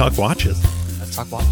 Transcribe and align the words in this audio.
talk 0.00 0.16
watches. 0.16 0.64
Let's 0.98 1.14
talk 1.14 1.30
watch. 1.30 1.44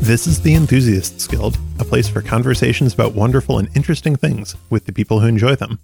This 0.00 0.28
is 0.28 0.40
the 0.40 0.54
Enthusiasts 0.54 1.26
Guild, 1.26 1.58
a 1.80 1.84
place 1.84 2.08
for 2.08 2.22
conversations 2.22 2.94
about 2.94 3.16
wonderful 3.16 3.58
and 3.58 3.68
interesting 3.74 4.14
things 4.14 4.54
with 4.70 4.86
the 4.86 4.92
people 4.92 5.18
who 5.18 5.26
enjoy 5.26 5.56
them. 5.56 5.80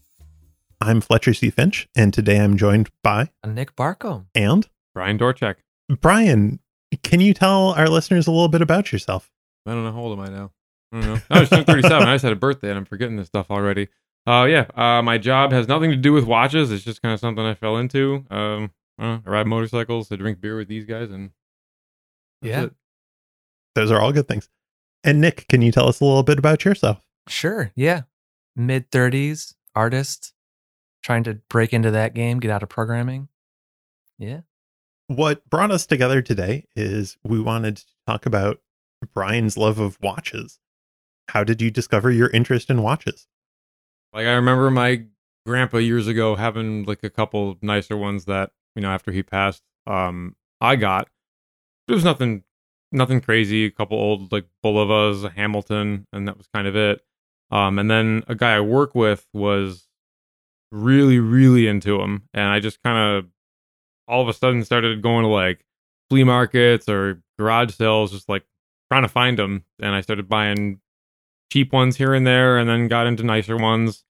I'm 0.81 1.01
Fletcher 1.01 1.35
C. 1.35 1.51
Finch, 1.51 1.89
and 1.97 2.15
today 2.15 2.39
I'm 2.39 2.57
joined 2.57 2.89
by 3.03 3.31
Nick 3.45 3.75
Barcomb. 3.75 4.29
and 4.33 4.69
Brian 4.95 5.19
Dorchak. 5.19 5.57
Brian. 6.01 6.61
Can 7.03 7.19
you 7.19 7.35
tell 7.35 7.71
our 7.73 7.89
listeners 7.89 8.29
a 8.29 8.31
little 8.31 8.49
bit 8.49 8.63
about 8.63 8.93
yourself? 8.93 9.29
I 9.67 9.73
don't 9.73 9.83
know 9.83 9.93
how 9.93 9.99
old 9.99 10.17
am 10.17 10.25
I 10.25 10.29
now. 10.29 10.53
I 10.93 11.01
don't 11.01 11.15
know. 11.15 11.21
I 11.31 11.41
was 11.41 11.49
37. 11.49 11.91
I 11.91 12.15
just 12.15 12.23
had 12.23 12.33
a 12.33 12.37
birthday 12.37 12.69
and 12.69 12.79
I'm 12.79 12.85
forgetting 12.85 13.17
this 13.17 13.27
stuff 13.27 13.51
already. 13.51 13.89
Uh, 14.25 14.47
yeah. 14.49 14.67
Uh, 14.77 15.03
my 15.03 15.19
job 15.19 15.51
has 15.51 15.67
nothing 15.67 15.91
to 15.91 15.97
do 15.97 16.13
with 16.13 16.25
watches. 16.25 16.71
It's 16.71 16.85
just 16.85 17.03
kind 17.03 17.13
of 17.13 17.19
something 17.19 17.45
I 17.45 17.55
fell 17.55 17.77
into. 17.77 18.25
Um, 18.31 18.71
uh, 18.99 19.19
I 19.25 19.31
ride 19.31 19.47
motorcycles. 19.47 20.11
I 20.11 20.17
drink 20.17 20.41
beer 20.41 20.57
with 20.57 20.69
these 20.69 20.85
guys, 20.85 21.11
and 21.11 21.31
that's 22.43 22.51
Yeah. 22.51 22.63
it. 22.65 22.75
Those 23.75 23.91
are 23.91 24.01
all 24.01 24.13
good 24.13 24.29
things. 24.29 24.49
And 25.05 25.21
Nick, 25.21 25.47
can 25.49 25.63
you 25.63 25.71
tell 25.73 25.89
us 25.89 26.01
a 26.01 26.05
little 26.05 26.23
bit 26.23 26.39
about 26.39 26.65
yourself? 26.65 27.05
Sure. 27.29 27.73
Yeah. 27.77 28.03
Mid 28.57 28.91
30s, 28.91 29.55
artist, 29.75 30.33
trying 31.03 31.25
to 31.25 31.35
break 31.51 31.73
into 31.73 31.91
that 31.91 32.15
game, 32.15 32.41
get 32.41 32.51
out 32.51 32.63
of 32.63 32.69
programming. 32.69 33.29
Yeah. 34.19 34.41
What 35.09 35.49
brought 35.49 35.71
us 35.71 35.87
together 35.87 36.23
today 36.23 36.67
is 36.75 37.17
we 37.23 37.39
wanted 37.41 37.77
to 37.77 37.85
talk 38.07 38.27
about 38.27 38.61
Brian's 39.15 39.57
love 39.57 39.79
of 39.79 39.99
watches. 40.01 40.59
How 41.29 41.45
did 41.45 41.61
you 41.61 41.71
discover 41.71 42.11
your 42.11 42.31
interest 42.31 42.71
in 42.71 42.83
watches? 42.83 43.27
Like 44.13 44.27
I 44.27 44.33
remember 44.33 44.71
my 44.71 45.05
grandpa 45.45 45.77
years 45.77 46.09
ago 46.09 46.35
having 46.35 46.85
like 46.85 47.05
a 47.05 47.11
couple 47.11 47.59
nicer 47.61 47.97
ones 47.97 48.25
that 48.25 48.51
you 48.77 48.83
know 48.83 48.91
after 48.91 49.11
he 49.11 49.23
passed, 49.23 49.63
um, 49.87 50.37
I 50.61 50.77
got. 50.77 51.09
There 51.89 51.95
was 51.95 52.05
nothing, 52.05 52.45
nothing 52.93 53.21
crazy. 53.21 53.67
A 53.67 53.71
couple 53.71 53.99
old 53.99 54.31
like 54.31 54.47
Bulovas, 54.65 55.33
Hamilton, 55.35 56.07
and 56.13 56.29
that 56.29 56.37
was 56.37 56.47
kind 56.55 56.69
of 56.69 56.77
it. 56.77 57.01
Um, 57.51 57.79
and 57.79 57.91
then 57.91 58.23
a 58.29 58.35
guy 58.35 58.55
I 58.57 58.61
work 58.61 58.95
with 58.95 59.27
was 59.33 59.89
really, 60.71 61.19
really 61.19 61.67
into 61.67 61.99
them, 61.99 62.29
and 62.35 62.49
I 62.49 62.61
just 62.61 62.83
kind 62.83 62.99
of 62.99 63.31
all 64.09 64.23
of 64.23 64.29
a 64.29 64.33
sudden 64.33 64.65
started 64.65 65.03
going 65.03 65.23
to 65.23 65.29
like 65.29 65.65
flea 66.11 66.25
markets 66.25 66.89
or 66.89 67.23
garage 67.39 67.75
sales, 67.75 68.13
just 68.13 68.29
like 68.29 68.45
trying 68.91 69.03
to 69.03 69.09
find 69.09 69.39
them. 69.39 69.65
And 69.81 69.95
I 69.95 70.01
started 70.01 70.29
buying 70.29 70.81
cheap 71.53 71.73
ones 71.73 71.97
here 71.97 72.15
and 72.15 72.27
there, 72.27 72.59
and 72.59 72.69
then 72.69 72.89
got 72.89 73.07
into 73.07 73.23
nicer 73.23 73.57
ones. 73.57 74.05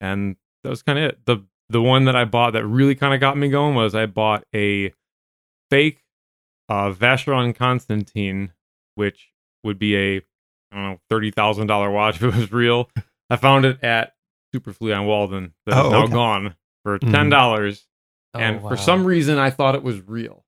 And 0.00 0.36
that 0.62 0.70
was 0.70 0.82
kind 0.82 0.98
of 0.98 1.04
it. 1.04 1.26
the 1.26 1.44
The 1.70 1.80
one 1.82 2.04
that 2.04 2.14
I 2.16 2.24
bought 2.24 2.52
that 2.52 2.66
really 2.66 2.94
kind 2.94 3.14
of 3.14 3.20
got 3.20 3.36
me 3.38 3.48
going 3.48 3.74
was 3.74 3.94
I 3.94 4.06
bought 4.06 4.44
a 4.54 4.92
fake 5.70 6.02
uh, 6.68 6.90
Vacheron 6.92 7.54
Constantine, 7.54 8.52
which 8.96 9.30
would 9.62 9.78
be 9.78 9.96
a 9.96 10.16
I 10.18 10.76
don't 10.76 10.82
know 10.84 10.98
thirty 11.08 11.30
thousand 11.30 11.66
dollar 11.68 11.90
watch 11.90 12.16
if 12.16 12.22
it 12.22 12.34
was 12.34 12.52
real. 12.52 12.90
I 13.30 13.36
found 13.36 13.64
it 13.64 13.82
at 13.82 14.14
Super 14.52 14.72
Flea 14.72 14.92
on 14.92 15.06
Walden. 15.06 15.54
That's 15.66 15.78
Oh, 15.78 15.90
now 15.90 16.02
okay. 16.04 16.12
gone 16.12 16.54
for 16.84 16.98
Mhm. 16.98 17.10
ten 17.10 17.28
dollars. 17.30 17.86
Oh, 18.34 18.40
and 18.40 18.62
wow. 18.62 18.68
for 18.70 18.76
some 18.76 19.04
reason, 19.04 19.38
I 19.38 19.50
thought 19.50 19.74
it 19.74 19.82
was 19.82 20.00
real. 20.06 20.44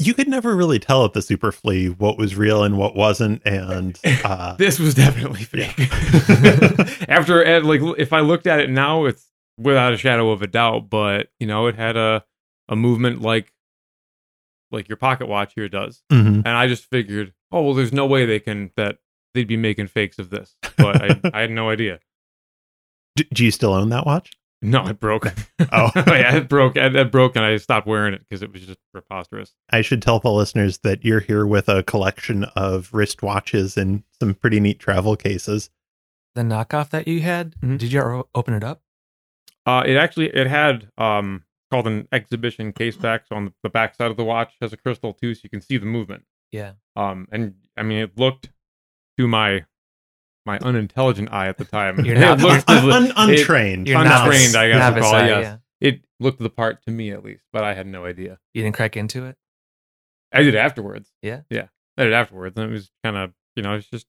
You 0.00 0.12
could 0.12 0.28
never 0.28 0.56
really 0.56 0.80
tell 0.80 1.04
at 1.04 1.12
the 1.12 1.22
Super 1.22 1.52
Flea 1.52 1.88
what 1.88 2.18
was 2.18 2.34
real 2.36 2.64
and 2.64 2.76
what 2.76 2.96
wasn't, 2.96 3.40
and 3.46 3.98
uh, 4.24 4.54
This 4.56 4.78
was 4.80 4.94
definitely 4.94 5.46
Yeah. 5.54 5.70
fake. 5.70 7.08
After 7.08 7.60
like, 7.62 7.80
if 7.98 8.12
I 8.12 8.20
looked 8.20 8.46
at 8.46 8.60
it 8.60 8.68
now, 8.70 9.04
it's 9.04 9.30
without 9.58 9.92
a 9.92 9.96
shadow 9.96 10.30
of 10.30 10.42
a 10.42 10.46
doubt. 10.46 10.88
But 10.90 11.28
you 11.40 11.46
know, 11.46 11.66
it 11.66 11.74
had 11.76 11.96
a 11.96 12.24
a 12.68 12.76
movement 12.76 13.20
like 13.22 13.52
like 14.70 14.88
your 14.88 14.96
pocket 14.96 15.26
watch 15.28 15.52
here 15.54 15.68
does, 15.68 16.02
mhm. 16.10 16.36
and 16.38 16.48
I 16.48 16.66
just 16.66 16.84
figured, 16.90 17.32
oh 17.52 17.62
well, 17.62 17.74
there's 17.74 17.92
no 17.92 18.06
way 18.06 18.26
they 18.26 18.40
can 18.40 18.70
that 18.76 18.98
they'd 19.34 19.46
be 19.46 19.56
making 19.56 19.86
fakes 19.88 20.18
of 20.18 20.30
this. 20.30 20.56
But 20.76 21.02
I, 21.02 21.20
I 21.34 21.40
had 21.42 21.50
no 21.50 21.70
idea. 21.70 22.00
D- 23.16 23.28
do 23.32 23.44
you 23.44 23.50
still 23.50 23.72
own 23.72 23.90
that 23.90 24.06
watch? 24.06 24.32
No, 24.62 24.86
it 24.86 24.98
broke. 24.98 25.26
Oh. 25.72 25.90
yeah, 26.06 26.36
it 26.36 26.48
broke. 26.48 26.76
It, 26.76 26.94
it 26.96 27.10
broke, 27.12 27.36
and 27.36 27.44
I 27.44 27.56
stopped 27.58 27.86
wearing 27.86 28.12
it 28.14 28.20
because 28.20 28.42
it 28.42 28.52
was 28.52 28.62
just 28.62 28.78
preposterous. 28.92 29.54
I 29.70 29.82
should 29.82 30.02
tell 30.02 30.18
the 30.20 30.30
listeners 30.30 30.78
that 30.78 31.04
you're 31.04 31.20
here 31.20 31.46
with 31.46 31.68
a 31.68 31.82
collection 31.84 32.44
of 32.56 32.90
wrist 32.92 33.22
watches 33.22 33.76
and 33.76 34.02
some 34.20 34.34
pretty 34.34 34.60
neat 34.60 34.78
travel 34.78 35.16
cases. 35.16 35.70
the 36.34 36.42
knockoff 36.42 36.90
that 36.90 37.06
you 37.06 37.20
had, 37.20 37.54
Mhm. 37.62 37.78
did 37.78 37.92
you 37.92 38.00
ever 38.00 38.24
open 38.34 38.54
it 38.54 38.64
up? 38.64 38.82
Uh, 39.66 39.82
it 39.86 39.96
actually 39.96 40.26
it 40.28 40.46
had 40.46 40.88
um 40.98 41.44
called 41.70 41.86
an 41.86 42.06
exhibition 42.12 42.72
case 42.72 42.96
back. 42.96 43.26
So 43.26 43.36
on 43.36 43.52
the 43.62 43.70
back 43.70 43.94
side 43.94 44.10
of 44.10 44.16
the 44.16 44.24
watch 44.24 44.54
has 44.60 44.72
a 44.72 44.76
crystal 44.76 45.12
too, 45.12 45.34
so 45.34 45.40
you 45.44 45.50
can 45.50 45.60
see 45.60 45.76
the 45.78 45.86
movement. 45.86 46.24
Yeah. 46.52 46.72
Um, 46.96 47.26
and 47.32 47.54
I 47.76 47.82
mean 47.82 47.98
it 47.98 48.18
looked 48.18 48.50
to 49.18 49.26
my 49.28 49.64
my 50.46 50.58
unintelligent 50.58 51.32
eye 51.32 51.48
at 51.48 51.56
the 51.58 51.64
time. 51.64 52.04
You're 52.04 52.16
not- 52.18 52.40
looked 52.40 52.64
Un- 52.68 52.90
un- 52.90 53.12
untrained. 53.16 53.88
You're 53.88 53.98
Untrained, 54.00 54.52
novice- 54.52 54.54
I 54.54 54.68
guess 54.68 54.94
you'd 54.94 55.02
call 55.02 55.14
it, 55.16 55.26
yes. 55.26 55.42
yeah. 55.80 55.88
it 55.88 56.00
looked 56.20 56.38
the 56.38 56.50
part 56.50 56.82
to 56.84 56.90
me 56.90 57.10
at 57.12 57.24
least, 57.24 57.44
but 57.52 57.64
I 57.64 57.72
had 57.74 57.86
no 57.86 58.04
idea. 58.04 58.38
You 58.52 58.62
didn't 58.62 58.76
crack 58.76 58.96
into 58.96 59.24
it? 59.24 59.36
I 60.32 60.42
did 60.42 60.54
afterwards. 60.56 61.10
Yeah? 61.22 61.42
yeah, 61.48 61.68
I 61.96 62.04
did 62.04 62.12
afterwards, 62.12 62.56
and 62.58 62.68
it 62.68 62.72
was 62.72 62.90
kind 63.04 63.16
of 63.16 63.32
you 63.56 63.62
know 63.62 63.74
it's 63.74 63.88
just 63.88 64.06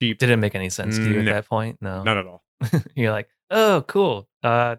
cheap. 0.00 0.18
Didn't 0.18 0.40
make 0.40 0.54
any 0.54 0.70
sense 0.70 0.96
to 0.96 1.04
you 1.12 1.18
at 1.20 1.24
that 1.26 1.48
point? 1.48 1.78
No. 1.82 2.02
Not 2.02 2.16
at 2.16 2.26
all. 2.26 2.44
You're 2.94 3.10
like, 3.12 3.28
oh, 3.50 3.84
cool. 3.88 4.27
Uh, 4.42 4.76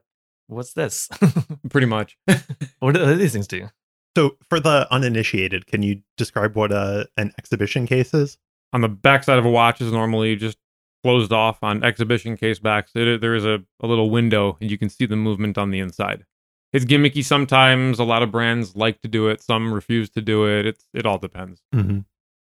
what's 0.48 0.74
this? 0.74 1.10
Pretty 1.70 1.88
much. 1.88 2.18
what 2.80 2.96
do 2.96 3.16
these 3.16 3.34
things 3.34 3.48
do? 3.48 3.70
So, 4.18 4.38
for 4.50 4.60
the 4.60 4.88
uninitiated, 4.92 5.68
can 5.68 5.84
you 5.84 6.02
describe 6.18 6.56
what 6.56 6.72
a, 6.72 7.08
an 7.16 7.32
exhibition 7.38 7.86
case 7.86 8.14
is? 8.14 8.38
on 8.74 8.82
the 8.82 8.90
backside 8.90 9.40
of 9.40 9.46
a 9.46 9.50
watch 9.50 9.82
is 9.82 9.92
normally 9.92 10.36
just 10.36 10.58
closed 11.04 11.32
off 11.32 11.64
on 11.64 11.84
exhibition 11.84 12.38
case 12.38 12.60
backs. 12.60 12.92
It, 12.96 13.22
there 13.22 13.36
is 13.36 13.46
a, 13.46 13.64
a 13.82 13.88
little 13.88 14.10
window 14.10 14.58
and 14.60 14.70
you 14.70 14.78
can 14.78 14.90
see 14.90 15.06
the 15.06 15.16
movement 15.16 15.58
on 15.58 15.72
the 15.72 15.80
inside. 15.80 16.26
It's 16.72 16.86
gimmicky 16.86 17.26
sometimes. 17.26 18.00
A 18.00 18.04
lot 18.04 18.22
of 18.22 18.32
brands 18.32 18.76
like 18.76 19.02
to 19.02 19.08
do 19.08 19.28
it. 19.28 19.42
Some 19.42 19.74
refuse 19.74 20.10
to 20.12 20.22
do 20.22 20.46
it. 20.46 20.66
It's 20.66 20.86
it 20.94 21.06
all 21.06 21.18
depends. 21.18 21.64
Mm-hmm. 21.74 22.00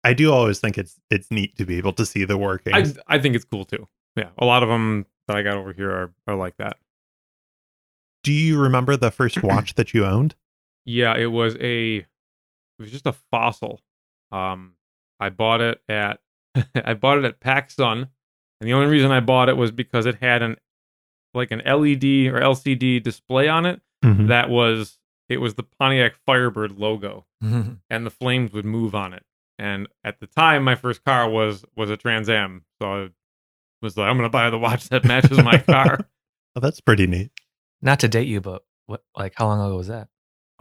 I 0.03 0.13
do 0.13 0.31
always 0.31 0.59
think 0.59 0.77
it's 0.77 0.99
it's 1.09 1.31
neat 1.31 1.55
to 1.57 1.65
be 1.65 1.77
able 1.77 1.93
to 1.93 2.05
see 2.05 2.25
the 2.25 2.37
workings. 2.37 2.97
I 3.07 3.15
I 3.15 3.19
think 3.19 3.35
it's 3.35 3.45
cool 3.45 3.65
too. 3.65 3.87
Yeah, 4.15 4.29
a 4.37 4.45
lot 4.45 4.61
of 4.61 4.69
them 4.69 5.07
that 5.27 5.37
I 5.37 5.41
got 5.41 5.57
over 5.57 5.73
here 5.73 5.89
are 5.89 6.13
are 6.27 6.35
like 6.35 6.57
that. 6.57 6.77
Do 8.23 8.31
you 8.31 8.59
remember 8.59 8.95
the 8.97 9.11
first 9.11 9.43
watch 9.43 9.75
that 9.75 9.93
you 9.93 10.05
owned? 10.05 10.35
Yeah, 10.85 11.15
it 11.15 11.27
was 11.27 11.55
a 11.59 11.97
it 11.97 12.05
was 12.79 12.91
just 12.91 13.05
a 13.07 13.13
fossil. 13.31 13.81
Um, 14.31 14.73
I 15.19 15.29
bought 15.29 15.61
it 15.61 15.81
at 15.89 16.19
I 16.75 16.93
bought 16.95 17.19
it 17.19 17.25
at 17.25 17.39
PacSun, 17.39 17.97
and 18.59 18.67
the 18.67 18.73
only 18.73 18.87
reason 18.87 19.11
I 19.11 19.19
bought 19.19 19.49
it 19.49 19.57
was 19.57 19.71
because 19.71 20.05
it 20.05 20.15
had 20.15 20.41
an 20.41 20.57
like 21.33 21.51
an 21.51 21.59
LED 21.59 22.27
or 22.33 22.39
LCD 22.41 23.01
display 23.01 23.47
on 23.47 23.65
it 23.65 23.81
Mhm. 24.03 24.27
that 24.29 24.49
was 24.49 24.97
it 25.29 25.37
was 25.37 25.53
the 25.55 25.63
Pontiac 25.63 26.13
Firebird 26.25 26.71
logo, 26.73 27.25
and 27.41 28.05
the 28.05 28.09
flames 28.09 28.51
would 28.51 28.65
move 28.65 28.93
on 28.95 29.13
it. 29.13 29.23
And 29.59 29.87
at 30.03 30.19
the 30.19 30.25
time, 30.27 30.63
my 30.63 30.75
first 30.75 31.03
car 31.05 31.29
was 31.29 31.63
was 31.75 31.89
a 31.91 31.95
Trans 31.97 32.27
Am, 32.29 32.65
so 32.81 32.91
I 33.05 33.09
was 33.81 33.95
like, 33.95 34.09
I'm 34.09 34.17
gonna 34.17 34.29
buy 34.29 34.49
the 34.49 34.57
watch 34.59 34.89
that 34.89 35.05
matches 35.05 35.37
my 35.37 35.57
car. 35.67 35.99
Oh, 36.55 36.59
that's 36.59 36.81
pretty 36.81 37.05
neat. 37.07 37.31
Not 37.81 37.99
to 38.01 38.07
date 38.07 38.27
you, 38.27 38.41
but 38.41 38.63
what? 38.85 39.03
Like, 39.17 39.33
how 39.35 39.47
long 39.47 39.59
ago 39.65 39.77
was 39.77 39.87
that? 39.87 40.07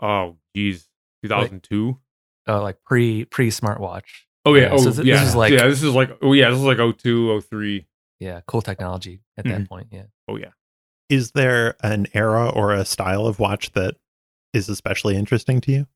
oh, 0.02 0.36
geez, 0.56 0.88
2002. 1.24 1.98
Oh, 2.46 2.62
like 2.62 2.82
pre 2.84 3.24
pre 3.26 3.50
smartwatch. 3.50 4.04
Oh 4.46 4.54
yeah, 4.54 4.62
Yeah, 4.62 4.68
oh 4.72 4.78
so 4.78 4.84
this- 4.84 4.96
this 4.96 5.06
yeah, 5.06 5.22
is 5.24 5.34
like- 5.34 5.52
yeah. 5.52 5.66
This 5.66 5.82
is 5.82 5.94
like 5.94 6.16
oh 6.22 6.32
yeah, 6.32 6.48
this 6.50 6.58
is 6.58 6.64
like 6.64 6.78
02, 6.78 7.40
03. 7.42 7.86
Yeah, 8.18 8.40
cool 8.46 8.62
technology 8.62 9.20
at 9.36 9.44
that 9.44 9.68
point. 9.68 9.88
Yeah. 9.90 10.04
Oh 10.28 10.36
yeah. 10.36 10.50
Is 11.10 11.32
there 11.32 11.74
an 11.82 12.06
era 12.14 12.48
or 12.48 12.72
a 12.72 12.84
style 12.84 13.26
of 13.26 13.38
watch 13.38 13.72
that 13.72 13.96
is 14.54 14.68
especially 14.68 15.16
interesting 15.16 15.60
to 15.62 15.72
you? 15.72 15.86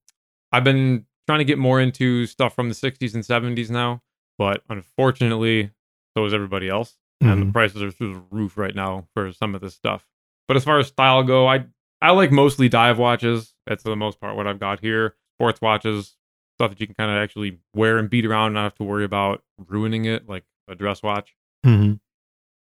I've 0.53 0.65
been 0.65 1.07
trying 1.27 1.39
to 1.39 1.45
get 1.45 1.59
more 1.59 1.81
into 1.81 2.27
stuff 2.27 2.55
from 2.55 2.69
the 2.69 2.75
60s 2.75 3.15
and 3.15 3.23
70s 3.25 3.71
now, 3.71 4.03
but 4.39 4.63
unfortunately, 4.69 5.71
so 6.17 6.25
is 6.27 6.35
everybody 6.35 6.69
else, 6.69 6.97
and 7.21 7.41
the 7.43 7.47
Mhm. 7.47 7.53
prices 7.53 7.83
are 7.83 7.91
through 7.91 8.15
the 8.15 8.21
roof 8.31 8.57
right 8.59 8.75
now 8.75 9.07
for 9.15 9.33
some 9.33 9.55
of 9.55 9.61
this 9.61 9.75
stuff. 9.75 10.07
But 10.49 10.57
as 10.57 10.65
far 10.65 10.79
as 10.79 10.89
style 10.89 11.23
go, 11.23 11.47
I 11.47 11.67
I 12.01 12.11
like 12.11 12.31
mostly 12.31 12.69
dive 12.69 12.99
watches. 12.99 13.55
That's 13.67 13.83
for 13.83 13.89
the 13.91 13.97
most 13.97 14.21
part 14.21 14.37
what 14.37 14.47
I've 14.47 14.61
got 14.61 14.81
here. 14.81 15.15
Sports 15.39 15.61
watches, 15.61 16.17
stuff 16.59 16.71
that 16.71 16.81
you 16.81 16.87
can 16.87 16.95
kind 16.95 17.11
of 17.11 17.17
actually 17.17 17.59
wear 17.75 17.99
and 17.99 18.11
beat 18.11 18.27
around, 18.27 18.47
and 18.49 18.55
not 18.55 18.63
have 18.65 18.75
to 18.77 18.85
worry 18.85 19.05
about 19.05 19.43
ruining 19.69 20.05
it, 20.05 20.29
like 20.29 20.45
a 20.69 20.75
dress 20.75 21.03
watch. 21.03 21.35
Mhm. 21.65 22.01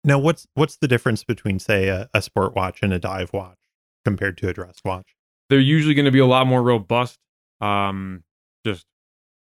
Now, 0.04 0.18
what's 0.18 0.46
what's 0.54 0.76
the 0.76 0.88
difference 0.88 1.24
between, 1.24 1.58
say, 1.58 1.88
a, 1.88 2.08
a 2.14 2.22
sport 2.22 2.54
watch 2.54 2.80
and 2.82 2.92
a 2.92 2.98
dive 2.98 3.32
watch 3.32 3.58
compared 4.04 4.38
to 4.38 4.48
a 4.48 4.52
dress 4.52 4.76
watch? 4.84 5.14
they're 5.50 5.58
usually 5.58 5.94
going 5.94 6.04
to 6.04 6.10
be 6.10 6.18
a 6.18 6.26
lot 6.26 6.46
more 6.46 6.62
robust. 6.62 7.18
Um, 7.62 8.22
just 8.66 8.84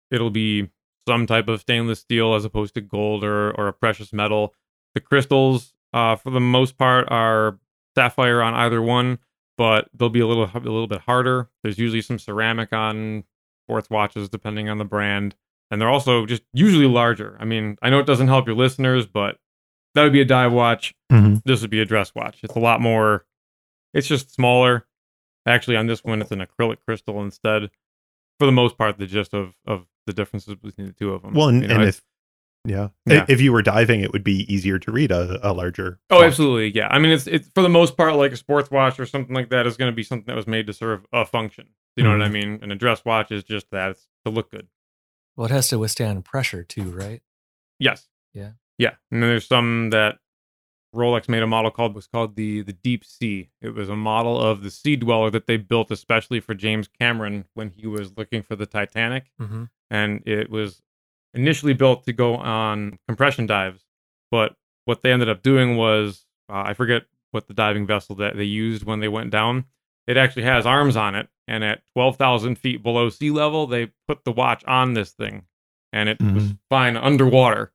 it'll 0.10 0.30
be 0.30 0.70
some 1.08 1.28
type 1.28 1.50
of 1.50 1.60
stainless 1.60 2.00
steel 2.00 2.34
as 2.34 2.46
opposed 2.46 2.76
to 2.76 2.82
gold 2.82 3.24
or 3.26 3.52
or 3.60 3.68
a 3.68 3.74
precious 3.74 4.14
metal. 4.14 4.54
The 4.96 5.02
crystals, 5.02 5.74
uh, 5.94 6.16
for 6.16 6.30
the 6.30 6.40
most 6.40 6.78
part, 6.78 7.08
are 7.12 7.60
sapphire 7.96 8.42
on 8.42 8.54
either 8.54 8.82
one, 8.82 9.20
but 9.58 9.90
they'll 9.94 10.10
be 10.10 10.20
a 10.20 10.28
little 10.28 10.50
a 10.54 10.60
little 10.60 10.88
bit 10.88 11.02
harder. 11.02 11.50
There's 11.64 11.78
usually 11.78 12.02
some 12.02 12.20
ceramic 12.20 12.74
on 12.74 13.24
sports 13.66 13.90
watches, 13.90 14.30
depending 14.30 14.70
on 14.70 14.78
the 14.78 14.86
brand, 14.86 15.36
and 15.70 15.82
they're 15.82 15.90
also 15.90 16.26
just 16.26 16.44
usually 16.54 16.88
larger. 16.88 17.38
I 17.40 17.46
mean, 17.46 17.78
I 17.82 17.90
know 17.90 18.00
it 18.00 18.06
doesn't 18.06 18.28
help 18.28 18.48
your 18.48 18.56
listeners, 18.56 19.06
but 19.06 19.38
that 19.96 20.04
would 20.04 20.14
be 20.14 20.22
a 20.22 20.26
dive 20.26 20.52
watch. 20.52 20.94
Mm-hmm. 21.12 21.38
This 21.46 21.62
would 21.62 21.70
be 21.70 21.82
a 21.82 21.86
dress 21.86 22.14
watch. 22.16 22.40
It's 22.44 22.56
a 22.56 22.60
lot 22.60 22.82
more. 22.82 23.26
It's 23.94 24.08
just 24.08 24.34
smaller. 24.34 24.88
Actually, 25.46 25.78
on 25.78 25.88
this 25.88 26.04
one, 26.04 26.22
it's 26.22 26.32
an 26.32 26.46
acrylic 26.46 26.78
crystal 26.86 27.22
instead. 27.22 27.72
For 28.40 28.46
the 28.46 28.52
most 28.52 28.78
part, 28.78 28.98
the 28.98 29.08
gist 29.08 29.34
of 29.34 29.54
of 29.66 29.86
the 30.08 30.14
differences 30.14 30.56
between 30.56 30.88
the 30.88 30.94
two 30.94 31.14
of 31.14 31.22
them. 31.22 31.34
Well, 31.34 31.50
and, 31.50 31.62
You 31.62 31.68
know, 31.68 31.76
and 31.76 31.84
if 31.84 32.02
yeah. 32.66 32.90
Yeah. 33.06 33.26
if 33.28 33.42
you 33.42 33.52
were 33.52 33.62
diving, 33.62 34.02
it 34.02 34.12
would 34.14 34.24
be 34.24 34.52
easier 34.54 34.78
to 34.80 34.92
read 34.92 35.12
a, 35.12 35.40
a 35.50 35.54
larger. 35.54 36.00
Oh, 36.10 36.18
watch. 36.18 36.26
absolutely. 36.28 36.72
Yeah. 36.80 36.88
I 36.92 37.00
mean, 37.00 37.12
it's 37.12 37.28
it's 37.28 37.50
for 37.56 37.62
the 37.64 37.70
most 37.70 37.98
part 37.98 38.16
like 38.16 38.32
a 38.32 38.38
sports 38.38 38.70
watch 38.72 39.00
or 39.00 39.06
something 39.06 39.34
like 39.36 39.50
that 39.50 39.66
is 39.68 39.78
going 39.78 39.92
to 39.92 39.96
be 39.96 40.04
something 40.04 40.26
that 40.28 40.36
was 40.36 40.48
made 40.48 40.68
to 40.68 40.74
serve 40.74 41.06
a 41.12 41.26
function. 41.26 41.68
You 41.96 42.04
know 42.04 42.12
what 42.12 42.22
I 42.22 42.30
Mhm. 42.30 42.34
mean? 42.34 42.60
And 42.62 42.72
a 42.72 42.76
dress 42.76 43.04
watch 43.04 43.32
is 43.32 43.44
just 43.44 43.70
that 43.72 43.92
it's 43.92 44.08
to 44.26 44.32
look 44.32 44.52
good. 44.52 44.68
Well, 45.36 45.46
it 45.46 45.52
has 45.52 45.68
to 45.70 45.80
withstand 45.80 46.24
pressure 46.24 46.64
too, 46.64 46.84
right? 46.92 47.22
Yes. 47.80 48.08
Yeah. 48.34 48.52
Yeah. 48.78 48.94
And 49.12 49.22
then 49.24 49.30
there's 49.32 49.48
some 49.48 49.90
that 49.90 50.20
Rolex 50.96 51.30
made 51.30 51.42
a 51.42 51.48
model 51.48 51.72
called 51.72 51.96
was 51.96 52.08
called 52.08 52.36
the 52.36 52.62
the 52.64 52.74
Deep 52.74 53.06
Sea. 53.06 53.50
It 53.62 53.70
was 53.74 53.88
a 53.90 53.96
model 53.96 54.40
of 54.40 54.62
the 54.62 54.70
Sea 54.72 54.96
Dweller 54.98 55.30
that 55.32 55.48
they 55.48 55.58
built 55.58 55.90
especially 55.90 56.40
for 56.42 56.54
James 56.54 56.88
Cameron 56.88 57.46
when 57.54 57.70
he 57.70 57.88
was 57.88 58.18
looking 58.18 58.42
for 58.44 58.56
the 58.56 58.66
Titanic. 58.66 59.32
Mm-hmm. 59.42 59.64
and 59.90 60.22
it 60.28 60.50
was 60.50 60.82
initially 61.34 61.74
built 61.74 62.06
to 62.06 62.14
go 62.14 62.36
on 62.36 62.98
compression 63.08 63.46
dives. 63.46 63.84
But 64.32 64.56
what 64.86 65.02
they 65.02 65.12
ended 65.12 65.30
up 65.30 65.42
doing 65.44 65.78
was, 65.78 66.26
uh, 66.50 66.64
I 66.66 66.74
forget 66.74 67.04
what 67.32 67.48
the 67.48 67.54
diving 67.54 67.86
vessel 67.86 68.16
that 68.18 68.36
they 68.36 68.44
used 68.44 68.84
when 68.84 69.00
they 69.00 69.08
went 69.08 69.32
down. 69.32 69.66
It 70.08 70.18
actually 70.18 70.44
has 70.44 70.66
arms 70.66 70.96
on 70.98 71.16
it, 71.16 71.30
and 71.48 71.64
at 71.64 71.82
twelve 71.96 72.18
thousand 72.18 72.58
feet 72.58 72.82
below 72.84 73.10
sea 73.10 73.32
level, 73.32 73.68
they 73.68 73.92
put 74.08 74.24
the 74.26 74.32
watch 74.32 74.64
on 74.66 74.94
this 74.94 75.12
thing, 75.12 75.44
and 75.94 76.10
it 76.10 76.20
was 76.20 76.44
Mhm. 76.44 76.58
fine 76.70 76.98
underwater. 76.98 77.72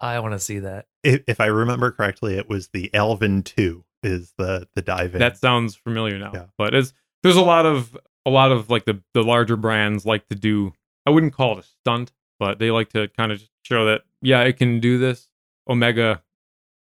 I 0.00 0.18
want 0.20 0.32
to 0.32 0.38
see 0.40 0.58
that. 0.58 0.86
If, 1.02 1.22
if 1.28 1.40
I 1.40 1.46
remember 1.46 1.90
correctly, 1.92 2.34
it 2.36 2.48
was 2.48 2.68
the 2.68 2.92
Alvin 2.92 3.42
Two 3.42 3.84
is 4.02 4.34
the 4.36 4.68
the 4.74 4.82
diving. 4.82 5.20
That 5.20 5.38
sounds 5.38 5.76
familiar 5.76 6.18
now, 6.18 6.32
Yeah. 6.34 6.46
but 6.58 6.74
it's 6.74 6.92
there's 7.22 7.36
a 7.36 7.40
lot 7.42 7.64
of 7.64 7.96
a 8.26 8.30
lot 8.30 8.50
of 8.52 8.68
like 8.68 8.84
the 8.84 9.02
the 9.14 9.22
larger 9.22 9.56
brands 9.56 10.04
like 10.04 10.26
to 10.28 10.34
do. 10.34 10.72
I 11.06 11.10
wouldn't 11.10 11.32
call 11.34 11.56
it 11.58 11.64
a 11.64 11.68
stunt, 11.80 12.12
but 12.38 12.58
they 12.58 12.70
like 12.70 12.88
to 12.90 13.08
kind 13.16 13.32
of 13.32 13.42
show 13.62 13.84
that 13.86 14.02
yeah, 14.22 14.42
it 14.42 14.54
can 14.56 14.80
do 14.80 14.98
this. 14.98 15.28
Omega 15.68 16.22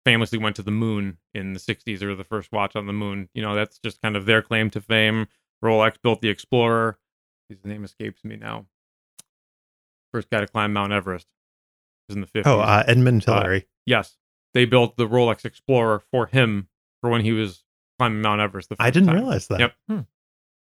famously 0.05 0.39
went 0.39 0.57
to 0.57 0.63
the 0.63 0.71
moon 0.71 1.19
in 1.35 1.53
the 1.53 1.61
60s 1.61 2.03
or 2.03 2.15
the 2.15 2.25
first 2.25 2.51
watch 2.53 2.77
on 2.77 2.87
the 2.87 2.93
moon. 2.93 3.29
You 3.35 3.43
know, 3.43 3.55
that's 3.55 3.79
just 3.79 4.01
kind 4.01 4.17
of 4.17 4.25
their 4.27 4.41
claim 4.43 4.71
to 4.71 4.81
fame. 4.81 5.27
Rolex 5.63 5.97
built 6.03 6.21
the 6.23 6.29
Explorer. 6.29 6.99
His 7.49 7.59
name 7.65 7.85
escapes 7.85 8.25
me 8.25 8.37
now. 8.37 8.67
First 10.13 10.31
guy 10.31 10.41
to 10.41 10.47
climb 10.47 10.73
Mount 10.73 10.93
Everest. 10.93 11.27
It 11.27 12.13
was 12.13 12.17
in 12.17 12.21
the 12.23 12.27
50s. 12.27 12.43
oh, 12.47 12.61
uh, 12.61 12.85
Edmund 12.87 13.25
Hillary. 13.25 13.67
yes. 13.87 14.17
They 14.55 14.65
built 14.65 14.97
the 14.97 15.07
Rolex 15.07 15.45
Explorer 15.45 16.03
for 16.11 16.27
him 16.27 16.69
for 17.03 17.11
when 17.11 17.21
he 17.23 17.33
was 17.33 17.65
climbing 17.99 18.23
Mount 18.23 18.41
Everest. 18.41 18.71
The 18.71 18.77
I 18.79 18.91
didn't 18.91 19.09
time. 19.09 19.17
realize 19.17 19.47
that. 19.49 19.61
Yep. 19.61 19.73
Hmm. 19.89 20.01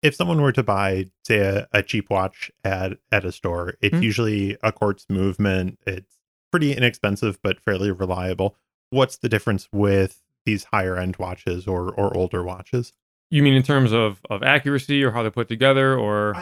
If 0.04 0.14
someone 0.16 0.42
were 0.42 0.52
to 0.52 0.62
buy, 0.64 1.08
say, 1.26 1.40
a, 1.40 1.68
a 1.72 1.82
cheap 1.82 2.10
watch 2.12 2.52
at 2.64 3.00
at 3.12 3.26
a 3.26 3.32
store, 3.32 3.76
it's 3.82 3.98
Hmm. 3.98 4.04
usually 4.04 4.58
a 4.62 4.72
quartz 4.72 5.06
movement. 5.10 5.80
It's 5.88 6.18
pretty 6.52 6.74
inexpensive 6.74 7.40
but 7.42 7.60
fairly 7.60 7.90
reliable. 7.92 8.56
What's 8.92 9.18
the 9.18 9.30
difference 9.30 9.68
with 9.72 10.22
these 10.46 10.66
higher 10.66 10.98
end 10.98 11.16
watches 11.18 11.66
or 11.68 11.92
or 11.92 12.16
older 12.16 12.44
watches? 12.44 12.94
You 13.32 13.42
mean 13.42 13.56
in 13.56 13.64
terms 13.64 13.92
of, 13.92 14.20
of 14.30 14.44
accuracy 14.44 15.04
or 15.04 15.10
how 15.12 15.24
they're 15.24 15.32
put 15.32 15.48
together 15.48 15.98
or 15.98 16.34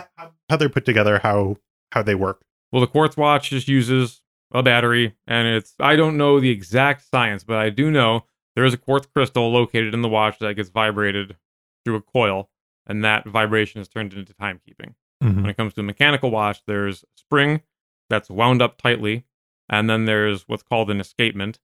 How 0.50 0.58
they're 0.58 0.68
put 0.68 0.84
together, 0.84 1.19
how 1.19 1.56
how 1.94 2.02
they 2.04 2.16
work. 2.16 2.42
Well, 2.72 2.81
the 2.81 2.88
quartz 2.88 3.16
watch 3.16 3.50
just 3.52 3.68
uses 3.69 4.22
a 4.54 4.62
battery, 4.62 5.16
and 5.28 5.48
it's 5.48 5.74
I 5.80 5.96
don't 5.96 6.18
know 6.18 6.40
the 6.42 6.50
exact 6.50 7.08
science, 7.10 7.44
but 7.46 7.58
I 7.58 7.69
do 7.69 7.90
know 7.92 8.25
there 8.56 8.66
is 8.66 8.74
a 8.74 8.78
quartz 8.78 9.06
crystal 9.08 9.50
located 9.50 9.94
in 9.94 10.02
the 10.02 10.10
watch 10.10 10.40
that 10.40 10.56
gets 10.56 10.68
vibrated 10.69 11.38
through 11.86 11.96
a 11.96 12.02
coil, 12.02 12.50
and 12.88 13.04
that 13.04 13.25
vibration 13.25 13.81
is 13.81 13.88
turned 13.88 14.13
into 14.13 14.33
timekeeping. 14.33 14.95
Mhm. 15.24 15.36
When 15.38 15.45
it 15.50 15.57
comes 15.57 15.74
to 15.75 15.81
a 15.81 15.83
mechanical 15.83 16.31
watch, 16.31 16.63
there's 16.66 17.04
a 17.04 17.07
spring 17.18 17.62
that's 18.10 18.30
wound 18.30 18.62
up 18.62 18.78
tightly, 18.78 19.25
and 19.69 19.89
then 19.89 20.06
there's 20.06 20.48
what's 20.48 20.63
called 20.63 20.89
an 20.89 21.00
escapement. 21.00 21.60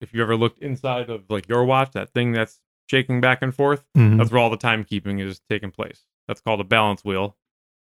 If 0.00 0.12
you 0.14 0.22
ever 0.22 0.36
looked 0.36 0.58
inside 0.60 1.10
of 1.10 1.24
like 1.28 1.48
your 1.48 1.64
watch, 1.64 1.92
that 1.92 2.10
thing 2.10 2.32
that's 2.32 2.60
shaking 2.88 3.20
back 3.20 3.42
and 3.42 3.54
forth, 3.54 3.84
Mhm. 3.96 4.18
that's 4.18 4.30
where 4.30 4.40
all 4.40 4.50
the 4.50 4.56
timekeeping 4.58 5.20
is 5.20 5.40
taking 5.48 5.70
place. 5.70 6.06
That's 6.26 6.40
called 6.40 6.60
a 6.60 6.64
balance 6.64 7.04
wheel. 7.04 7.36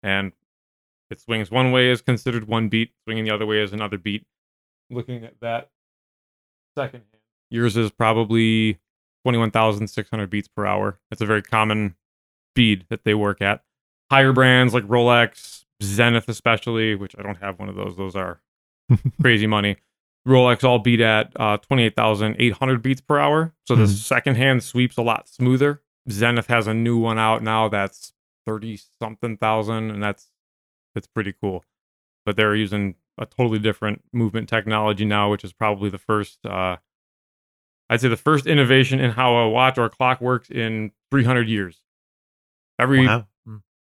And 0.02 0.32
it 1.10 1.20
swings 1.20 1.50
one 1.50 1.72
way 1.72 1.88
is 1.90 2.00
considered 2.02 2.44
one 2.44 2.68
beat, 2.68 2.92
swinging 3.04 3.24
the 3.24 3.30
other 3.30 3.46
way 3.46 3.60
is 3.60 3.72
another 3.72 3.98
beat. 3.98 4.26
Looking 4.90 5.24
at 5.24 5.40
that 5.40 5.70
second 6.76 7.00
hand, 7.12 7.22
yours 7.50 7.76
is 7.76 7.90
probably 7.90 8.78
21,600 9.24 10.30
beats 10.30 10.48
per 10.48 10.64
hour. 10.66 11.00
It's 11.10 11.20
a 11.20 11.26
very 11.26 11.42
common 11.42 11.96
speed 12.56 12.86
that 12.88 13.04
they 13.04 13.14
work 13.14 13.42
at. 13.42 13.62
Higher 14.10 14.32
brands 14.32 14.72
like 14.72 14.84
Rolex, 14.84 15.64
Zenith, 15.82 16.28
especially, 16.28 16.94
which 16.94 17.14
I 17.18 17.22
don't 17.22 17.36
have 17.42 17.58
one 17.58 17.68
of 17.68 17.74
those, 17.74 17.96
those 17.96 18.16
are 18.16 18.40
crazy 19.20 19.46
money. 19.46 19.76
Rolex 20.26 20.64
all 20.64 20.78
beat 20.78 21.00
at 21.00 21.32
uh, 21.38 21.58
28,800 21.58 22.82
beats 22.82 23.00
per 23.00 23.18
hour. 23.18 23.52
So 23.66 23.76
the 23.76 23.84
Mhm. 23.84 23.88
second 23.96 24.36
hand 24.36 24.62
sweeps 24.64 24.96
a 24.96 25.02
lot 25.02 25.28
smoother. 25.28 25.82
Zenith 26.10 26.46
has 26.46 26.66
a 26.66 26.74
new 26.74 26.96
one 26.98 27.18
out 27.18 27.42
now 27.42 27.68
that's 27.68 28.12
30 28.46 28.78
something 29.00 29.36
thousand, 29.36 29.90
and 29.90 30.02
that's 30.02 30.30
that's 30.94 31.06
pretty 31.08 31.32
cool. 31.32 31.64
But 32.24 32.36
they're 32.36 32.54
using 32.56 32.94
a 33.18 33.26
totally 33.26 33.58
different 33.58 34.02
movement 34.12 34.48
technology 34.48 35.04
now, 35.04 35.30
which 35.30 35.44
is 35.44 35.52
probably 35.52 35.90
the 35.90 35.98
first, 35.98 36.44
uh, 36.46 36.76
I'd 37.90 38.00
say 38.00 38.08
the 38.08 38.16
first 38.16 38.46
innovation 38.46 38.98
in 38.98 39.10
how 39.12 39.34
a 39.36 39.48
watch 39.48 39.78
or 39.78 39.84
a 39.84 39.90
clock 39.90 40.20
works 40.20 40.48
in 40.50 40.92
300 41.10 41.48
years. 41.48 41.82
Every 42.78 43.06
Wow. 43.06 43.26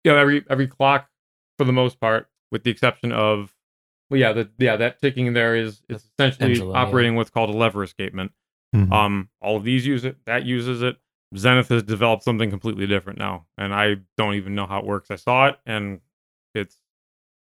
yeah, 0.04 0.14
every 0.18 0.44
every 0.50 0.68
clock 0.68 1.10
for 1.58 1.66
the 1.66 1.74
most 1.74 2.00
part, 2.00 2.28
with 2.52 2.64
the 2.64 2.72
exception 2.72 3.12
of 3.12 3.54
well, 4.10 4.20
yeah, 4.20 4.34
the 4.34 4.50
yeah, 4.58 4.76
that 4.78 5.00
ticking 5.02 5.34
there 5.34 5.56
is 5.56 5.82
is 5.90 6.10
essentially 6.20 6.50
pendulum, 6.50 6.76
yeah. 6.76 6.82
operating 6.82 7.16
what's 7.16 7.30
called 7.30 7.50
a 7.50 7.58
lever 7.58 7.84
escapement. 7.84 8.32
Mhm. 8.76 8.92
Um, 8.92 9.30
all 9.42 9.58
of 9.58 9.64
these 9.64 9.86
use 9.86 10.06
it. 10.06 10.18
That 10.26 10.46
uses 10.46 10.82
it. 10.82 10.98
Zenith 11.36 11.70
has 11.70 11.84
developed 11.84 12.24
something 12.24 12.50
completely 12.50 12.88
different 12.88 13.20
now, 13.20 13.48
and 13.58 13.74
I 13.74 13.96
don't 14.18 14.36
even 14.36 14.54
know 14.56 14.66
how 14.68 14.80
it 14.80 14.86
works. 14.86 15.10
I 15.12 15.16
saw 15.16 15.48
it, 15.48 15.56
and 15.66 16.02
it's 16.54 16.78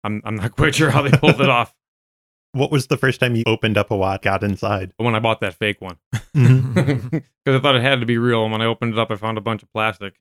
I'm 0.03 0.23
I'm 0.25 0.37
not 0.37 0.53
quite 0.57 0.75
sure 0.75 0.91
how 0.91 1.03
they 1.03 1.11
pulled 1.17 1.41
it 1.41 1.49
off 1.49 1.75
What 2.53 2.71
was 2.71 2.87
the 2.87 2.97
first 2.97 3.21
time 3.21 3.37
you 3.37 3.43
opened 3.47 3.77
up 3.77 3.91
a 3.91 3.97
watch, 3.97 4.23
got 4.23 4.43
inside? 4.43 4.95
when 4.97 5.15
I 5.15 5.19
bought 5.19 5.41
that 5.41 5.53
fake 5.55 5.81
one 5.83 5.99
because 6.33 7.23
I 7.47 7.59
thought 7.61 7.77
it 7.77 7.83
had 7.83 8.01
to 8.01 8.07
be 8.07 8.17
real. 8.17 8.45
And 8.45 8.53
when 8.53 8.63
I 8.63 8.65
opened 8.67 8.95
it 8.95 8.99
up, 8.99 9.11
I 9.11 9.17
found 9.17 9.37
a 9.37 9.43
bunch 9.43 9.63
of 9.63 9.71
plastic. 9.73 10.15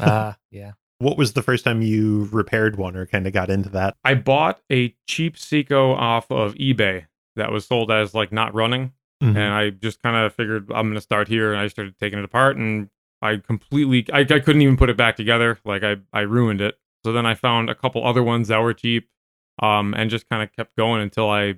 Ah, 0.00 0.36
yeah. 0.50 0.72
What 1.00 1.16
was 1.16 1.32
the 1.34 1.42
first 1.42 1.64
time 1.64 1.80
you 1.80 2.28
repaired 2.32 2.76
one 2.76 2.96
or 2.96 3.06
kind 3.06 3.26
of 3.26 3.32
got 3.32 3.50
into 3.50 3.68
that? 3.70 3.96
I 4.04 4.14
bought 4.14 4.60
a 4.70 4.94
cheap 5.06 5.36
Seiko 5.36 5.94
off 5.96 6.30
of 6.30 6.54
eBay 6.54 7.06
that 7.36 7.52
was 7.52 7.66
sold 7.66 7.90
as 7.92 8.14
like 8.14 8.32
not 8.32 8.54
running. 8.54 8.92
Mhm. 9.22 9.30
and 9.36 9.52
I 9.52 9.70
just 9.70 10.00
kind 10.00 10.14
of 10.16 10.32
figured 10.32 10.70
I'm 10.70 10.86
going 10.86 10.94
to 10.94 11.00
start 11.00 11.26
here, 11.26 11.52
and 11.52 11.60
I 11.60 11.66
started 11.66 11.98
taking 11.98 12.20
it 12.20 12.24
apart, 12.24 12.56
and 12.56 12.88
I 13.20 13.38
completely, 13.38 14.06
I, 14.12 14.20
I 14.20 14.38
couldn't 14.38 14.62
even 14.62 14.76
put 14.76 14.90
it 14.90 14.96
back 14.96 15.16
together. 15.16 15.58
Like 15.64 15.82
I, 15.82 15.96
I 16.12 16.20
ruined 16.20 16.60
it. 16.60 16.78
So 17.04 17.12
then 17.12 17.26
I 17.26 17.34
found 17.34 17.68
a 17.68 17.74
couple 17.74 18.06
other 18.06 18.22
ones 18.22 18.46
that 18.46 18.58
were 18.58 18.72
cheap, 18.74 19.08
um, 19.60 19.92
and 19.94 20.08
just 20.08 20.28
kind 20.28 20.40
of 20.42 20.52
kept 20.54 20.76
going 20.76 21.02
until 21.02 21.28
I 21.28 21.54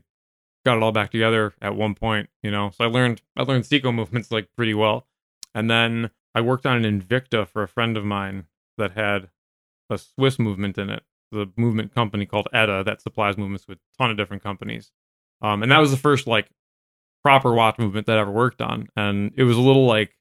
got 0.64 0.78
it 0.78 0.82
all 0.82 0.92
back 0.92 1.10
together 1.10 1.52
at 1.60 1.76
one 1.76 1.94
point. 1.94 2.30
You 2.42 2.50
know, 2.50 2.70
so 2.70 2.84
I 2.84 2.86
learned, 2.88 3.20
I 3.36 3.42
learned 3.42 3.64
Seiko 3.64 3.94
movements 3.94 4.30
like 4.30 4.48
pretty 4.56 4.72
well, 4.72 5.06
and 5.54 5.70
then 5.70 6.10
I 6.34 6.40
worked 6.40 6.66
on 6.66 6.84
an 6.84 7.00
Invicta 7.00 7.46
for 7.48 7.62
a 7.62 7.68
friend 7.68 7.96
of 7.96 8.04
mine 8.04 8.46
that 8.78 8.92
had 8.92 9.30
a 9.90 9.98
Swiss 9.98 10.38
movement 10.38 10.78
in 10.78 10.90
it. 10.90 11.02
The 11.32 11.50
movement 11.56 11.94
company 11.94 12.26
called 12.26 12.48
ETA 12.52 12.82
that 12.86 13.00
supplies 13.00 13.36
movements 13.36 13.66
with 13.68 13.78
a 13.78 13.98
ton 14.02 14.10
of 14.10 14.16
different 14.16 14.42
companies. 14.42 14.90
Um, 15.42 15.62
and 15.62 15.70
that 15.72 15.78
was 15.78 15.90
the 15.90 15.96
first 15.96 16.26
like 16.26 16.48
proper 17.24 17.52
watch 17.52 17.78
movement 17.78 18.06
that 18.06 18.16
I 18.18 18.20
ever 18.20 18.30
worked 18.30 18.60
on, 18.60 18.88
and 18.96 19.32
it 19.36 19.44
was 19.44 19.56
a 19.56 19.60
little 19.60 19.86
like 19.86 20.16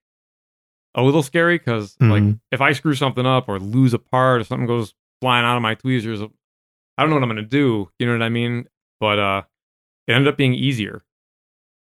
a 0.95 1.01
little 1.03 1.23
scary 1.23 1.57
because 1.57 1.95
like 1.99 2.23
Mhm. 2.23 2.39
if 2.51 2.61
I 2.61 2.73
screw 2.73 2.95
something 2.95 3.25
up 3.25 3.47
or 3.47 3.59
lose 3.59 3.93
a 3.93 3.99
part 3.99 4.41
or 4.41 4.43
something 4.43 4.65
goes 4.67 4.93
flying 5.21 5.45
out 5.45 5.55
of 5.55 5.61
my 5.61 5.75
tweezers, 5.75 6.21
I 6.21 6.27
don't 7.01 7.09
know 7.09 7.15
what 7.15 7.23
I'm 7.23 7.29
gonna 7.29 7.43
do. 7.43 7.89
You 7.99 8.07
know 8.07 8.13
what 8.13 8.21
I 8.23 8.29
mean? 8.29 8.67
But 8.99 9.19
uh, 9.19 9.43
it 10.07 10.13
ended 10.13 10.27
up 10.27 10.37
being 10.37 10.53
easier 10.53 11.01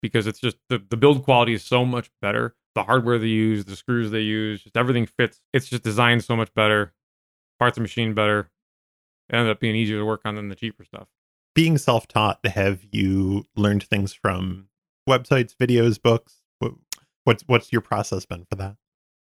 because 0.01 0.27
it's 0.27 0.39
just 0.39 0.57
the 0.69 0.79
the 0.89 0.97
build 0.97 1.23
quality 1.23 1.53
is 1.53 1.63
so 1.63 1.85
much 1.85 2.09
better. 2.21 2.55
The 2.75 2.83
hardware 2.83 3.19
they 3.19 3.27
use, 3.27 3.65
the 3.65 3.75
screws 3.75 4.11
they 4.11 4.21
use, 4.21 4.63
just 4.63 4.77
everything 4.77 5.05
fits. 5.05 5.41
It's 5.53 5.67
just 5.67 5.83
designed 5.83 6.23
so 6.23 6.35
much 6.35 6.53
better. 6.53 6.93
Parts 7.59 7.77
are 7.77 7.81
machine 7.81 8.13
better. 8.13 8.49
It 9.29 9.35
ended 9.35 9.51
up 9.51 9.59
being 9.59 9.75
easier 9.75 9.99
to 9.99 10.05
work 10.05 10.21
on 10.25 10.35
than 10.35 10.49
the 10.49 10.55
cheaper 10.55 10.83
stuff. 10.83 11.07
Being 11.53 11.77
self 11.77 12.07
taught, 12.07 12.45
have 12.45 12.79
you 12.91 13.45
learned 13.55 13.83
things 13.83 14.13
from 14.13 14.69
websites, 15.07 15.55
videos, 15.55 16.01
books? 16.01 16.41
What, 16.59 16.73
what's 17.25 17.43
what's 17.47 17.71
your 17.71 17.81
process 17.81 18.25
been 18.25 18.45
for 18.45 18.55
that? 18.55 18.77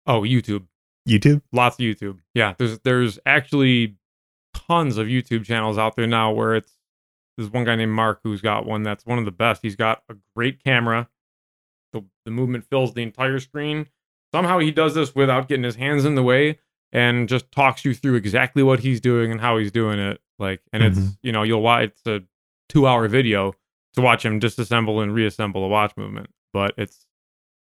Oh, 0.06 0.22
YouTube. 0.22 0.66
YouTube? 1.08 1.42
Lots 1.52 1.76
of 1.76 1.80
YouTube. 1.80 2.18
Yeah, 2.34 2.54
there's 2.58 2.78
there's 2.80 3.18
actually 3.24 3.96
tons 4.54 4.98
of 4.98 5.06
YouTube 5.06 5.44
channels 5.44 5.78
out 5.78 5.96
there 5.96 6.06
now 6.06 6.32
where 6.32 6.54
it's 6.54 6.72
there's 7.36 7.50
one 7.50 7.64
guy 7.64 7.76
named 7.76 7.92
Mark 7.92 8.20
who's 8.24 8.40
got 8.40 8.66
one 8.66 8.82
that's 8.82 9.06
one 9.06 9.18
of 9.18 9.24
the 9.24 9.30
best. 9.30 9.62
He's 9.62 9.76
got 9.76 10.02
a 10.10 10.16
great 10.36 10.62
camera. 10.62 11.08
The 11.92 12.02
the 12.24 12.30
movement 12.30 12.64
fills 12.64 12.94
the 12.94 13.02
entire 13.02 13.38
screen. 13.38 13.86
Somehow 14.34 14.58
he 14.58 14.70
does 14.70 14.94
this 14.94 15.14
without 15.14 15.48
getting 15.48 15.64
his 15.64 15.76
hands 15.76 16.04
in 16.04 16.14
the 16.14 16.22
way 16.22 16.58
and 16.92 17.28
just 17.28 17.50
talks 17.50 17.84
you 17.84 17.94
through 17.94 18.14
exactly 18.16 18.62
what 18.62 18.80
he's 18.80 19.00
doing 19.00 19.30
and 19.32 19.40
how 19.40 19.56
he's 19.58 19.72
doing 19.72 19.98
it. 19.98 20.20
Like 20.38 20.60
and 20.72 20.82
it's 20.82 20.98
Mhm. 20.98 21.18
you 21.22 21.32
know, 21.32 21.42
you'll 21.42 21.62
watch 21.62 21.84
it's 21.84 22.06
a 22.06 22.22
two 22.68 22.86
hour 22.86 23.08
video 23.08 23.54
to 23.94 24.00
watch 24.02 24.24
him 24.24 24.38
disassemble 24.38 25.02
and 25.02 25.14
reassemble 25.14 25.64
a 25.64 25.68
watch 25.68 25.96
movement. 25.96 26.28
But 26.52 26.74
it's 26.76 27.06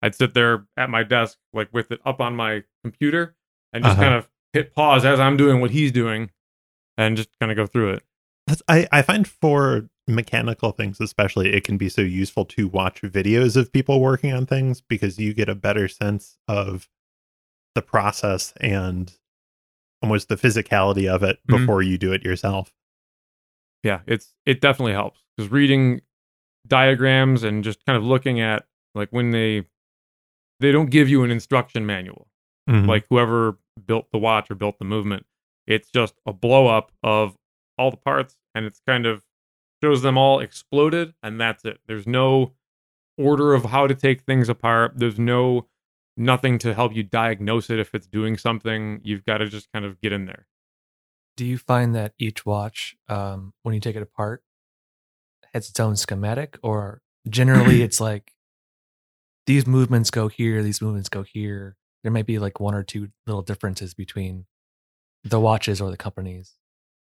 I'd 0.01 0.15
sit 0.15 0.33
there 0.33 0.67
at 0.75 0.89
my 0.89 1.03
desk, 1.03 1.37
like 1.53 1.69
with 1.73 1.91
it 1.91 1.99
up 2.05 2.19
on 2.21 2.35
my 2.35 2.63
computer, 2.83 3.35
and 3.73 3.83
just 3.83 3.93
Uh-huh. 3.97 4.03
kind 4.03 4.15
of 4.15 4.29
hit 4.53 4.73
pause 4.73 5.05
as 5.05 5.19
I'm 5.19 5.37
doing 5.37 5.59
what 5.61 5.71
he's 5.71 5.91
doing, 5.91 6.31
and 6.97 7.15
just 7.17 7.29
kind 7.39 7.51
of 7.51 7.55
go 7.55 7.65
through 7.67 7.93
it. 7.93 8.03
That's, 8.47 8.61
I, 8.67 8.87
I 8.91 9.01
find 9.01 9.27
for 9.27 9.89
mechanical 10.07 10.71
things, 10.71 10.99
especially, 11.01 11.53
it 11.53 11.63
can 11.63 11.77
be 11.77 11.89
so 11.89 12.01
useful 12.01 12.45
to 12.45 12.67
watch 12.67 13.01
videos 13.01 13.55
of 13.57 13.71
people 13.71 13.99
working 13.99 14.33
on 14.33 14.45
things 14.45 14.81
because 14.81 15.19
you 15.19 15.33
get 15.33 15.49
a 15.49 15.55
better 15.55 15.87
sense 15.87 16.37
of 16.47 16.87
the 17.75 17.81
process 17.81 18.53
and 18.61 19.13
almost 20.01 20.29
the 20.29 20.35
physicality 20.37 21.07
of 21.07 21.23
it 21.23 21.39
Mhm. 21.47 21.59
before 21.59 21.81
you 21.81 21.97
do 21.97 22.13
it 22.13 22.23
yourself. 22.23 22.71
Yeah, 23.83 24.01
it's 24.07 24.33
it 24.45 24.61
definitely 24.61 24.93
helps 24.93 25.23
because 25.35 25.51
reading 25.51 26.01
diagrams 26.67 27.43
and 27.43 27.63
just 27.63 27.85
kind 27.85 27.97
of 27.97 28.03
looking 28.03 28.39
at 28.39 28.65
like 28.95 29.09
when 29.11 29.31
they 29.31 29.65
they 30.59 30.71
don't 30.71 30.89
give 30.89 31.07
you 31.07 31.23
an 31.23 31.31
instruction 31.31 31.85
manual 31.85 32.27
Mhm. 32.69 32.87
like 32.87 33.05
whoever 33.09 33.59
built 33.85 34.11
the 34.11 34.17
watch 34.17 34.49
or 34.51 34.55
built 34.55 34.79
the 34.79 34.85
movement. 34.85 35.25
It's 35.67 35.89
just 35.91 36.15
a 36.25 36.33
blow 36.33 36.67
up 36.67 36.91
of 37.03 37.37
all 37.77 37.91
the 37.91 37.97
parts 37.97 38.35
and 38.55 38.65
it's 38.65 38.79
kind 38.87 39.05
of 39.05 39.23
shows 39.83 40.01
them 40.01 40.17
all 40.17 40.39
exploded 40.39 41.13
and 41.21 41.39
that's 41.39 41.65
it. 41.65 41.79
There's 41.87 42.07
no 42.07 42.53
order 43.17 43.53
of 43.53 43.65
how 43.65 43.87
to 43.87 43.95
take 43.95 44.21
things 44.21 44.49
apart. 44.49 44.93
There's 44.95 45.19
no 45.19 45.67
nothing 46.15 46.57
to 46.59 46.73
help 46.73 46.95
you 46.95 47.03
diagnose 47.03 47.69
it 47.69 47.79
if 47.79 47.93
it's 47.93 48.07
doing 48.07 48.37
something. 48.37 48.99
You've 49.03 49.25
got 49.25 49.37
to 49.37 49.47
just 49.47 49.71
kind 49.71 49.85
of 49.85 50.01
get 50.01 50.11
in 50.11 50.25
there. 50.25 50.47
Do 51.35 51.45
you 51.45 51.57
find 51.57 51.93
that 51.93 52.13
each 52.17 52.45
watch, 52.45 52.95
um, 53.07 53.53
when 53.61 53.75
you 53.75 53.79
take 53.79 53.95
it 53.95 54.01
apart, 54.01 54.43
has 55.53 55.69
its 55.69 55.79
own 55.79 55.95
schematic, 55.95 56.57
or 56.63 57.01
generally 57.29 57.81
it's 57.83 58.01
like 58.01 58.33
these 59.45 59.67
movements 59.67 60.09
go 60.09 60.27
here, 60.27 60.63
these 60.63 60.81
movements 60.81 61.09
go 61.09 61.21
here? 61.21 61.77
There 62.03 62.11
might 62.11 62.25
be 62.25 62.39
like 62.39 62.59
one 62.59 62.73
or 62.73 62.83
two 62.83 63.09
little 63.27 63.43
differences 63.43 63.93
between 63.93 64.45
the 65.23 65.39
watches 65.39 65.79
or 65.79 65.91
the 65.91 65.97
companies. 65.97 66.53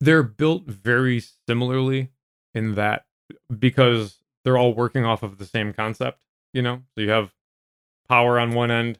They're 0.00 0.22
built 0.22 0.66
very 0.66 1.22
similarly 1.48 2.10
in 2.54 2.74
that 2.74 3.04
because 3.58 4.18
they're 4.44 4.58
all 4.58 4.74
working 4.74 5.04
off 5.04 5.22
of 5.22 5.38
the 5.38 5.44
same 5.46 5.72
concept, 5.72 6.20
you 6.52 6.62
know? 6.62 6.82
So 6.94 7.00
you 7.02 7.10
have 7.10 7.32
power 8.08 8.38
on 8.38 8.52
one 8.52 8.70
end 8.70 8.98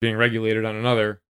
being 0.00 0.16
regulated 0.16 0.64
on 0.64 0.74
another. 0.76 1.20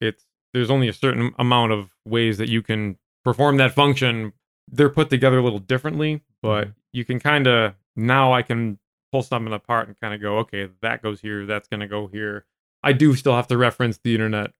It's 0.00 0.24
there's 0.52 0.70
only 0.70 0.88
a 0.88 0.92
certain 0.92 1.32
amount 1.38 1.72
of 1.72 1.90
ways 2.04 2.38
that 2.38 2.48
you 2.48 2.62
can 2.62 2.98
perform 3.24 3.56
that 3.56 3.72
function. 3.72 4.32
They're 4.70 4.90
put 4.90 5.10
together 5.10 5.38
a 5.38 5.42
little 5.42 5.58
differently, 5.58 6.22
but 6.42 6.68
Mhm. 6.68 6.74
you 6.92 7.04
can 7.04 7.18
kind 7.18 7.46
of 7.46 7.74
now 7.96 8.32
I 8.32 8.42
can 8.42 8.78
pull 9.10 9.22
something 9.22 9.52
apart 9.52 9.88
and 9.88 9.98
kind 10.00 10.14
of 10.14 10.20
go, 10.20 10.38
okay, 10.38 10.68
that 10.80 11.02
goes 11.02 11.20
here, 11.20 11.44
that's 11.46 11.68
going 11.68 11.80
to 11.80 11.88
go 11.88 12.06
here. 12.06 12.46
I 12.82 12.92
do 12.92 13.14
still 13.14 13.34
have 13.36 13.46
to 13.48 13.56
reference 13.58 13.98
the 13.98 14.14
internet 14.14 14.52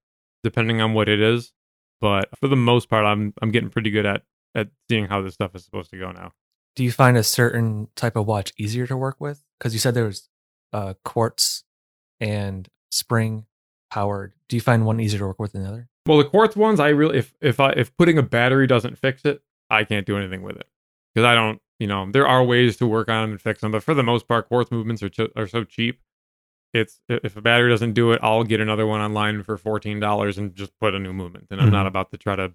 depending 0.43 0.81
on 0.81 0.93
what 0.93 1.09
it 1.09 1.19
is, 1.21 1.53
but 2.01 2.29
for 2.37 2.47
the 2.47 2.55
most 2.55 2.89
part 2.89 3.05
I'm 3.05 3.33
I'm 3.41 3.51
getting 3.51 3.69
pretty 3.69 3.91
good 3.91 4.05
at 4.05 4.23
at 4.55 4.69
seeing 4.89 5.05
how 5.05 5.21
this 5.21 5.33
stuff 5.33 5.55
is 5.55 5.63
supposed 5.65 5.89
to 5.91 5.97
go 5.99 6.11
now. 6.11 6.31
Do 6.75 6.83
you 6.83 6.91
find 6.91 7.17
a 7.17 7.23
certain 7.23 7.87
type 7.95 8.15
of 8.15 8.25
watch 8.25 8.51
easier 8.57 8.87
to 8.87 8.97
work 8.97 9.17
with? 9.19 9.43
Because 9.59 9.73
you 9.73 9.79
said 9.79 9.93
there 9.93 10.05
was 10.05 10.29
uh, 10.73 10.93
quartz 11.05 11.63
and 12.19 12.67
spring 12.91 13.45
powered. 13.91 14.33
Do 14.47 14.55
you 14.55 14.61
find 14.61 14.85
one 14.85 14.99
easier 14.99 15.19
to 15.19 15.27
work 15.27 15.39
with 15.39 15.53
than 15.53 15.63
the 15.63 15.69
other? 15.69 15.87
Well, 16.07 16.17
the 16.17 16.25
quartz 16.25 16.55
ones, 16.55 16.79
I 16.79 16.89
really 16.89 17.17
if 17.19 17.33
if 17.41 17.59
I 17.59 17.71
if 17.71 17.95
putting 17.97 18.17
a 18.17 18.23
battery 18.23 18.67
doesn't 18.67 18.97
fix 18.97 19.23
it, 19.25 19.41
I 19.69 19.83
can't 19.83 20.05
do 20.05 20.17
anything 20.17 20.41
with 20.41 20.57
it 20.57 20.67
because 21.13 21.25
I 21.25 21.35
don't. 21.35 21.59
You 21.79 21.87
know, 21.87 22.09
there 22.11 22.27
are 22.27 22.43
ways 22.43 22.77
to 22.77 22.87
work 22.87 23.09
on 23.09 23.23
them 23.23 23.31
and 23.31 23.41
fix 23.41 23.59
them, 23.61 23.71
but 23.71 23.83
for 23.83 23.93
the 23.93 24.03
most 24.03 24.27
part, 24.27 24.47
quartz 24.47 24.71
movements 24.71 25.01
are 25.03 25.09
cho- 25.09 25.29
are 25.35 25.47
so 25.47 25.63
cheap. 25.63 25.99
It's 26.73 26.99
if 27.07 27.35
a 27.37 27.41
battery 27.41 27.69
doesn't 27.69 27.93
do 27.93 28.11
it, 28.13 28.19
I'll 28.23 28.43
get 28.43 28.59
another 28.61 28.87
one 28.87 28.99
online 29.01 29.43
for 29.43 29.57
fourteen 29.57 29.99
dollars 29.99 30.37
and 30.37 30.55
just 30.55 30.71
put 30.79 30.93
a 30.95 30.99
new 30.99 31.13
movement. 31.13 31.47
And 31.51 31.61
I'm 31.61 31.71
not 31.71 31.85
Mhm. 31.85 31.89
about 31.89 32.11
to 32.11 32.17
try 32.17 32.35
to 32.35 32.53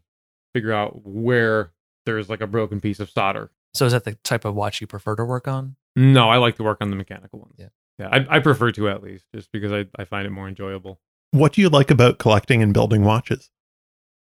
figure 0.54 0.72
out 0.72 1.06
where 1.06 1.72
there's 2.08 2.28
like 2.30 2.40
a 2.40 2.46
broken 2.46 2.80
piece 2.80 3.00
of 3.00 3.10
solder. 3.10 3.50
So 3.74 3.84
is 3.86 3.92
that 3.92 4.04
the 4.04 4.14
type 4.24 4.44
of 4.44 4.54
watch 4.54 4.80
you 4.80 4.86
prefer 4.86 5.14
to 5.16 5.24
work 5.24 5.46
on? 5.46 5.76
No, 5.94 6.30
I 6.30 6.38
like 6.38 6.56
to 6.56 6.62
work 6.62 6.78
on 6.80 6.90
the 6.90 6.96
mechanical 6.96 7.38
ones. 7.40 7.54
Yeah. 7.58 7.68
yeah, 7.98 8.08
I, 8.10 8.36
I 8.36 8.38
prefer 8.40 8.72
to 8.72 8.88
at 8.88 9.02
least, 9.02 9.26
just 9.34 9.52
because 9.52 9.72
I 9.72 9.86
I 9.98 10.04
find 10.04 10.26
it 10.26 10.30
more 10.30 10.48
enjoyable. 10.48 11.00
What 11.32 11.52
do 11.52 11.60
you 11.60 11.68
like 11.68 11.90
about 11.90 12.18
collecting 12.18 12.62
and 12.62 12.72
building 12.72 13.04
watches? 13.04 13.50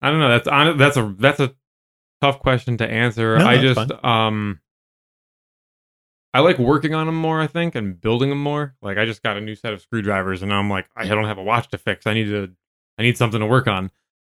I 0.02 0.10
don't 0.10 0.20
know. 0.20 0.30
That's 0.30 0.48
hon- 0.48 0.78
that's 0.78 0.98
a 0.98 1.16
that's 1.20 1.40
a 1.40 1.54
tough 2.22 2.40
question 2.40 2.78
to 2.78 2.88
answer. 2.88 3.38
No, 3.38 3.46
I 3.46 3.58
that's 3.58 3.76
just 3.76 4.04
um 4.04 4.60
I 6.34 6.40
like 6.40 6.60
working 6.60 6.94
on 6.94 7.06
them 7.06 7.16
more, 7.16 7.40
I 7.40 7.48
think, 7.48 7.76
and 7.76 8.00
building 8.02 8.30
them 8.30 8.42
more. 8.42 8.76
Like 8.82 8.98
I 8.98 9.06
just 9.06 9.24
got 9.24 9.38
a 9.38 9.42
new 9.42 9.56
set 9.56 9.74
of 9.74 9.82
screwdrivers 9.82 10.44
and 10.44 10.52
I'm 10.52 10.70
like, 10.70 10.88
I 10.96 11.08
don't 11.08 11.26
have 11.26 11.38
a 11.38 11.44
watch 11.44 11.70
to 11.70 11.78
fix. 11.78 12.06
I 12.08 12.14
need 12.14 12.26
to 12.26 12.52
I 12.98 13.04
need 13.04 13.18
something 13.18 13.40
to 13.40 13.46
work 13.46 13.68
on. 13.68 13.92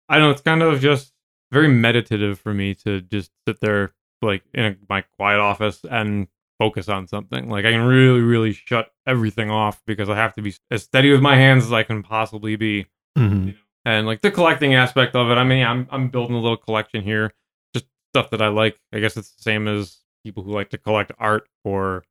I 0.09 0.17
don't 0.17 0.25
know, 0.25 0.31
it's 0.31 0.41
kind 0.43 0.63
of 0.63 0.81
just 0.81 1.12
very 1.53 1.69
meditative 1.69 2.39
for 2.41 2.53
me 2.55 2.75
to 2.77 3.01
just 3.03 3.31
sit 3.47 3.61
there 3.61 3.93
like 4.23 4.43
in 4.55 4.65
a, 4.65 4.77
my 4.89 5.03
quiet 5.03 5.39
office 5.41 5.81
and 5.91 6.27
focus 6.59 6.89
on 6.89 7.07
something. 7.09 7.49
Like 7.49 7.65
I 7.65 7.73
can 7.73 7.83
really 7.83 8.21
really 8.21 8.53
shut 8.53 8.91
everything 9.07 9.51
off 9.51 9.83
because 9.87 10.09
I 10.09 10.17
have 10.17 10.35
to 10.35 10.43
be 10.43 10.55
as 10.71 10.83
steady 10.85 11.11
with 11.13 11.21
my 11.21 11.37
hands 11.37 11.65
as 11.65 11.73
I 11.73 11.83
can 11.83 12.03
possibly 12.03 12.57
be 12.57 12.87
Mhm. 13.19 13.55
and 13.85 14.07
like 14.07 14.23
the 14.23 14.31
collecting 14.31 14.75
aspect 14.75 15.15
of 15.15 15.29
it 15.31 15.35
i 15.35 15.45
mean 15.45 15.67
i'm 15.67 15.87
i'm 15.91 16.09
building 16.09 16.35
a 16.35 16.41
little 16.41 16.57
collection 16.57 17.03
here 17.03 17.31
just 17.75 17.85
stuff 18.15 18.31
that 18.31 18.41
i 18.41 18.49
like 18.49 18.81
i 18.95 18.99
guess 19.01 19.19
it's 19.19 19.33
the 19.33 19.43
same 19.43 19.69
as 19.69 19.99
people 20.25 20.43
who 20.43 20.51
like 20.51 20.71
to 20.71 20.79
collect 20.79 21.13
art 21.19 21.47
or 21.63 22.05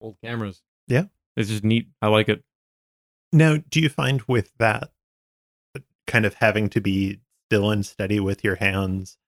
old 0.00 0.16
cameras 0.24 0.62
Yeah. 0.88 1.04
it's 1.36 1.50
just 1.50 1.62
neat 1.62 1.88
i 2.00 2.06
like 2.06 2.30
it 2.30 2.42
Now, 3.34 3.58
do 3.68 3.80
you 3.80 3.90
find 3.90 4.22
with 4.26 4.50
that 4.58 4.92
kind 6.06 6.24
of 6.24 6.32
having 6.34 6.70
to 6.70 6.80
be 6.80 7.20
still 7.48 7.70
and 7.70 7.84
steady 7.86 8.20
with 8.20 8.42
your 8.44 8.56
hands? 8.56 9.18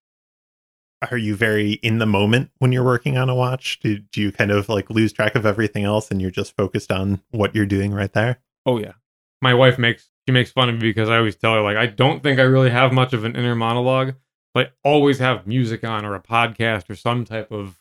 Are 1.11 1.17
you 1.19 1.37
very 1.37 1.73
in 1.75 1.99
the 1.99 2.07
moment 2.07 2.51
when 2.59 2.73
you're 2.73 2.85
working 2.85 3.17
on 3.17 3.29
a 3.29 3.35
watch? 3.35 3.79
Do, 3.81 3.99
do 3.99 4.21
you 4.21 4.33
kind 4.33 4.51
of 4.51 4.69
like 4.69 4.91
lose 4.91 5.13
track 5.13 5.37
of 5.37 5.47
everything 5.47 5.85
else 5.85 6.11
and 6.11 6.21
you're 6.21 6.31
just 6.33 6.57
focused 6.57 6.91
on 6.91 7.23
what 7.31 7.55
you're 7.55 7.67
doing 7.67 7.93
right 7.93 8.13
there? 8.13 8.41
oh 8.67 8.79
yeah 8.79 8.93
my 9.41 9.55
wife 9.55 9.79
makes 9.79 10.11
she 10.27 10.33
makes 10.33 10.51
fun 10.51 10.69
of 10.69 10.75
me 10.75 10.81
because 10.81 11.09
i 11.09 11.17
always 11.17 11.37
tell 11.37 11.55
her 11.55 11.63
like 11.63 11.77
i 11.77 11.87
don't 11.87 12.23
think 12.25 12.39
i 12.41 12.43
really 12.43 12.69
have 12.69 12.93
much 12.93 13.13
of 13.15 13.25
an 13.25 13.35
inner 13.37 13.55
monologue 13.55 14.15
but 14.53 14.67
i 14.67 14.71
always 14.89 15.21
have 15.21 15.47
music 15.47 15.85
on 15.85 16.05
or 16.05 16.15
a 16.17 16.21
podcast 16.23 16.91
or 16.91 16.97
some 16.97 17.25
type 17.25 17.51
of 17.53 17.79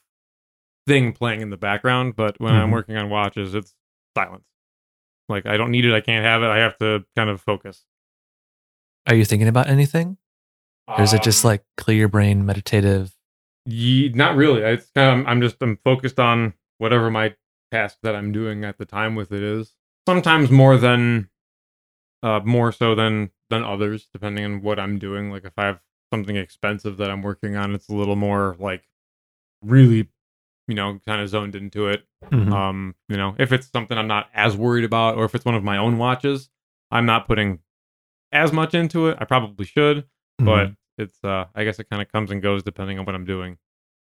thing 0.85 1.11
playing 1.11 1.41
in 1.41 1.49
the 1.49 1.57
background 1.57 2.15
but 2.15 2.39
when 2.39 2.53
i'm 2.53 2.69
Mhm. 2.69 2.73
working 2.73 2.95
on 2.95 3.09
watches 3.09 3.53
it's 3.55 3.73
silence 4.15 4.45
like 5.27 5.45
i 5.47 5.57
don't 5.57 5.71
need 5.71 5.83
it 5.83 5.93
i 5.93 5.99
can't 5.99 6.23
have 6.23 6.41
it 6.43 6.47
i 6.47 6.59
have 6.59 6.77
to 6.77 7.03
kind 7.17 7.29
of 7.29 7.41
focus 7.41 7.83
Are 9.07 9.15
you 9.15 9.25
thinking 9.25 9.47
about 9.49 9.67
anything? 9.67 10.17
Or 10.87 11.01
is 11.01 11.13
it 11.13 11.23
just 11.23 11.43
like 11.43 11.63
clear 11.75 11.97
your 11.97 12.07
brain, 12.07 12.45
meditative? 12.45 13.13
Ye, 13.65 14.09
not 14.09 14.35
really. 14.35 14.61
It's 14.61 14.89
kind 14.95 15.21
of, 15.21 15.27
I'm 15.27 15.41
just 15.41 15.57
I'm 15.61 15.77
focused 15.83 16.19
on 16.19 16.53
whatever 16.77 17.11
my 17.11 17.35
task 17.71 17.97
that 18.03 18.15
I'm 18.15 18.31
doing 18.31 18.63
at 18.63 18.77
the 18.77 18.85
time 18.85 19.15
with 19.15 19.31
it 19.31 19.43
is. 19.43 19.73
Sometimes 20.07 20.49
more 20.49 20.77
than, 20.77 21.29
uh, 22.23 22.39
more 22.45 22.71
so 22.71 22.95
than 22.95 23.31
than 23.49 23.63
others, 23.63 24.07
depending 24.13 24.45
on 24.45 24.61
what 24.61 24.79
I'm 24.79 24.97
doing. 24.99 25.31
Like 25.31 25.43
if 25.45 25.53
I 25.57 25.65
have 25.65 25.79
something 26.13 26.35
expensive 26.37 26.97
that 26.97 27.09
I'm 27.11 27.21
working 27.21 27.55
on, 27.57 27.75
it's 27.75 27.89
a 27.89 27.93
little 27.93 28.15
more 28.15 28.55
like 28.59 28.83
really, 29.61 30.09
you 30.67 30.75
know, 30.75 30.99
kind 31.05 31.21
of 31.21 31.27
zoned 31.29 31.55
into 31.55 31.87
it. 31.87 32.05
Mhm. 32.25 32.51
Um, 32.51 32.95
you 33.09 33.17
know, 33.17 33.35
if 33.37 33.51
it's 33.51 33.69
something 33.69 33.97
I'm 33.97 34.07
not 34.07 34.29
as 34.33 34.55
worried 34.55 34.85
about, 34.85 35.17
or 35.17 35.25
if 35.25 35.35
it's 35.35 35.45
one 35.45 35.55
of 35.55 35.63
my 35.63 35.77
own 35.77 35.97
watches, 35.97 36.49
I'm 36.91 37.05
not 37.05 37.27
putting 37.27 37.59
as 38.31 38.53
much 38.53 38.73
into 38.73 39.07
it. 39.07 39.17
I 39.19 39.25
probably 39.25 39.65
should, 39.65 40.05
but 40.37 40.67
Mhm. 40.69 40.75
it's 40.97 41.23
uh, 41.23 41.45
I 41.55 41.63
guess 41.63 41.79
it 41.79 41.89
kind 41.89 42.01
of 42.01 42.11
comes 42.11 42.31
and 42.31 42.41
goes 42.41 42.63
depending 42.63 42.99
on 42.99 43.05
what 43.05 43.15
I'm 43.15 43.25
doing. 43.25 43.57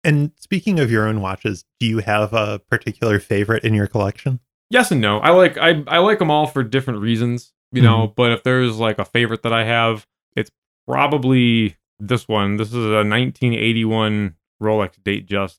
And 0.04 0.30
speaking 0.36 0.78
of 0.78 0.90
your 0.90 1.06
own 1.08 1.20
watches, 1.20 1.64
do 1.80 1.86
you 1.86 1.98
have 1.98 2.32
a 2.32 2.60
particular 2.70 3.18
favorite 3.20 3.64
in 3.64 3.74
your 3.74 3.86
collection? 3.86 4.40
yes 4.70 4.90
and 4.90 5.00
no. 5.00 5.18
I 5.20 5.30
like 5.30 5.56
I 5.58 5.82
I 5.86 5.98
like 5.98 6.18
them 6.18 6.30
all 6.30 6.46
for 6.46 6.62
different 6.62 7.00
reasons, 7.00 7.52
you 7.72 7.80
know. 7.82 8.12
But 8.16 8.32
if 8.32 8.42
there's 8.42 8.76
like 8.78 8.98
a 8.98 9.04
favorite 9.04 9.42
that 9.42 9.52
I 9.52 9.64
have, 9.64 10.06
it's 10.36 10.50
probably 10.86 11.76
this 11.98 12.28
one. 12.28 12.56
This 12.58 12.68
is 12.68 12.74
a 12.84 13.02
1981 13.04 14.34
Rolex 14.62 14.98
Datejust 15.02 15.58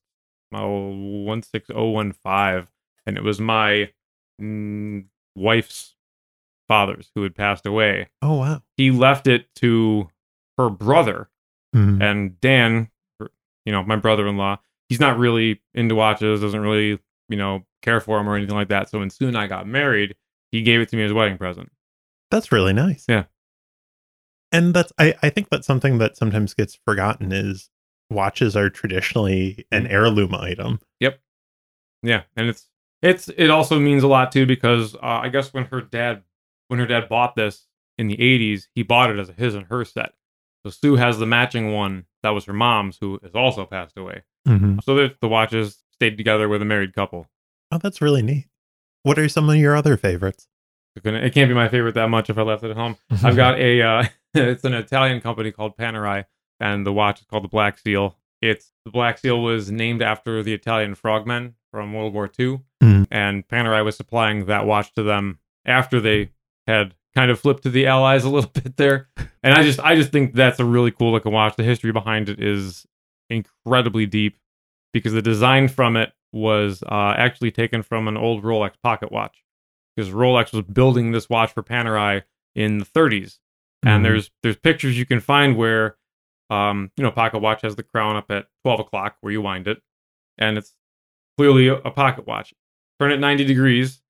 oh, 0.54 0.92
16015, 1.26 2.68
and 3.06 3.18
it 3.18 3.24
was 3.24 3.40
my 3.40 3.92
mm, 4.42 5.06
wife's 5.36 5.96
fathers 6.68 7.12
who 7.16 7.24
had 7.24 7.36
passed 7.36 7.66
away. 7.66 8.10
Oh 8.22 8.36
wow. 8.36 8.62
He 8.78 8.92
left 8.92 9.28
it 9.28 9.48
to 9.56 10.10
her 10.60 10.70
brother 10.70 11.30
Mhm. 11.76 12.02
and 12.04 12.40
Dan, 12.42 12.90
er, 13.22 13.30
you 13.66 13.72
know, 13.72 13.82
my 13.84 13.96
brother-in-law. 13.96 14.58
He's 14.90 15.00
not 15.00 15.18
really 15.18 15.62
into 15.74 15.96
watches, 15.96 16.42
doesn't 16.42 16.60
really, 16.60 17.00
you 17.30 17.38
know, 17.38 17.66
care 17.82 18.00
for 18.02 18.18
them 18.18 18.28
or 18.28 18.36
anything 18.36 18.56
like 18.56 18.68
that. 18.70 18.90
So 18.90 19.00
when 19.00 19.10
soon 19.10 19.36
I 19.36 19.48
got 19.48 19.68
married, 19.68 20.16
he 20.52 20.62
gave 20.64 20.82
it 20.82 20.90
to 20.90 20.96
me 20.98 21.04
as 21.04 21.12
a 21.12 21.16
wedding 21.16 21.38
present. 21.38 21.72
That's 22.32 22.52
really 22.52 22.74
nice. 22.74 23.06
Yeah. 23.08 23.26
And 24.52 24.74
that's 24.74 24.92
I, 24.98 25.14
I 25.22 25.30
think 25.30 25.50
that's 25.50 25.68
something 25.68 26.00
that 26.00 26.18
sometimes 26.18 26.54
gets 26.54 26.78
forgotten 26.86 27.32
is 27.32 27.70
watches 28.10 28.56
are 28.56 28.70
traditionally 28.70 29.66
an 29.72 29.84
Mm-hmm. 29.84 29.94
heirloom 29.94 30.36
item. 30.36 30.80
Yep. 31.00 31.20
Yeah, 32.02 32.24
and 32.36 32.50
it's 32.50 32.68
it's 33.02 33.30
it 33.30 33.50
also 33.50 33.80
means 33.80 34.04
a 34.04 34.08
lot 34.08 34.32
too 34.32 34.46
because 34.46 34.96
uh, 34.96 35.00
I 35.24 35.30
guess 35.30 35.54
when 35.54 35.66
her 35.66 35.82
dad 35.82 36.24
when 36.68 36.80
her 36.80 36.88
dad 36.88 37.08
bought 37.10 37.36
this 37.36 37.68
in 37.98 38.08
the 38.08 38.18
'80s, 38.18 38.68
he 38.74 38.82
bought 38.84 39.12
it 39.12 39.20
as 39.20 39.30
a 39.30 39.34
his 39.34 39.54
and 39.54 39.68
her 39.68 39.86
set. 39.86 40.14
So 40.66 40.70
Sue 40.70 40.96
has 40.96 41.20
the 41.20 41.26
matching 41.26 41.72
one 41.74 42.06
that 42.24 42.32
was 42.32 42.46
her 42.46 42.54
mom's, 42.54 42.98
who 43.00 43.20
has 43.24 43.34
also 43.34 43.66
passed 43.66 43.98
away. 43.98 44.24
Mm-hmm. 44.48 44.80
So 44.84 44.96
the, 44.96 45.16
the 45.22 45.28
watches 45.30 45.84
stayed 45.94 46.18
together 46.18 46.50
with 46.50 46.62
a 46.62 46.66
married 46.66 46.94
couple. 46.94 47.28
Oh, 47.72 47.78
that's 47.78 48.02
really 48.02 48.22
neat. 48.22 48.48
What 49.04 49.18
are 49.18 49.30
some 49.30 49.50
of 49.50 49.56
your 49.56 49.76
other 49.76 49.96
favorites? 49.96 50.48
It 50.96 51.34
can't 51.34 51.50
be 51.50 51.54
my 51.54 51.70
favorite 51.70 51.96
that 51.96 52.10
much 52.10 52.30
if 52.30 52.38
I 52.38 52.42
left 52.42 52.64
it 52.64 52.72
at 52.72 52.76
home. 52.78 52.98
I've 53.24 53.36
got 53.38 53.58
a 53.60 53.82
uh, 53.82 54.04
it's 54.34 54.64
an 54.66 54.74
Italian 54.74 55.22
company 55.22 55.52
called 55.52 55.78
Panerai, 55.78 56.26
and 56.60 56.86
the 56.86 56.92
watch 56.92 57.22
is 57.22 57.26
called 57.28 57.44
the 57.46 57.48
Black 57.50 57.78
Seal. 57.78 58.18
It's 58.42 58.72
the 58.86 58.92
Black 58.92 59.18
Seal 59.18 59.42
was 59.42 59.72
named 59.72 60.02
after 60.02 60.44
the 60.44 60.54
Italian 60.54 60.96
frogmen 60.96 61.56
from 61.72 61.94
World 61.94 62.14
War 62.14 62.30
II, 62.38 62.62
Mm. 62.82 63.08
and 63.12 63.48
Panerai 63.48 63.84
was 63.86 63.96
supplying 63.98 64.46
that 64.46 64.66
watch 64.66 64.94
to 64.94 65.04
them 65.04 65.40
after 65.66 66.00
they 66.00 66.32
had 66.66 66.96
kind 67.16 67.32
of 67.32 67.40
flipped 67.40 67.64
to 67.64 67.70
the 67.70 67.88
Allies 67.88 68.24
a 68.24 68.30
little 68.30 68.50
bit 68.54 68.78
there. 68.78 69.10
And 69.44 69.54
I 69.54 69.64
just 69.64 69.80
I 69.80 69.96
just 69.96 70.12
think 70.12 70.34
that's 70.34 70.60
a 70.60 70.66
really 70.66 70.92
cool 70.92 71.12
looking 71.12 71.32
watch. 71.32 71.56
The 71.56 71.64
history 71.64 71.92
behind 71.92 72.30
it 72.30 72.40
is 72.42 72.86
incredibly 73.30 74.06
deep 74.06 74.38
because 74.94 75.14
the 75.14 75.22
design 75.22 75.68
from 75.68 75.96
it 75.98 76.12
was 76.34 76.84
uh, 76.84 77.14
actually 77.18 77.52
taken 77.52 77.82
from 77.84 78.08
an 78.08 78.18
old 78.18 78.44
Rolex 78.44 78.74
pocket 78.84 79.12
watch 79.12 79.44
because 79.96 80.12
Rolex 80.12 80.54
was 80.54 80.64
building 80.66 81.12
this 81.12 81.30
watch 81.30 81.52
for 81.54 81.64
Panerai 81.64 82.24
in 82.56 82.78
the 82.80 82.86
30s, 82.86 83.40
and 83.84 84.02
Mhm. 84.02 84.04
there's 84.04 84.32
there's 84.44 84.56
pictures 84.58 84.98
you 84.98 85.06
can 85.06 85.20
find 85.20 85.56
where, 85.58 85.98
um, 86.50 86.92
you 86.98 87.04
know, 87.04 87.12
pocket 87.12 87.40
watch 87.40 87.62
has 87.62 87.76
the 87.76 87.84
crown 87.84 88.16
up 88.16 88.30
at 88.32 88.48
12 88.64 88.80
o'clock 88.82 89.18
where 89.22 89.32
you 89.32 89.42
wind 89.42 89.68
it, 89.68 89.82
and 90.38 90.58
it's 90.58 90.74
clearly 91.38 91.68
a, 91.68 91.76
a 91.76 91.92
pocket 91.92 92.28
watch. 92.28 92.54
Turn 93.00 93.12
it 93.12 93.20
90 93.20 93.46
degrees, 93.46 94.02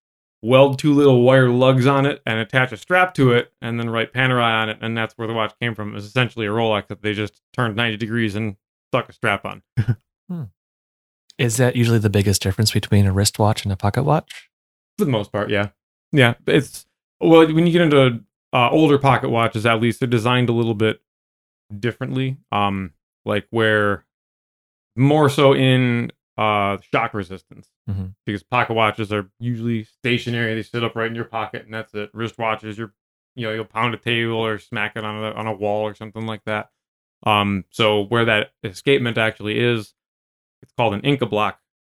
weld 0.42 0.78
two 0.78 0.92
little 0.92 1.22
wire 1.22 1.50
lugs 1.50 1.86
on 1.86 2.06
it, 2.06 2.22
and 2.26 2.38
attach 2.38 2.72
a 2.72 2.76
strap 2.76 3.14
to 3.14 3.32
it, 3.32 3.52
and 3.60 3.78
then 3.78 3.90
write 3.90 4.12
Panerai 4.12 4.62
on 4.62 4.68
it, 4.68 4.78
and 4.80 4.96
that's 4.96 5.14
where 5.16 5.28
the 5.28 5.34
watch 5.34 5.54
came 5.60 5.74
from. 5.74 5.90
It 5.90 5.94
was 5.94 6.06
essentially 6.06 6.46
a 6.46 6.50
Rolex 6.50 6.88
that 6.88 7.02
they 7.02 7.12
just 7.14 7.40
turned 7.52 7.76
90 7.76 7.96
degrees 7.96 8.34
and 8.34 8.56
stuck 8.90 9.08
a 9.08 9.12
strap 9.12 9.44
on. 9.44 9.62
Is 11.38 11.56
that 11.56 11.74
usually 11.74 11.98
the 11.98 12.10
biggest 12.10 12.42
difference 12.42 12.70
between 12.70 13.06
a 13.06 13.12
wristwatch 13.12 13.64
and 13.64 13.72
a 13.72 13.76
pocket 13.76 14.02
watch? 14.02 14.50
for 15.00 15.06
the 15.06 15.10
most 15.10 15.32
part 15.32 15.48
yeah 15.48 15.68
yeah 16.12 16.34
it's 16.46 16.84
well 17.20 17.50
when 17.52 17.66
you 17.66 17.72
get 17.72 17.80
into 17.80 18.20
uh, 18.52 18.68
older 18.70 18.98
pocket 18.98 19.30
watches 19.30 19.64
at 19.64 19.80
least 19.80 19.98
they're 19.98 20.08
designed 20.08 20.50
a 20.50 20.52
little 20.52 20.74
bit 20.74 21.00
differently 21.78 22.36
um 22.52 22.92
like 23.24 23.46
where 23.50 24.04
more 24.96 25.30
so 25.30 25.54
in 25.54 26.12
uh 26.40 26.78
shock 26.92 27.12
resistance. 27.14 27.68
Mhm. 27.88 28.14
because 28.26 28.42
pocket 28.42 28.74
watches 28.74 29.12
are 29.12 29.30
usually 29.38 29.84
stationary. 29.84 30.54
They 30.54 30.62
sit 30.62 30.82
up 30.82 30.96
right 30.96 31.08
in 31.08 31.14
your 31.14 31.24
pocket 31.26 31.64
and 31.66 31.74
that's 31.74 31.92
it. 31.94 32.12
Wristwatches 32.14 32.76
you're 32.78 32.94
you 33.36 33.46
know 33.46 33.52
you'll 33.52 33.64
pound 33.66 33.94
a 33.94 33.98
table 33.98 34.34
or 34.36 34.58
smack 34.58 34.96
it 34.96 35.04
on 35.04 35.22
a 35.24 35.30
on 35.32 35.46
a 35.46 35.52
wall 35.54 35.82
or 35.82 35.94
something 35.94 36.26
like 36.26 36.42
that. 36.46 36.70
Um 37.24 37.64
so 37.70 38.02
where 38.04 38.24
that 38.24 38.52
escapement 38.64 39.18
actually 39.18 39.58
is 39.60 39.94
it's 40.62 40.72
called 40.76 40.94
an 40.94 41.02
Incabloc. 41.02 41.54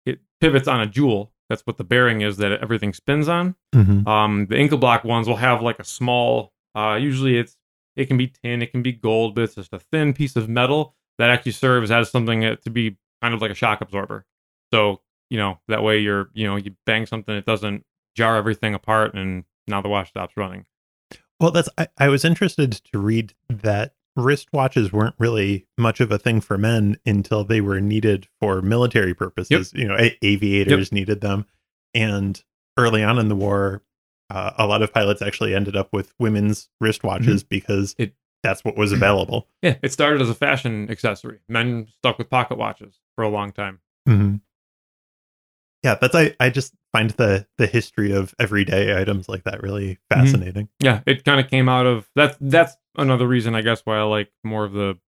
It 0.07 0.21
pivots 0.41 0.69
on 0.69 0.81
a 0.81 0.87
jewel. 0.87 1.33
That's 1.49 1.63
what 1.67 1.77
the 1.79 1.85
bearing 1.85 2.21
is 2.23 2.37
that 2.39 2.53
everything 2.63 2.93
spins 2.95 3.29
on. 3.29 3.57
Mhm. 3.75 4.07
um, 4.07 4.47
the 4.47 4.55
Incabloc 4.57 5.05
ones 5.05 5.27
will 5.29 5.37
have 5.37 5.63
like 5.63 5.79
a 5.79 5.85
small, 5.85 6.53
uh, 6.75 6.97
usually 7.01 7.37
it's 7.39 7.57
it 7.97 8.07
can 8.07 8.17
be 8.17 8.29
tin, 8.29 8.63
it 8.63 8.71
can 8.71 8.83
be 8.83 8.93
gold, 8.93 9.35
but 9.35 9.45
it's 9.45 9.57
just 9.57 9.73
a 9.73 9.79
thin 9.81 10.13
piece 10.15 10.37
of 10.37 10.49
metal 10.49 10.95
that 11.19 11.29
actually 11.31 11.53
serves 11.53 11.91
as 11.91 12.11
something 12.11 12.41
to 12.65 12.71
be 12.71 12.97
kind 13.21 13.35
of 13.35 13.43
like 13.43 13.51
a 13.51 13.55
shock 13.55 13.81
absorber. 13.81 14.25
So 14.73 15.01
you 15.29 15.39
know 15.39 15.59
that 15.69 15.83
way 15.83 15.99
you're 15.99 16.31
you 16.33 16.47
know 16.47 16.57
you 16.57 16.75
bang 16.87 17.07
something, 17.07 17.35
it 17.35 17.47
doesn't 17.47 17.85
jar 18.17 18.37
everything 18.37 18.75
apart, 18.75 19.15
and 19.15 19.45
now 19.67 19.81
the 19.81 19.89
watch 19.89 20.09
stops 20.11 20.37
running. 20.37 20.67
Well, 21.39 21.51
that's 21.51 21.69
I, 21.79 21.89
I 21.99 22.09
was 22.09 22.25
interested 22.25 22.73
to 22.93 22.99
read 22.99 23.35
that 23.49 23.95
wristwatches 24.19 24.93
weren't 24.93 25.15
really 25.19 25.67
much 25.79 26.01
of 26.01 26.11
a 26.13 26.19
thing 26.19 26.41
for 26.41 26.59
men 26.59 26.97
until 27.07 27.45
they 27.45 27.61
were 27.61 27.81
needed 27.81 28.29
for 28.41 28.61
military 28.61 29.15
purposes. 29.15 29.73
You 29.75 29.87
know, 29.89 29.97
a- 29.99 30.19
aviators 30.23 30.93
needed 30.93 31.21
them, 31.21 31.47
and 31.95 32.43
early 32.77 33.03
on 33.03 33.19
in 33.19 33.29
the 33.29 33.37
war, 33.37 33.83
uh, 34.31 34.53
a 34.59 34.67
lot 34.67 34.83
of 34.83 34.93
pilots 34.93 35.23
actually 35.23 35.55
ended 35.55 35.77
up 35.77 35.89
with 35.93 36.13
women's 36.19 36.69
wristwatches 36.83 37.45
because 37.49 37.95
It- 37.99 38.15
that's 38.43 38.65
what 38.65 38.77
was 38.77 38.93
available. 39.01 39.49
Yeah, 39.63 39.77
it 39.83 39.93
started 39.93 40.21
as 40.21 40.29
a 40.31 40.35
fashion 40.35 40.91
accessory. 40.91 41.41
Men 41.49 41.87
stuck 41.99 42.19
with 42.19 42.29
pocket 42.29 42.59
watches 42.59 42.99
for 43.15 43.23
a 43.25 43.29
long 43.29 43.53
time. 43.53 43.81
Mm-hmm. 44.09 44.37
Yeah, 45.83 45.97
that's 46.01 46.15
I. 46.15 46.35
I 46.41 46.51
just 46.51 46.75
find 46.93 47.11
the 47.11 47.47
the 47.59 47.67
history 47.67 48.13
of 48.13 48.35
everyday 48.39 49.01
items 49.01 49.29
like 49.29 49.45
that 49.45 49.63
really 49.63 49.99
fascinating. 50.11 50.69
Yeah, 50.81 51.01
it 51.07 51.25
kind 51.25 51.41
of 51.41 51.49
came 51.51 51.69
out 51.69 51.87
of 51.87 52.09
that's 52.15 52.37
that's 52.41 52.77
another 52.97 53.27
reason 53.27 53.55
I 53.55 53.63
guess 53.63 53.81
why 53.85 53.99
I 53.99 54.03
like 54.03 54.31
more 54.45 54.65
of 54.65 54.73
the 54.73 54.99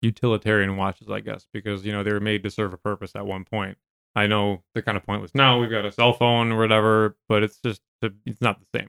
utilitarian 0.00 0.76
watches, 0.76 1.08
I 1.10 1.20
guess, 1.20 1.46
because 1.52 1.84
you 1.84 1.92
know 1.92 2.02
they 2.02 2.12
were 2.12 2.20
made 2.20 2.42
to 2.44 2.50
serve 2.50 2.72
a 2.72 2.78
purpose 2.78 3.12
at 3.14 3.26
one 3.26 3.44
point. 3.44 3.76
I 4.14 4.26
know 4.26 4.62
they're 4.74 4.82
kind 4.82 4.96
of 4.96 5.04
pointless 5.04 5.34
now. 5.34 5.58
We've 5.60 5.70
got 5.70 5.84
a 5.86 5.92
cell 5.92 6.12
phone 6.12 6.52
or 6.52 6.58
whatever, 6.58 7.16
but 7.28 7.42
it's 7.42 7.58
just 7.58 7.80
it's 8.02 8.40
not 8.40 8.58
the 8.60 8.78
same. 8.78 8.88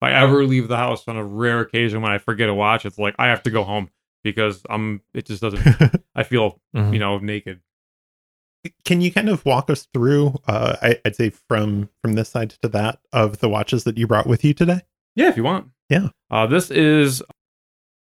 If 0.00 0.02
I 0.02 0.12
ever 0.12 0.44
leave 0.44 0.68
the 0.68 0.76
house 0.76 1.08
on 1.08 1.16
a 1.16 1.24
rare 1.24 1.60
occasion 1.60 2.02
when 2.02 2.12
I 2.12 2.18
forget 2.18 2.48
a 2.48 2.54
watch, 2.54 2.86
it's 2.86 2.98
like 2.98 3.14
I 3.18 3.26
have 3.28 3.42
to 3.44 3.50
go 3.50 3.64
home 3.64 3.90
because 4.22 4.62
I'm. 4.70 5.00
It 5.14 5.26
just 5.26 5.42
doesn't. 5.42 6.02
I 6.14 6.22
feel 6.22 6.60
Mhm. 6.76 6.92
you 6.92 6.98
know 6.98 7.18
naked. 7.18 7.60
Can 8.84 9.00
you 9.00 9.12
kind 9.12 9.28
of 9.28 9.44
walk 9.44 9.70
us 9.70 9.86
through? 9.92 10.34
Uh, 10.46 10.76
I, 10.82 11.00
I'd 11.04 11.16
say 11.16 11.30
from 11.30 11.88
from 12.02 12.14
this 12.14 12.28
side 12.28 12.50
to 12.62 12.68
that 12.68 13.00
of 13.12 13.38
the 13.38 13.48
watches 13.48 13.84
that 13.84 13.98
you 13.98 14.06
brought 14.06 14.26
with 14.26 14.44
you 14.44 14.54
today. 14.54 14.80
Yeah, 15.14 15.28
if 15.28 15.36
you 15.36 15.44
want. 15.44 15.68
Yeah. 15.88 16.08
Uh, 16.30 16.46
this 16.46 16.70
is 16.70 17.22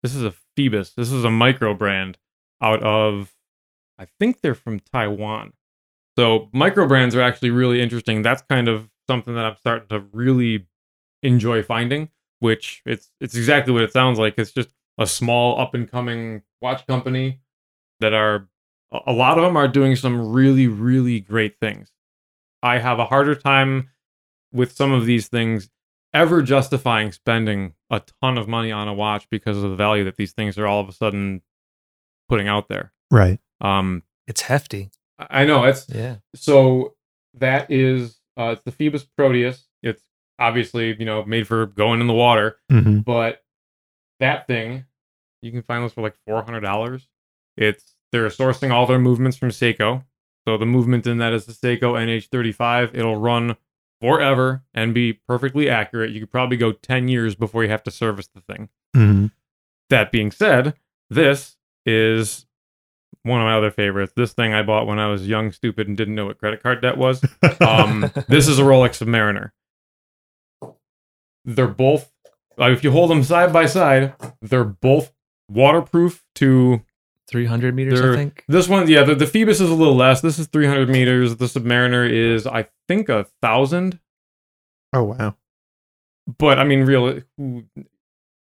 this 0.03 0.15
is 0.15 0.25
a 0.25 0.35
Phoibos. 0.57 0.95
This 0.95 1.13
is 1.13 1.25
a 1.25 1.31
micro 1.31 1.75
brand 1.75 2.19
out 2.61 2.83
of 2.83 3.35
I 3.99 4.07
think 4.19 4.41
they're 4.41 4.55
from 4.55 4.81
Taiwan. 4.81 5.53
So 6.19 6.49
micro 6.53 6.87
brands 6.87 7.15
are 7.15 7.23
actually 7.23 7.51
really 7.51 7.81
interesting. 7.81 8.23
That's 8.23 8.43
kind 8.43 8.69
of 8.69 8.89
something 9.09 9.35
that 9.35 9.45
I'm 9.45 9.57
starting 9.57 9.89
to 9.89 10.01
really 10.13 10.67
enjoy 11.23 11.63
finding, 11.63 12.09
which 12.41 12.83
it's 12.87 13.11
it's 13.21 13.35
exactly 13.35 13.73
what 13.73 13.83
it 13.83 13.93
sounds 13.93 14.19
like. 14.19 14.35
It's 14.39 14.53
just 14.53 14.71
a 14.99 15.07
small 15.07 15.61
up 15.61 15.75
and 15.75 15.91
coming 15.91 16.43
watch 16.63 16.87
company 16.87 17.41
that 18.01 18.15
are 18.15 18.49
a 18.93 19.01
a 19.09 19.13
lot 19.13 19.39
of 19.39 19.45
them 19.45 19.57
are 19.57 19.69
doing 19.69 19.97
some 19.97 20.33
really 20.33 20.67
really 20.67 21.21
great 21.21 21.59
things. 21.61 21.91
I 22.63 22.79
have 22.79 22.99
a 22.99 23.05
harder 23.07 23.35
time 23.35 23.91
with 24.53 24.73
some 24.73 24.93
of 24.93 25.07
these 25.07 25.29
things 25.29 25.71
ever 26.15 26.41
justifying 26.43 27.13
spending 27.13 27.75
a 27.91 28.01
ton 28.23 28.39
of 28.39 28.49
money 28.49 28.73
on 28.73 28.89
a 28.89 28.95
watch 28.95 29.29
because 29.31 29.57
of 29.57 29.63
the 29.71 29.77
value 29.77 30.05
that 30.05 30.17
these 30.17 30.33
things 30.33 30.57
are 30.57 30.67
all 30.67 30.81
of 30.81 30.89
a 30.89 30.93
sudden 30.93 31.43
putting 32.29 32.49
out 32.49 32.69
there. 32.69 32.93
Right. 33.11 33.39
Um, 33.61 34.03
It's 34.27 34.43
hefty. 34.43 34.91
I 35.19 35.43
I 35.43 35.45
know 35.45 35.65
it's 35.65 35.87
Yeah. 35.89 36.17
so 36.35 36.95
that 37.35 37.71
is 37.71 38.19
uh, 38.39 38.55
it's 38.57 38.63
the 38.65 38.73
Phoibos 38.73 39.07
Proteus. 39.17 39.67
It's 39.83 40.03
obviously 40.39 40.97
you 40.99 41.05
know 41.05 41.25
made 41.25 41.47
for 41.47 41.67
going 41.67 42.01
in 42.01 42.07
the 42.07 42.15
water, 42.15 42.59
Mm-hmm. 42.73 43.01
but 43.01 43.43
that 44.21 44.47
thing 44.47 44.85
you 45.43 45.53
can 45.53 45.63
find 45.63 45.83
those 45.85 45.93
for 45.93 46.01
like 46.03 46.17
four 46.27 46.43
hundred 46.43 46.61
dollars. 46.61 47.09
It's 47.57 47.95
they're 48.17 48.29
sourcing 48.29 48.71
all 48.71 48.87
their 48.87 48.99
movements 48.99 49.37
from 49.37 49.51
Seiko. 49.51 50.05
So 50.47 50.57
the 50.57 50.67
movement 50.67 51.07
in 51.07 51.19
that 51.19 51.33
is 51.33 51.45
the 51.45 51.53
Seiko 51.53 51.93
NH35. 51.93 52.95
It'll 52.95 53.17
run 53.17 53.57
forever 54.01 54.63
and 54.73 54.95
be 54.95 55.13
perfectly 55.13 55.69
accurate. 55.69 56.13
You 56.13 56.21
could 56.21 56.31
probably 56.31 56.57
go 56.57 56.73
10 56.73 57.09
years 57.09 57.35
before 57.35 57.63
you 57.63 57.71
have 57.71 57.83
to 57.85 57.91
service 57.91 58.29
the 58.29 58.41
thing. 58.41 58.69
Mm-hmm. 58.97 59.27
That 59.91 60.11
being 60.11 60.31
said, 60.31 60.75
this 61.11 61.57
is 61.85 62.47
one 63.23 63.41
of 63.41 63.45
my 63.45 63.57
other 63.57 63.71
favorites. 63.71 64.13
This 64.17 64.33
thing 64.33 64.55
I 64.55 64.63
bought 64.63 64.87
when 64.87 64.99
I 64.99 65.09
was 65.09 65.29
young, 65.29 65.53
stupid, 65.53 65.89
and 65.89 65.97
didn't 65.97 66.15
know 66.15 66.27
what 66.27 66.39
credit 66.39 66.63
card 66.63 66.81
debt 66.81 66.97
was. 66.97 67.25
Um, 67.61 68.13
this 68.29 68.49
is 68.49 68.59
a 68.59 68.63
Rolex 68.63 69.03
Submariner. 69.03 69.51
They're 71.45 71.67
both, 71.67 72.13
if 72.59 72.85
you 72.85 72.91
hold 72.91 73.11
them 73.11 73.25
side 73.25 73.53
by 73.53 73.67
side, 73.67 74.15
they're 74.41 74.65
both 74.65 75.13
waterproof 75.49 76.25
to 76.37 76.83
300 77.29 77.75
meters, 77.75 78.01
They're- 78.01 78.13
I 78.13 78.17
think. 78.17 78.45
this 78.49 78.69
one. 78.69 78.89
Yeah, 78.89 79.03
the, 79.05 79.15
the 79.15 79.25
Phoibos 79.25 79.49
is 79.61 79.61
a 79.63 79.75
little 79.75 79.97
less. 79.97 80.21
This 80.21 80.39
is 80.39 80.47
300 80.47 80.89
meters. 80.89 81.37
The 81.37 81.47
Submariner 81.47 82.09
is, 82.09 82.47
I 82.47 82.69
think, 82.89 83.09
a 83.09 83.27
thousand. 83.43 83.99
oh 84.93 85.03
wow. 85.05 85.37
but 86.39 86.59
I 86.59 86.65
mean, 86.65 86.85
real 86.85 87.21
who- 87.37 87.65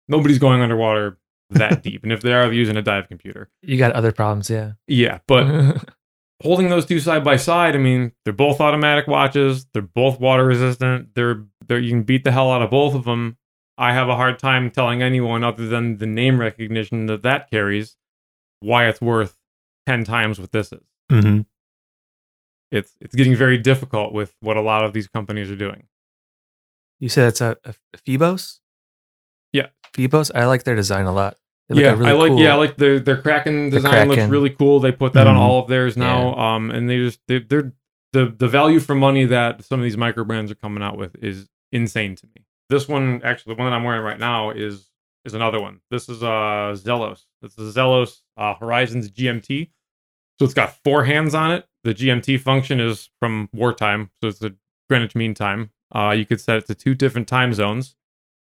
nobody's 0.09 0.39
going 0.39 0.61
underwater 0.61 1.19
that 1.51 1.83
deep, 1.85 2.03
and 2.05 2.13
if 2.13 2.21
they 2.23 2.33
are, 2.33 2.45
they're 2.45 2.53
using 2.53 2.77
a 2.77 2.83
dive 2.83 3.09
computer. 3.09 3.49
You 3.63 3.77
got 3.79 3.93
other 3.93 4.13
problems, 4.13 4.49
yeah. 4.51 4.73
Yeah, 4.87 5.19
but 5.27 5.85
holding 6.43 6.69
those 6.71 6.87
two 6.87 7.01
side 7.01 7.23
by 7.25 7.37
side, 7.37 7.75
I 7.75 7.79
mean, 7.79 8.13
they're 8.25 8.33
both 8.33 8.61
automatic 8.61 9.07
watches. 9.07 9.67
They're 9.73 9.83
both 9.83 10.21
water 10.21 10.45
resistant. 10.45 11.15
They're 11.15 11.45
they're 11.67 11.79
you 11.79 11.91
can 11.91 12.03
beat 12.03 12.25
the 12.25 12.33
hell 12.33 12.51
out 12.51 12.63
of 12.63 12.71
both 12.71 12.95
of 12.95 13.05
them. 13.05 13.37
I 13.79 13.93
have 13.95 14.09
a 14.11 14.17
hard 14.17 14.39
time 14.39 14.71
telling 14.71 15.03
anyone 15.03 15.43
other 15.43 15.67
than 15.67 15.99
the 15.99 16.07
name 16.07 16.39
recognition 16.41 17.07
that 17.07 17.23
that 17.23 17.51
carries 17.51 17.97
why 18.61 18.89
it's 18.89 19.01
worth 19.01 19.37
ten 19.87 20.05
times 20.05 20.39
what 20.39 20.53
this 20.53 20.73
is. 20.73 20.81
hmm 21.11 21.41
It's 22.71 22.95
it's 23.01 23.15
getting 23.15 23.35
very 23.37 23.59
difficult 23.59 24.13
with 24.13 24.35
what 24.41 24.57
a 24.57 24.61
lot 24.61 24.85
of 24.85 24.93
these 24.93 25.09
companies 25.09 25.51
are 25.51 25.57
doing. 25.57 25.87
you 27.01 27.09
said 27.09 27.29
it's 27.29 27.41
a, 27.41 27.57
a 27.65 27.75
Phoibos? 27.99 28.61
Yeah. 29.53 29.69
Phoibos? 29.95 30.31
I 30.35 30.45
like 30.47 30.65
their 30.65 30.77
design 30.77 31.07
a 31.07 31.13
lot. 31.13 31.37
Yeah, 31.73 31.93
really 31.93 32.07
I 32.07 32.13
like 32.13 32.31
cool. 32.31 32.41
yeah, 32.41 32.53
I 32.55 32.57
like 32.57 32.77
their 32.77 32.99
their 33.01 33.21
Kraken 33.23 33.71
The 33.71 33.77
design 33.77 34.09
looks 34.09 34.23
really 34.25 34.51
cool. 34.51 34.81
They 34.81 34.91
put 34.93 35.13
that 35.13 35.27
on 35.29 35.37
Mhm. 35.37 35.39
all 35.41 35.63
of 35.63 35.69
theirs 35.69 35.97
now. 35.97 36.35
Um, 36.35 36.71
and 36.71 36.89
they 36.91 36.97
just 36.99 37.21
they, 37.29 37.39
they're 37.41 37.73
the 38.13 38.27
the 38.37 38.49
value 38.49 38.81
for 38.81 38.95
money 38.97 39.25
that 39.27 39.65
some 39.65 39.79
of 39.79 39.85
these 39.85 39.97
micro 39.97 40.25
brands 40.25 40.51
are 40.51 40.57
coming 40.57 40.83
out 40.83 40.97
with 40.99 41.15
is 41.23 41.49
insane 41.71 42.17
to 42.17 42.27
me. 42.35 42.45
This 42.71 42.89
one, 42.89 43.21
actually, 43.25 43.55
the 43.55 43.61
one 43.63 43.71
that 43.71 43.77
I'm 43.77 43.85
wearing 43.85 44.03
right 44.03 44.19
now 44.19 44.51
is 44.51 44.91
is 45.25 45.35
another 45.35 45.61
one. 45.61 45.81
This 45.93 46.09
is 46.09 46.23
uh 46.25 46.75
Zelos. 46.77 47.25
This 47.41 47.57
is 47.57 47.75
Zelos 47.77 48.19
uh, 48.41 48.55
Horizons 48.55 49.11
GMT. 49.11 49.71
So 50.39 50.45
it's 50.47 50.55
got 50.55 50.75
four 50.83 51.05
hands 51.05 51.35
on 51.35 51.53
it. 51.53 51.67
The 51.85 51.95
GMT 51.95 52.41
function 52.41 52.81
is 52.81 53.11
from 53.21 53.49
wartime, 53.53 54.11
so 54.21 54.29
it's 54.29 54.39
the 54.41 54.57
Greenwich 54.89 55.15
Mean 55.15 55.35
Time. 55.35 55.71
Uh, 55.95 56.11
you 56.11 56.25
could 56.27 56.41
set 56.41 56.57
it 56.57 56.67
to 56.67 56.75
two 56.75 56.95
different 56.95 57.29
time 57.29 57.53
zones. 57.55 57.95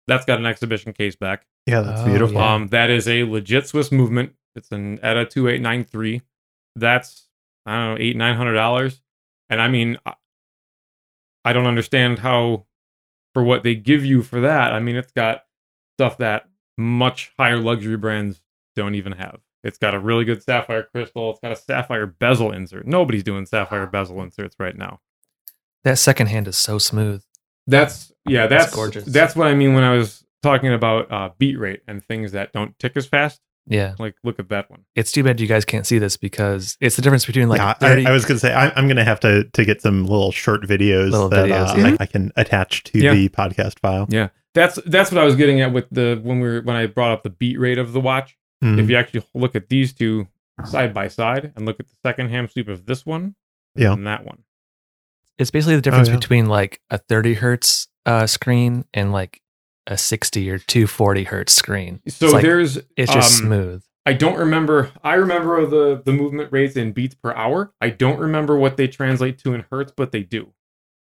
That's 0.07 0.25
got 0.25 0.39
an 0.39 0.45
exhibition 0.45 0.93
case 0.93 1.15
back. 1.15 1.45
Yeah, 1.65 1.81
that's 1.81 2.01
Oh, 2.01 2.05
beautiful. 2.05 2.37
yeah. 2.37 2.53
Um, 2.53 2.67
that 2.69 2.89
is 2.89 3.07
a 3.07 3.23
legit 3.23 3.67
Swiss 3.67 3.91
movement. 3.91 4.33
It's 4.55 4.71
an 4.71 4.99
ETA 5.03 5.25
two 5.25 5.47
eight 5.47 5.61
nine 5.61 5.83
three. 5.83 6.21
That's 6.75 7.27
I 7.65 7.75
don't 7.75 7.95
know 7.95 8.03
eight 8.03 8.15
nine 8.15 8.35
hundred 8.35 8.53
dollars, 8.53 9.01
and 9.49 9.61
I 9.61 9.67
mean, 9.67 9.97
I- 10.05 10.15
I 11.45 11.53
don't 11.53 11.67
understand 11.67 12.19
how 12.19 12.65
for 13.33 13.43
what 13.43 13.63
they 13.63 13.75
give 13.75 14.03
you 14.03 14.21
for 14.23 14.41
that. 14.41 14.73
I 14.73 14.79
mean, 14.79 14.95
it's 14.95 15.11
got 15.11 15.45
stuff 15.97 16.17
that 16.17 16.49
much 16.77 17.31
higher 17.37 17.57
luxury 17.57 17.97
brands 17.97 18.41
don't 18.75 18.95
even 18.95 19.13
have. 19.13 19.39
It's 19.63 19.77
got 19.77 19.93
a 19.93 19.99
really 19.99 20.25
good 20.25 20.41
sapphire 20.41 20.83
crystal. 20.83 21.31
It's 21.31 21.39
got 21.39 21.51
a 21.51 21.55
sapphire 21.55 22.05
bezel 22.05 22.51
insert. 22.51 22.87
Nobody's 22.87 23.23
doing 23.23 23.45
sapphire 23.45 23.85
bezel 23.87 24.21
inserts 24.21 24.55
right 24.59 24.77
now. 24.77 24.99
That 25.83 25.97
second 25.97 26.27
hand 26.27 26.47
is 26.47 26.57
so 26.57 26.77
smooth. 26.77 27.23
That's 27.67 28.11
yeah, 28.25 28.47
That's 28.47 28.65
that's 28.65 28.75
gorgeous. 28.75 29.05
That's 29.05 29.35
what 29.35 29.47
I 29.47 29.53
mean 29.53 29.73
when 29.73 29.83
I 29.83 29.95
was 29.95 30.23
talking 30.41 30.73
about 30.73 31.11
uh, 31.11 31.29
beat 31.37 31.57
rate 31.59 31.81
and 31.87 32.03
things 32.03 32.31
that 32.31 32.51
don't 32.53 32.77
tick 32.79 32.93
as 32.95 33.05
fast. 33.05 33.41
Yeah. 33.67 33.93
Like, 33.99 34.15
look 34.23 34.39
at 34.39 34.49
that 34.49 34.71
one. 34.71 34.85
It's 34.95 35.11
too 35.11 35.23
bad 35.23 35.39
you 35.39 35.45
guys 35.45 35.63
can't 35.63 35.85
see 35.85 35.99
this 35.99 36.17
because 36.17 36.75
it's 36.81 36.95
the 36.95 37.03
difference 37.03 37.25
between 37.25 37.49
like 37.49 37.59
yeah, 37.59 37.73
30 37.73 38.07
I, 38.07 38.09
I 38.09 38.13
was 38.13 38.25
going 38.25 38.37
to 38.37 38.39
say 38.39 38.51
I, 38.53 38.69
I'm 38.71 38.85
going 38.87 38.97
to 38.97 39.03
have 39.03 39.19
to 39.19 39.43
to 39.43 39.65
get 39.65 39.81
some 39.81 40.05
little 40.07 40.31
short 40.31 40.63
videos 40.63 41.11
Little 41.11 41.29
that 41.29 41.47
videos, 41.49 41.75
uh, 41.75 41.77
yeah. 41.77 41.95
I, 41.99 42.03
I 42.03 42.05
can 42.07 42.31
attach 42.35 42.83
to 42.85 42.97
Yeah. 42.99 43.13
the 43.13 43.29
podcast 43.29 43.79
file. 43.79 44.07
Yeah, 44.09 44.29
that's 44.55 44.79
that's 44.87 45.11
what 45.11 45.21
I 45.21 45.23
was 45.25 45.35
getting 45.35 45.61
at 45.61 45.71
with 45.71 45.85
the 45.91 46.19
when 46.23 46.39
we 46.39 46.47
were 46.49 46.61
when 46.61 46.75
I 46.75 46.87
brought 46.87 47.11
up 47.11 47.21
the 47.23 47.29
beat 47.29 47.59
rate 47.59 47.77
of 47.77 47.93
the 47.93 47.99
watch. 47.99 48.35
Mhm. 48.63 48.79
If 48.79 48.89
you 48.89 48.97
actually 48.97 49.23
look 49.33 49.55
at 49.55 49.69
these 49.69 49.93
two 49.93 50.27
side 50.65 50.93
by 50.93 51.07
side 51.07 51.53
and 51.55 51.65
look 51.65 51.79
at 51.79 51.87
the 51.87 51.95
second 52.03 52.29
ham 52.29 52.47
sweep 52.47 52.67
of 52.67 52.85
this 52.85 53.05
one 53.05 53.35
Yeah. 53.75 53.93
and 53.93 54.05
that 54.07 54.25
one. 54.25 54.43
it's 55.37 55.51
basically 55.51 55.75
the 55.77 55.81
difference 55.81 56.09
yeah. 56.09 56.15
between 56.15 56.47
like 56.47 56.81
a 56.89 56.97
30 56.97 57.35
hertz 57.35 57.87
uh, 58.05 58.27
screen 58.27 58.83
and 58.93 59.13
like 59.13 59.41
a 59.87 59.97
60 59.97 60.49
or 60.49 60.57
240 60.59 61.23
hertz 61.23 61.53
screen. 61.53 62.01
So 62.09 62.25
it's 62.25 62.33
like, 62.33 62.43
there's 62.43 62.77
it's 62.97 63.13
just 63.13 63.39
um, 63.41 63.45
smooth. 63.47 63.83
I 64.05 64.13
don't 64.13 64.37
remember. 64.37 64.91
I 65.03 65.13
remember 65.13 65.65
the 65.65 66.01
the 66.03 66.11
movement 66.11 66.51
rates 66.51 66.75
in 66.75 66.91
beats 66.91 67.15
per 67.15 67.31
hour. 67.33 67.71
I 67.79 67.89
don't 67.89 68.19
remember 68.19 68.57
what 68.57 68.75
they 68.75 68.87
translate 68.89 69.37
to 69.39 69.53
in 69.53 69.65
hertz, 69.71 69.93
but 69.95 70.11
they 70.11 70.23
do, 70.23 70.51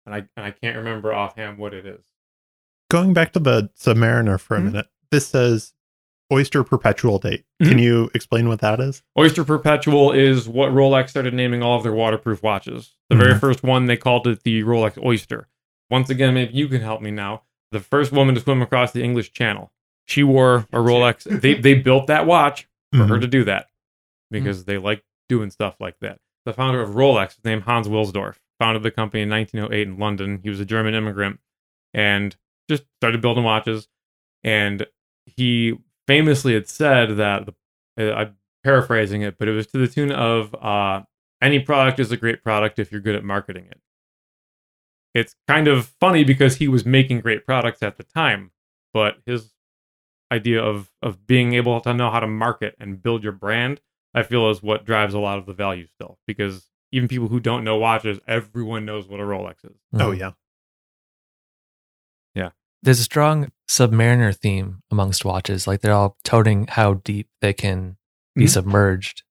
and 0.07 0.15
I 0.15 0.17
and 0.35 0.45
I 0.45 0.51
can't 0.51 0.77
remember 0.77 1.13
offhand 1.13 1.57
what 1.59 1.73
it 1.75 1.85
is. 1.85 2.01
Going 2.89 3.13
back 3.13 3.33
to 3.33 3.39
the 3.39 3.69
Submariner 3.79 4.39
for 4.39 4.57
a 4.57 4.59
Mhm. 4.59 4.65
minute, 4.65 4.87
this 5.11 5.27
says 5.27 5.73
Oyster 6.33 6.63
Perpetual 6.63 7.19
Date. 7.19 7.45
Mhm. 7.61 7.69
Can 7.69 7.79
you 7.79 8.09
explain 8.13 8.47
what 8.47 8.59
that 8.61 8.79
is? 8.79 9.03
Oyster 9.17 9.43
Perpetual 9.45 10.11
is 10.11 10.49
what 10.49 10.71
Rolex 10.71 11.09
started 11.09 11.33
naming 11.33 11.61
all 11.63 11.77
of 11.77 11.83
their 11.83 11.93
waterproof 11.93 12.41
watches. 12.43 12.95
The 13.09 13.15
very 13.15 13.33
Mhm. 13.35 13.39
first 13.39 13.63
one, 13.63 13.85
they 13.85 13.95
called 13.97 14.25
it 14.27 14.43
the 14.43 14.63
Rolex 14.63 15.01
Oyster. 15.03 15.47
Once 15.89 16.09
again, 16.09 16.33
maybe 16.33 16.53
you 16.53 16.67
can 16.67 16.81
help 16.81 17.01
me 17.01 17.11
now. 17.11 17.43
The 17.71 17.79
first 17.79 18.11
woman 18.11 18.35
to 18.35 18.41
swim 18.41 18.61
across 18.61 18.91
the 18.91 19.03
English 19.03 19.31
Channel. 19.31 19.71
She 20.05 20.23
wore 20.23 20.67
a 20.73 20.77
Rolex. 20.79 21.23
They, 21.41 21.53
they 21.53 21.75
built 21.75 22.07
that 22.07 22.25
watch 22.25 22.67
for 22.91 23.05
her 23.05 23.17
Mhm. 23.17 23.21
to 23.21 23.27
do 23.27 23.43
that 23.45 23.67
because 24.31 24.65
they 24.65 24.77
like 24.77 25.03
doing 25.29 25.49
stuff 25.49 25.75
like 25.79 25.99
that. 26.01 26.19
The 26.45 26.53
founder 26.53 26.81
of 26.81 26.89
Rolex 26.95 27.37
is 27.37 27.45
named 27.45 27.63
Hans 27.63 27.87
Wilsdorf. 27.87 28.35
Founded 28.59 28.83
the 28.83 28.91
company 28.91 29.23
in 29.23 29.29
1908 29.29 29.87
in 29.87 29.97
London. 29.97 30.39
He 30.43 30.49
was 30.49 30.59
a 30.59 30.65
German 30.65 30.93
immigrant 30.93 31.39
and 31.93 32.35
just 32.69 32.83
started 32.97 33.21
building 33.21 33.43
watches. 33.43 33.87
And 34.43 34.85
he 35.25 35.77
famously 36.07 36.53
had 36.53 36.67
said 36.67 37.17
that 37.17 37.45
the, 37.45 38.11
uh, 38.11 38.15
I'm 38.15 38.35
paraphrasing 38.63 39.21
it, 39.21 39.37
but 39.37 39.47
it 39.47 39.51
was 39.51 39.67
to 39.67 39.77
the 39.77 39.87
tune 39.87 40.11
of 40.11 40.55
uh, 40.55 41.03
any 41.41 41.59
product 41.59 41.99
is 41.99 42.11
a 42.11 42.17
great 42.17 42.43
product 42.43 42.79
if 42.79 42.91
you're 42.91 43.01
good 43.01 43.15
at 43.15 43.23
marketing 43.23 43.67
it. 43.69 43.79
It's 45.13 45.35
kind 45.47 45.67
of 45.67 45.93
funny 45.99 46.23
because 46.23 46.55
he 46.55 46.67
was 46.67 46.85
making 46.85 47.21
great 47.21 47.45
products 47.45 47.83
at 47.83 47.97
the 47.97 48.03
time, 48.03 48.51
but 48.93 49.17
his 49.25 49.53
idea 50.31 50.63
of 50.63 50.91
of 51.03 51.27
being 51.27 51.53
able 51.53 51.79
to 51.81 51.93
know 51.93 52.09
how 52.09 52.19
to 52.19 52.27
market 52.27 52.75
and 52.79 53.01
build 53.01 53.23
your 53.23 53.33
brand, 53.33 53.79
I 54.15 54.23
feel 54.23 54.49
is 54.49 54.63
what 54.63 54.85
drives 54.85 55.13
a 55.13 55.19
lot 55.19 55.37
of 55.37 55.45
the 55.45 55.53
value 55.53 55.85
still. 55.85 56.17
Because 56.25 56.69
even 56.91 57.07
people 57.07 57.27
who 57.27 57.39
don't 57.39 57.63
know 57.63 57.77
watches, 57.77 58.19
everyone 58.27 58.85
knows 58.85 59.07
what 59.07 59.19
a 59.19 59.23
Rolex 59.23 59.63
is. 59.63 59.77
Oh 59.99 60.11
yeah. 60.11 60.31
yeah. 62.33 62.49
There's 62.81 62.99
a 62.99 63.03
strong 63.03 63.51
submariner 63.77 64.35
theme 64.35 64.81
amongst 64.91 65.25
watches. 65.25 65.65
Like 65.67 65.81
they're 65.81 65.93
all 65.93 66.17
toting 66.23 66.67
how 66.67 66.95
deep 66.95 67.27
they 67.41 67.53
can 67.53 67.97
be 68.35 68.45
Mhm. 68.45 68.49
submerged. 68.49 69.23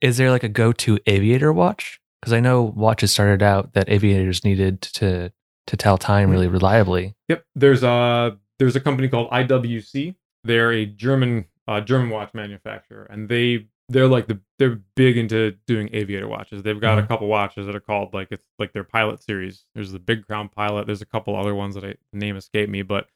Is 0.00 0.16
there 0.16 0.30
like 0.30 0.42
a 0.42 0.48
go 0.48 0.72
to 0.72 0.98
aviator 1.06 1.52
watch? 1.52 2.00
Because 2.20 2.32
I 2.32 2.40
know 2.40 2.62
watches 2.62 3.10
started 3.12 3.42
out 3.42 3.74
that 3.74 3.88
aviators 3.88 4.44
needed 4.44 4.80
to 4.82 5.32
to 5.68 5.76
tell 5.76 5.96
time 5.96 6.28
really 6.30 6.48
reliably. 6.48 7.14
Yep. 7.28 7.44
There's 7.54 7.82
a 7.84 8.36
there's 8.58 8.74
a 8.76 8.80
company 8.80 9.08
called 9.08 9.28
IWC. 9.30 10.16
They're 10.44 10.72
a 10.72 10.86
German 10.86 11.46
uh, 11.68 11.80
German 11.80 12.10
watch 12.10 12.34
manufacturer, 12.34 13.04
and 13.10 13.28
they 13.28 13.66
they're 13.88 14.08
like 14.08 14.26
the 14.26 14.40
they're 14.58 14.80
big 14.96 15.16
into 15.18 15.52
doing 15.66 15.88
aviator 15.92 16.26
watches. 16.26 16.62
They've 16.62 16.80
got 16.80 16.98
a 16.98 17.02
Mhm. 17.02 17.08
couple 17.08 17.28
watches 17.28 17.66
that 17.66 17.76
are 17.76 17.80
called 17.80 18.12
like 18.14 18.28
it's 18.30 18.46
like 18.58 18.72
their 18.72 18.84
pilot 18.84 19.22
series. 19.22 19.66
There's 19.74 19.92
the 19.92 19.98
Big 20.00 20.26
Crown 20.26 20.48
Pilot. 20.48 20.86
There's 20.86 21.02
a 21.02 21.06
couple 21.06 21.36
other 21.36 21.54
ones 21.54 21.74
that 21.74 21.84
I 21.84 21.94
the 22.12 22.18
name 22.18 22.36
escape 22.36 22.68
me, 22.68 22.82
but 22.82 23.06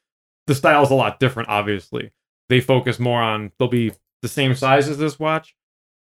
the 0.46 0.54
style's 0.54 0.90
a 0.90 0.94
lot 0.94 1.20
different. 1.20 1.48
Obviously, 1.48 2.12
they 2.48 2.60
focus 2.60 2.98
more 2.98 3.20
on 3.20 3.52
they'll 3.58 3.68
be 3.68 3.92
the 4.22 4.28
same 4.28 4.54
size 4.54 4.88
as 4.88 4.98
this 4.98 5.18
watch. 5.18 5.54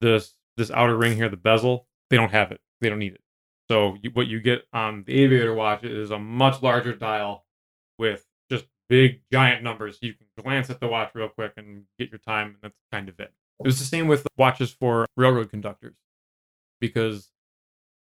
This 0.02 0.34
this 0.58 0.72
outer 0.72 0.96
ring 0.96 1.16
here, 1.16 1.30
the 1.30 1.38
bezel, 1.38 1.88
they 2.10 2.18
don't 2.18 2.32
have 2.32 2.52
it. 2.52 2.62
They 2.82 2.90
don't 2.90 3.00
need 3.00 3.14
it. 3.14 3.22
So 3.70 3.98
you, 4.02 4.10
what 4.14 4.28
you 4.28 4.40
get 4.40 4.64
on 4.74 5.04
the 5.06 5.22
aviator 5.22 5.54
watch 5.54 5.84
is 5.84 6.12
a 6.12 6.20
much 6.20 6.62
larger 6.62 6.94
dial 6.94 7.46
with 7.98 8.26
just 8.50 8.66
big 8.90 9.22
giant 9.32 9.64
numbers. 9.64 10.00
You 10.02 10.14
can 10.14 10.28
glance 10.42 10.70
at 10.70 10.80
the 10.80 10.88
watch 10.88 11.12
real 11.14 11.30
quick 11.30 11.54
and 11.58 11.84
get 12.00 12.10
your 12.10 12.20
time, 12.20 12.48
and 12.48 12.58
that's 12.62 12.78
kind 12.92 13.10
of 13.10 13.20
it. 13.20 13.32
It 13.60 13.66
was 13.66 13.78
the 13.78 13.86
same 13.86 14.08
with 14.08 14.26
watches 14.38 14.72
for 14.72 15.06
railroad 15.18 15.50
conductors 15.50 15.96
because 16.80 17.30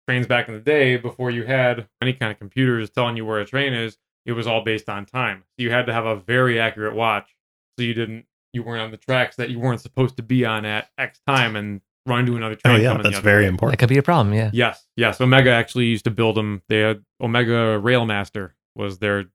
trains 0.08 0.28
back 0.28 0.48
in 0.48 0.54
the 0.54 0.60
day, 0.60 0.98
before 0.98 1.32
you 1.32 1.44
had 1.44 1.88
any 2.02 2.14
kind 2.14 2.32
of 2.32 2.38
computers 2.38 2.90
telling 2.90 3.18
you 3.18 3.26
where 3.26 3.40
a 3.40 3.46
train 3.46 3.74
is, 3.74 3.98
it 4.26 4.34
was 4.34 4.48
all 4.48 4.64
based 4.64 4.90
on 4.90 5.06
time. 5.06 5.44
So 5.58 5.64
you 5.64 5.72
had 5.72 5.86
to 5.88 5.94
have 5.94 6.06
a 6.06 6.16
very 6.16 6.60
accurate 6.60 6.96
watch, 6.96 7.36
so 7.78 7.84
you 7.84 7.94
didn't 7.94 8.26
you 8.54 8.64
weren't 8.64 8.82
on 8.82 8.92
the 8.92 8.98
tracks 8.98 9.38
that 9.38 9.50
you 9.50 9.60
weren't 9.60 9.80
supposed 9.82 10.18
to 10.18 10.24
be 10.24 10.46
on 10.46 10.66
at 10.66 10.90
X 10.98 11.22
time 11.26 11.56
and 11.56 11.80
run 12.06 12.20
into 12.20 12.36
another 12.36 12.56
train. 12.56 12.76
Oh 12.76 12.78
train. 12.78 12.84
yeah, 12.98 13.02
that's 13.02 13.20
very 13.20 13.50
way. 13.50 13.58
That 13.70 13.78
could 13.78 13.90
be 13.90 13.98
a 13.98 14.04
problem. 14.04 14.34
Yeah. 14.34 14.50
Yes, 14.54 14.86
yes. 14.98 15.22
Omega 15.22 15.52
actually 15.52 15.86
used 15.86 16.04
to 16.06 16.12
build 16.12 16.36
them. 16.36 16.62
They 16.68 16.80
had 16.80 17.04
Omega 17.22 17.80
Railmaster 17.82 18.52
was 18.76 19.00
their 19.00 19.26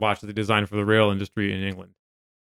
watch 0.00 0.20
that 0.20 0.26
they 0.28 0.32
designed 0.32 0.68
for 0.68 0.76
the 0.76 0.84
rail 0.84 1.10
industry 1.10 1.52
in 1.52 1.62
England. 1.62 1.92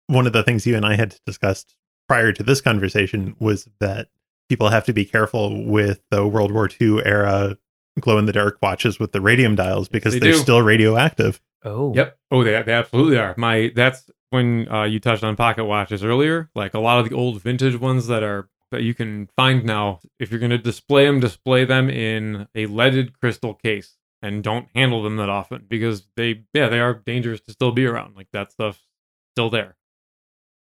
One 0.07 0.27
of 0.27 0.33
the 0.33 0.43
things 0.43 0.65
you 0.67 0.75
and 0.75 0.85
I 0.85 0.95
had 0.95 1.15
discussed 1.25 1.75
prior 2.07 2.31
to 2.33 2.43
this 2.43 2.61
conversation 2.61 3.35
was 3.39 3.69
that 3.79 4.09
people 4.49 4.69
have 4.69 4.85
to 4.85 4.93
be 4.93 5.05
careful 5.05 5.65
with 5.65 6.01
the 6.09 6.27
World 6.27 6.51
War 6.51 6.67
II 6.81 7.05
era 7.05 7.57
glow 7.99 8.17
in 8.17 8.25
the 8.25 8.33
dark 8.33 8.57
watches 8.61 8.97
with 8.99 9.11
the 9.11 9.21
radium 9.21 9.55
dials 9.55 9.87
because 9.89 10.13
They 10.13 10.19
they're 10.19 10.31
do. 10.33 10.37
still 10.39 10.61
radioactive. 10.61 11.39
Oh. 11.63 11.93
Yep. 11.93 12.17
Oh, 12.31 12.43
they 12.43 12.61
they 12.63 12.73
absolutely 12.73 13.17
are. 13.17 13.33
My 13.37 13.71
that's 13.75 14.09
when 14.29 14.71
uh, 14.71 14.83
you 14.83 14.99
touched 14.99 15.23
on 15.23 15.35
pocket 15.35 15.65
watches 15.65 16.03
earlier. 16.03 16.49
Like 16.55 16.73
a 16.73 16.79
lot 16.79 16.99
of 16.99 17.09
the 17.09 17.15
old 17.15 17.41
vintage 17.41 17.75
ones 17.79 18.07
that 18.07 18.23
are 18.23 18.49
that 18.71 18.83
you 18.83 18.93
can 18.93 19.27
find 19.35 19.65
now. 19.65 19.99
If 20.19 20.31
you're 20.31 20.39
going 20.39 20.51
to 20.51 20.57
display 20.57 21.05
them, 21.05 21.19
display 21.19 21.65
them 21.65 21.89
in 21.89 22.47
a 22.55 22.65
leaded 22.67 23.19
crystal 23.19 23.53
case. 23.53 23.97
and 24.21 24.43
don't 24.43 24.67
handle 24.75 25.01
them 25.03 25.17
that 25.17 25.29
often 25.29 25.65
because 25.67 26.07
they 26.15 26.43
yeah 26.53 26.67
they 26.69 26.79
are 26.79 26.93
dangerous 26.93 27.41
to 27.41 27.51
still 27.51 27.71
be 27.71 27.85
around 27.85 28.15
like 28.17 28.27
that 28.33 28.51
stuff's 28.51 28.85
still 29.33 29.49
there 29.49 29.77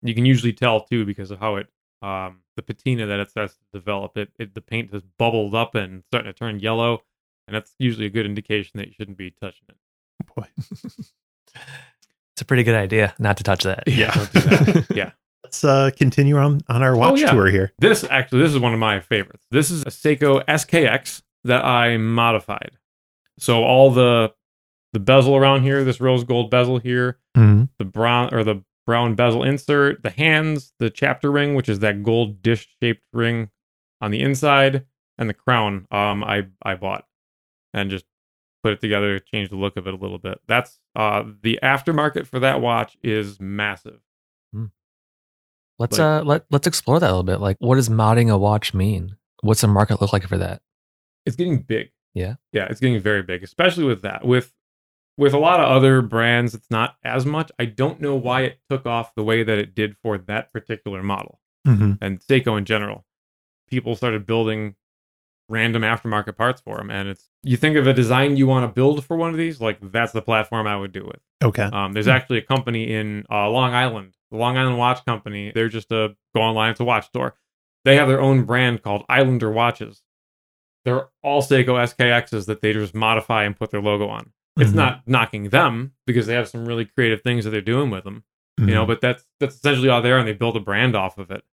you 0.01 0.13
can 0.13 0.25
usually 0.25 0.53
tell 0.53 0.81
too 0.81 1.05
because 1.05 1.31
of 1.31 1.39
how 1.39 1.55
it 1.55 1.67
um 2.01 2.41
the 2.55 2.61
patina 2.61 3.05
that 3.05 3.19
it 3.19 3.29
starts 3.29 3.55
to 3.55 3.65
develop 3.73 4.17
it, 4.17 4.31
it 4.39 4.53
the 4.55 4.61
paint 4.61 4.91
has 4.93 5.03
bubbled 5.19 5.53
up 5.55 5.75
and 5.75 6.03
starting 6.07 6.31
to 6.31 6.37
turn 6.37 6.59
yellow 6.59 7.03
and 7.47 7.55
that's 7.55 7.75
usually 7.79 8.05
a 8.05 8.09
good 8.09 8.25
indication 8.25 8.71
that 8.77 8.87
you 8.87 8.93
shouldn't 8.93 9.17
be 9.17 9.31
touching 9.31 9.65
it 9.69 9.77
Boy. 10.35 10.45
It's 12.33 12.41
a 12.41 12.45
pretty 12.45 12.63
good 12.63 12.75
idea 12.75 13.13
not 13.19 13.37
to 13.37 13.43
touch 13.43 13.63
that. 13.63 13.83
Yeah. 13.87 14.11
don't 14.13 14.31
that. 14.33 14.85
yeah 14.95 15.11
Let's 15.43 15.63
uh, 15.63 15.91
continue 15.95 16.37
on 16.37 16.61
on 16.67 16.81
our 16.81 16.95
watch 16.97 17.19
yeah. 17.21 17.31
tour 17.31 17.45
here. 17.47 17.71
This 17.79 18.03
actually, 18.03 18.41
this 18.41 18.51
is 18.51 18.59
one 18.59 18.73
of 18.73 18.79
my 18.79 18.99
favorites. 18.99 19.45
This 19.51 19.69
is 19.69 19.83
a 19.83 19.89
Seiko 19.89 20.43
SKX 20.45 21.21
that 21.43 21.63
I 21.63 21.97
modified. 21.97 22.71
So 23.37 23.63
all 23.63 23.91
the 23.91 24.33
the 24.91 24.99
bezel 24.99 25.35
around 25.35 25.61
here, 25.61 25.83
this 25.83 26.01
rose 26.01 26.23
gold 26.23 26.49
bezel 26.49 26.79
here, 26.79 27.19
Mhm. 27.37 27.69
the 27.77 27.85
brown 27.85 28.33
or 28.33 28.43
the 28.43 28.63
brown 28.87 29.13
bezel 29.15 29.43
insert, 29.43 30.01
the 30.03 30.09
hands, 30.09 30.73
the 30.79 30.89
chapter 30.89 31.31
ring, 31.31 31.53
which 31.53 31.69
is 31.69 31.79
that 31.79 32.01
gold 32.01 32.41
dish 32.41 32.67
shaped 32.81 33.03
ring 33.13 33.49
on 34.01 34.09
the 34.11 34.21
inside, 34.21 34.85
and 35.19 35.29
the 35.29 35.33
crown. 35.35 35.85
Um, 35.91 36.23
I 36.23 36.47
I 36.63 36.73
bought 36.75 37.05
and 37.73 37.89
just 37.91 38.05
put 38.65 38.73
it 38.73 38.81
together, 38.81 39.19
change 39.19 39.49
the 39.49 39.55
look 39.55 39.77
of 39.77 39.85
it 39.85 39.93
a 39.93 39.97
little 39.97 40.17
bit. 40.17 40.39
That's 40.47 40.79
uh 40.95 41.23
the 41.43 41.59
aftermarket 41.61 42.25
for 42.25 42.39
that 42.39 42.61
watch 42.61 42.97
is 43.03 43.39
massive. 43.39 43.99
Let's 45.77 45.97
Like- 45.99 46.05
uh 46.05 46.23
let 46.23 46.45
let's 46.51 46.67
explore 46.67 46.99
that 46.99 47.05
a 47.07 47.11
little 47.13 47.23
bit. 47.23 47.39
Like 47.41 47.57
what 47.59 47.75
does 47.75 47.89
modding 47.89 48.31
a 48.31 48.37
watch 48.37 48.73
mean? 48.73 49.17
What's 49.41 49.61
the 49.61 49.67
market 49.67 50.01
look 50.01 50.13
like 50.13 50.27
for 50.27 50.37
that? 50.37 50.61
it's 51.25 51.35
getting 51.35 51.57
big. 51.59 51.89
Yeah? 52.13 52.35
Yeah, 52.53 52.67
it's 52.69 52.79
getting 52.79 52.99
very 53.01 53.23
big, 53.23 53.43
especially 53.43 53.83
with 53.83 54.01
that. 54.03 54.25
With 54.25 54.53
with 55.17 55.33
a 55.33 55.37
lot 55.39 55.59
of 55.59 55.67
other 55.69 56.01
brands, 56.01 56.53
it's 56.53 56.69
not 56.71 56.95
as 57.03 57.25
much. 57.25 57.51
I 57.59 57.65
don't 57.65 57.99
know 57.99 58.15
why 58.15 58.41
it 58.41 58.59
took 58.69 58.85
off 58.85 59.13
the 59.15 59.23
way 59.23 59.43
that 59.43 59.57
it 59.57 59.73
did 59.75 59.95
for 60.03 60.17
that 60.17 60.51
particular 60.53 61.01
model 61.03 61.39
Mhm. 61.67 61.97
and 62.01 62.19
Seiko 62.19 62.57
in 62.57 62.65
general. 62.65 63.05
People 63.69 63.95
started 63.95 64.25
building 64.25 64.75
random 65.49 65.83
aftermarket 65.83 66.35
parts 66.37 66.61
for 66.61 66.77
them, 66.77 66.89
and 66.89 67.07
it's 67.09 67.29
you 67.43 67.57
think 67.57 67.75
of 67.77 67.85
a 67.87 67.93
design 67.93 68.37
you 68.37 68.47
want 68.47 68.63
to 68.67 68.73
build 68.73 69.05
for 69.05 69.15
one 69.17 69.29
of 69.31 69.37
these, 69.37 69.61
like 69.61 69.77
that's 69.91 70.11
the 70.11 70.21
platform 70.21 70.65
I 70.67 70.75
would 70.77 70.91
do 70.91 71.07
it. 71.07 71.21
Okay. 71.43 71.63
Um, 71.63 71.93
there's 71.93 72.07
actually 72.07 72.39
a 72.39 72.41
company 72.43 72.91
in 72.93 73.25
uh, 73.31 73.49
Long 73.49 73.73
Island, 73.73 74.15
the 74.31 74.37
Long 74.37 74.57
Island 74.57 74.77
Watch 74.77 75.05
Company. 75.05 75.51
They're 75.53 75.69
just 75.69 75.91
a 75.91 76.15
go 76.35 76.41
online, 76.41 76.71
it's 76.71 76.79
a 76.79 76.83
watch 76.85 77.05
store. 77.07 77.35
They 77.83 77.95
have 77.97 78.07
their 78.07 78.21
own 78.21 78.45
brand 78.45 78.81
called 78.81 79.05
Islander 79.07 79.51
Watches. 79.51 80.01
They're 80.85 81.07
all 81.23 81.41
Seiko 81.41 81.75
SKXs 81.83 82.45
that 82.47 82.61
they 82.61 82.73
just 82.73 82.95
modify 82.95 83.43
and 83.43 83.55
put 83.55 83.71
their 83.71 83.81
logo 83.81 84.07
on. 84.07 84.31
It's 84.57 84.71
Mhm. 84.71 84.75
not 84.75 85.01
knocking 85.07 85.49
them 85.49 85.93
because 86.07 86.27
they 86.27 86.33
have 86.33 86.47
some 86.47 86.65
really 86.65 86.85
creative 86.85 87.21
things 87.21 87.43
that 87.43 87.51
they're 87.51 87.61
doing 87.61 87.89
with 87.89 88.03
them, 88.03 88.23
you 88.57 88.67
know. 88.67 88.85
Mhm. 88.85 88.87
But 88.87 89.01
that's 89.01 89.25
that's 89.39 89.55
essentially 89.55 89.89
all 89.89 90.01
there, 90.01 90.17
and 90.17 90.27
they 90.27 90.33
build 90.33 90.55
a 90.55 90.59
brand 90.59 90.95
off 90.95 91.17
of 91.17 91.29
it. 91.29 91.43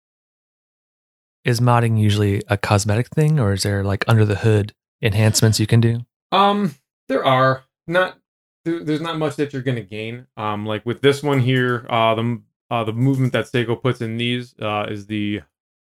Is 1.45 1.61
modding 1.61 1.99
usually 2.01 2.43
a 2.49 2.57
cosmetic 2.57 3.09
thing 3.09 3.41
or 3.41 3.53
is 3.53 3.65
there 3.65 3.83
like 3.83 4.05
under 4.07 4.25
the 4.25 4.37
hood 4.37 4.75
enhancements 5.03 5.59
you 5.59 5.67
can 5.67 5.81
do? 5.81 6.01
Um, 6.31 6.77
there 7.09 7.25
are 7.25 7.65
not. 7.87 8.19
There's 8.65 9.01
not 9.01 9.19
much 9.19 9.35
that 9.37 9.53
you're 9.53 9.63
going 9.63 9.77
to 9.77 9.83
gain. 9.83 10.29
Um, 10.37 10.65
like 10.67 10.87
with 10.87 11.03
this 11.03 11.21
one 11.21 11.41
here, 11.41 11.85
uh, 11.91 12.15
the 12.15 12.41
uh, 12.71 12.85
the 12.85 12.93
movement 12.93 13.33
that 13.33 13.47
Seiko 13.47 13.81
puts 13.81 14.01
in 14.01 14.17
these 14.19 14.55
uh, 14.63 14.87
is 14.89 15.07
the 15.07 15.41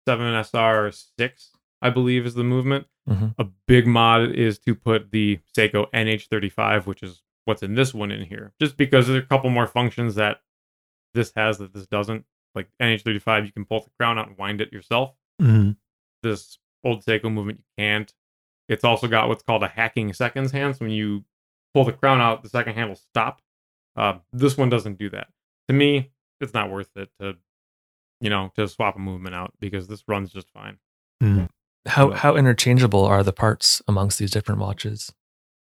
seven 0.06 0.26
SR 0.44 0.92
six, 0.92 1.52
I 1.80 1.88
believe, 1.88 2.26
is 2.26 2.34
the 2.34 2.44
movement. 2.44 2.86
Mhm. 3.08 3.34
A 3.38 3.46
big 3.66 3.86
mod 3.86 4.32
is 4.32 4.58
to 4.60 4.74
put 4.74 5.10
the 5.10 5.38
Seiko 5.56 5.86
NH35, 5.94 6.84
which 6.86 7.02
is 7.02 7.22
what's 7.46 7.62
in 7.62 7.74
this 7.76 7.94
one 7.94 8.10
in 8.10 8.26
here, 8.26 8.52
just 8.60 8.76
because 8.76 9.06
there's 9.06 9.22
a 9.22 9.26
couple 9.26 9.48
more 9.48 9.66
functions 9.66 10.16
that 10.16 10.42
this 11.14 11.32
has 11.34 11.56
that 11.58 11.72
this 11.72 11.86
doesn't. 11.86 12.26
Like 12.54 12.68
NH35, 12.80 13.46
you 13.46 13.52
can 13.52 13.64
pull 13.64 13.80
the 13.80 13.90
crown 13.98 14.18
out 14.18 14.28
and 14.28 14.36
wind 14.36 14.60
it 14.60 14.70
yourself 14.72 15.14
Mhm. 15.40 15.76
this 16.22 16.58
old 16.84 17.04
Seiko 17.04 17.32
movement, 17.32 17.58
you 17.58 17.64
can't. 17.84 18.12
It's 18.68 18.84
also 18.84 19.06
got 19.06 19.28
what's 19.28 19.42
called 19.42 19.62
a 19.62 19.68
hacking 19.68 20.12
seconds 20.12 20.50
hand. 20.52 20.74
So 20.76 20.84
when 20.86 20.90
you 20.92 21.24
pull 21.74 21.84
the 21.84 21.92
crown 21.92 22.20
out, 22.20 22.42
the 22.42 22.48
second 22.48 22.74
hand 22.74 22.88
will 22.88 22.96
stop. 22.96 23.42
Uh, 23.96 24.18
this 24.32 24.56
one 24.56 24.68
doesn't 24.68 24.98
do 24.98 25.08
that. 25.10 25.28
To 25.68 25.74
me, 25.74 26.10
it's 26.40 26.52
not 26.54 26.70
worth 26.70 26.90
it 26.96 27.10
to, 27.20 27.36
you 28.20 28.30
know, 28.30 28.50
to 28.56 28.66
swap 28.68 28.96
a 28.96 28.98
movement 28.98 29.34
out 29.34 29.52
because 29.60 29.86
this 29.88 30.04
runs 30.08 30.32
just 30.32 30.50
fine. 30.52 30.78
Mhm. 31.22 31.48
How 31.86 32.10
Yeah. 32.10 32.16
how 32.16 32.36
interchangeable 32.36 33.04
are 33.04 33.22
the 33.22 33.32
parts 33.32 33.80
amongst 33.86 34.18
these 34.18 34.30
different 34.32 34.60
watches? 34.60 35.14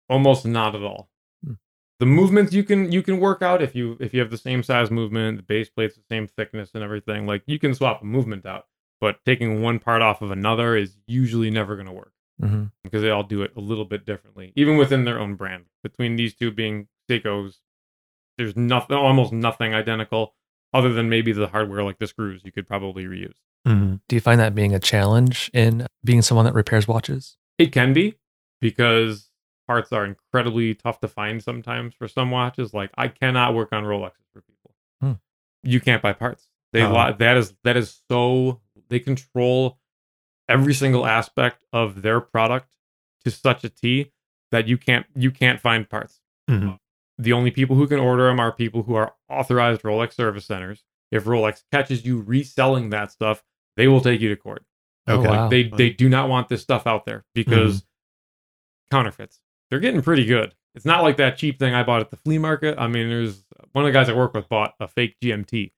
Almost 0.10 0.46
not 0.46 0.74
at 0.76 0.84
all. 0.84 1.10
Hmm. 1.46 1.54
The 2.00 2.06
movements 2.08 2.54
you 2.54 2.64
can 2.64 2.92
you 2.92 3.04
can 3.04 3.20
work 3.20 3.42
out 3.42 3.62
if 3.62 3.76
you 3.76 3.98
if 4.00 4.14
you 4.14 4.20
have 4.20 4.32
the 4.32 4.38
same 4.38 4.64
size 4.64 4.90
movement, 4.90 5.38
the 5.38 5.44
base 5.44 5.70
plate's 5.70 5.96
the 5.96 6.04
same 6.10 6.28
thickness 6.28 6.72
and 6.74 6.84
everything. 6.84 7.28
Like 7.28 7.44
you 7.46 7.60
can 7.60 7.74
swap 7.76 8.02
a 8.02 8.06
movement 8.06 8.46
out, 8.46 8.68
but 9.02 9.18
taking 9.26 9.62
one 9.62 9.80
part 9.80 10.02
off 10.02 10.22
of 10.22 10.32
another 10.32 10.76
is 10.76 10.98
usually 11.08 11.50
never 11.52 11.76
going 11.76 11.88
to 11.88 11.92
work. 11.94 12.12
hmm 12.40 12.66
because 12.84 13.02
they 13.02 13.10
all 13.10 13.24
do 13.24 13.42
it 13.42 13.52
a 13.56 13.60
little 13.62 13.86
bit 13.86 14.06
differently, 14.06 14.52
even 14.56 14.78
within 14.78 15.06
their 15.06 15.20
own 15.20 15.36
brand. 15.36 15.66
Between 15.84 16.16
these 16.18 16.34
two 16.36 16.52
being 16.52 16.88
Seiko's, 17.10 17.60
there's 18.38 18.56
nothing, 18.56 18.96
almost 18.98 19.32
nothing 19.34 19.74
identical, 19.74 20.36
other 20.74 20.92
than 20.94 21.10
maybe 21.10 21.32
the 21.32 21.48
hardware, 21.48 21.84
like 21.84 21.98
the 21.98 22.06
screws, 22.08 22.42
you 22.44 22.52
could 22.52 22.68
probably 22.68 23.06
reuse. 23.06 23.34
Mhm. 23.68 24.02
Do 24.08 24.16
you 24.16 24.20
find 24.20 24.40
that 24.40 24.54
being 24.54 24.76
a 24.76 24.80
challenge 24.80 25.50
in 25.54 25.88
being 26.04 26.22
someone 26.22 26.46
that 26.46 26.54
repairs 26.54 26.88
watches? 26.88 27.38
It 27.58 27.72
can 27.72 27.94
be 27.94 28.16
because 28.62 29.30
parts 29.68 29.92
are 29.92 30.06
incredibly 30.06 30.76
tough 30.76 31.00
to 31.00 31.08
find 31.08 31.42
sometimes 31.42 31.94
for 31.96 32.08
some 32.08 32.30
watches. 32.32 32.74
Like 32.74 32.92
I 32.98 33.08
cannot 33.08 33.54
work 33.56 33.70
on 33.72 33.84
Rolexes 33.84 34.28
for 34.34 34.42
people. 34.42 34.76
Hmm. 35.02 35.14
You 35.64 35.80
can't 35.80 36.02
buy 36.02 36.14
parts. 36.14 36.48
They 36.74 36.84
Oh. 36.84 36.92
li- 36.94 37.16
that 37.20 37.38
is 37.38 37.56
that 37.64 37.78
is 37.78 38.02
so 38.12 38.62
they 38.90 39.00
control 39.00 39.80
every 40.48 40.74
single 40.74 41.06
aspect 41.06 41.64
of 41.74 42.02
their 42.02 42.20
product 42.22 42.76
to 43.24 43.32
such 43.32 43.64
a 43.64 43.70
T 43.70 44.12
that 44.52 44.68
you 44.68 44.78
can't 44.78 45.06
you 45.16 45.32
can't 45.32 45.60
find 45.60 45.90
parts. 45.90 46.22
Mhm. 46.50 46.80
The 47.18 47.34
only 47.34 47.50
people 47.52 47.76
who 47.76 47.88
can 47.88 48.00
order 48.00 48.28
them 48.28 48.40
are 48.40 48.52
people 48.52 48.84
who 48.84 48.96
are 48.96 49.16
authorized 49.30 49.82
Rolex 49.84 50.14
service 50.14 50.46
centers. 50.46 50.84
If 51.12 51.24
Rolex 51.26 51.64
catches 51.72 52.06
you 52.06 52.22
reselling 52.22 52.90
that 52.90 53.12
stuff, 53.12 53.44
they 53.78 53.88
will 53.88 54.02
take 54.02 54.22
you 54.22 54.30
to 54.30 54.36
court. 54.36 54.64
Oh, 55.08 55.20
Okay. 55.20 55.30
wow. 55.30 55.48
They 55.50 55.64
they 55.64 55.90
do 55.92 56.10
not 56.10 56.30
want 56.30 56.50
this 56.50 56.62
stuff 56.62 56.86
out 56.86 57.06
there 57.06 57.26
because 57.34 57.86
counterfeits. 58.92 59.40
They're 59.70 59.80
getting 59.80 60.02
pretty 60.02 60.26
good. 60.26 60.54
It's 60.76 60.86
not 60.86 61.04
like 61.04 61.18
that 61.18 61.38
cheap 61.38 61.58
thing 61.58 61.74
I 61.74 61.84
bought 61.84 62.02
at 62.02 62.10
the 62.12 62.18
flea 62.18 62.38
market. 62.38 62.78
I 62.78 62.88
mean, 62.88 63.08
there's 63.10 63.44
one 63.72 63.86
of 63.86 63.88
the 63.90 63.98
guys 63.98 64.10
I 64.10 64.14
work 64.14 64.34
with 64.34 64.50
bought 64.50 64.74
a 64.80 64.88
fake 64.88 65.16
GMT. 65.24 65.72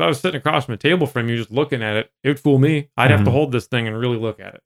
If 0.00 0.04
I 0.04 0.08
was 0.08 0.20
sitting 0.20 0.38
across 0.38 0.64
from 0.64 0.72
a 0.72 0.78
table 0.78 1.06
from 1.06 1.28
you 1.28 1.36
just 1.36 1.50
looking 1.50 1.82
at 1.82 1.94
it, 1.94 2.10
it 2.24 2.28
would 2.28 2.40
fool 2.40 2.58
me. 2.58 2.88
I'd 2.96 3.10
have 3.10 3.22
to 3.24 3.30
Mhm. 3.30 3.34
hold 3.34 3.52
this 3.52 3.66
thing 3.66 3.86
and 3.86 3.94
really 3.98 4.16
look 4.16 4.40
at 4.40 4.54
it. 4.54 4.62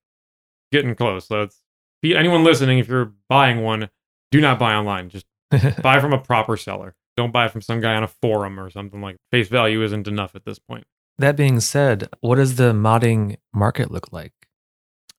Getting 0.70 0.94
close. 0.94 1.26
So 1.26 1.42
it's 1.42 1.60
anyone 2.04 2.44
listening, 2.44 2.78
if 2.78 2.86
you're 2.86 3.14
buying 3.28 3.60
one, 3.60 3.90
do 4.30 4.40
not 4.40 4.60
buy 4.60 4.74
online. 4.74 5.08
Just 5.08 5.26
buy 5.82 5.98
from 5.98 6.12
a 6.12 6.18
proper 6.18 6.56
seller. 6.56 6.94
Don't 7.16 7.32
buy 7.32 7.48
from 7.48 7.62
some 7.62 7.80
guy 7.80 7.96
on 7.96 8.04
a 8.04 8.08
forum 8.08 8.60
or 8.60 8.70
something 8.70 9.00
like 9.00 9.16
face 9.32 9.48
value 9.48 9.82
isn't 9.82 10.06
enough 10.06 10.36
at 10.36 10.44
this 10.44 10.60
point. 10.60 10.86
that 11.18 11.36
being 11.36 11.58
said, 11.58 12.08
what 12.20 12.36
does 12.36 12.54
the 12.56 12.72
modding 12.72 13.36
market 13.52 13.90
look 13.90 14.12
like? 14.12 14.32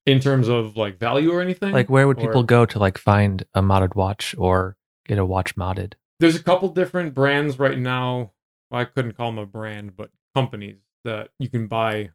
In 0.05 0.21
terms 0.21 0.47
of 0.47 0.77
like 0.77 0.97
value 0.97 1.31
or 1.33 1.41
anything? 1.41 1.73
Like 1.73 1.89
where 1.89 2.07
would 2.07 2.19
Or- 2.19 2.21
people 2.27 2.43
go 2.43 2.65
to 2.65 2.79
like 2.79 2.97
find 2.97 3.43
a 3.53 3.61
modded 3.61 3.95
watch 3.95 4.33
or 4.37 4.77
get 5.05 5.17
a 5.17 5.25
watch 5.25 5.57
modded? 5.57 5.95
there's 6.21 6.37
a 6.37 6.43
couple 6.43 6.69
different 6.69 7.13
brands 7.13 7.59
right 7.59 7.77
now. 7.77 8.31
Well, 8.71 8.81
I 8.81 8.85
couldn't 8.85 9.13
call 9.17 9.31
them 9.31 9.39
a 9.39 9.45
brand, 9.45 9.95
but 9.95 10.09
companies 10.33 10.77
that 11.03 11.29
you 11.39 11.49
can 11.49 11.67
buy 11.67 12.11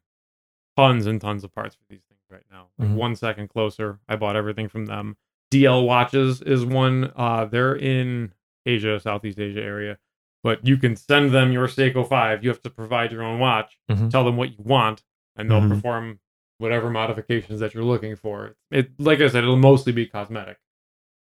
tons 0.76 1.06
and 1.06 1.20
tons 1.20 1.44
of 1.44 1.54
parts 1.54 1.74
for 1.74 1.82
these 1.88 2.02
things 2.08 2.20
right 2.30 2.44
now. 2.50 2.68
Like 2.78 2.88
Mhm. 2.88 2.94
one 2.94 3.16
second 3.16 3.48
closer, 3.48 4.00
I 4.08 4.16
bought 4.16 4.36
everything 4.36 4.68
from 4.68 4.86
them. 4.86 5.16
DL 5.50 5.84
Watches 5.84 6.42
is 6.42 6.64
one. 6.64 7.12
Uh, 7.16 7.44
they're 7.44 7.74
in 7.76 8.32
Asia, 8.66 9.00
Southeast 9.00 9.38
Asia 9.38 9.62
area, 9.62 9.98
but 10.42 10.64
you 10.66 10.76
can 10.76 10.96
send 10.96 11.30
them 11.32 11.52
your 11.52 11.66
Seiko 11.66 12.06
Five. 12.08 12.42
You 12.44 12.50
have 12.50 12.60
to 12.62 12.70
provide 12.70 13.10
your 13.12 13.22
own 13.22 13.38
watch. 13.40 13.78
Mhm. 13.90 14.10
Tell 14.10 14.24
them 14.24 14.36
what 14.36 14.50
you 14.50 14.62
want, 14.64 15.02
and 15.36 15.50
they'll 15.50 15.60
Mhm. 15.60 15.70
perform 15.70 16.20
whatever 16.58 16.90
modifications 16.90 17.58
that 17.60 17.74
you're 17.74 17.84
looking 17.84 18.14
for. 18.16 18.54
It, 18.70 18.90
like 19.00 19.20
I 19.20 19.28
said, 19.28 19.42
it'll 19.44 19.56
mostly 19.56 19.92
be 19.92 20.06
cosmetic, 20.06 20.58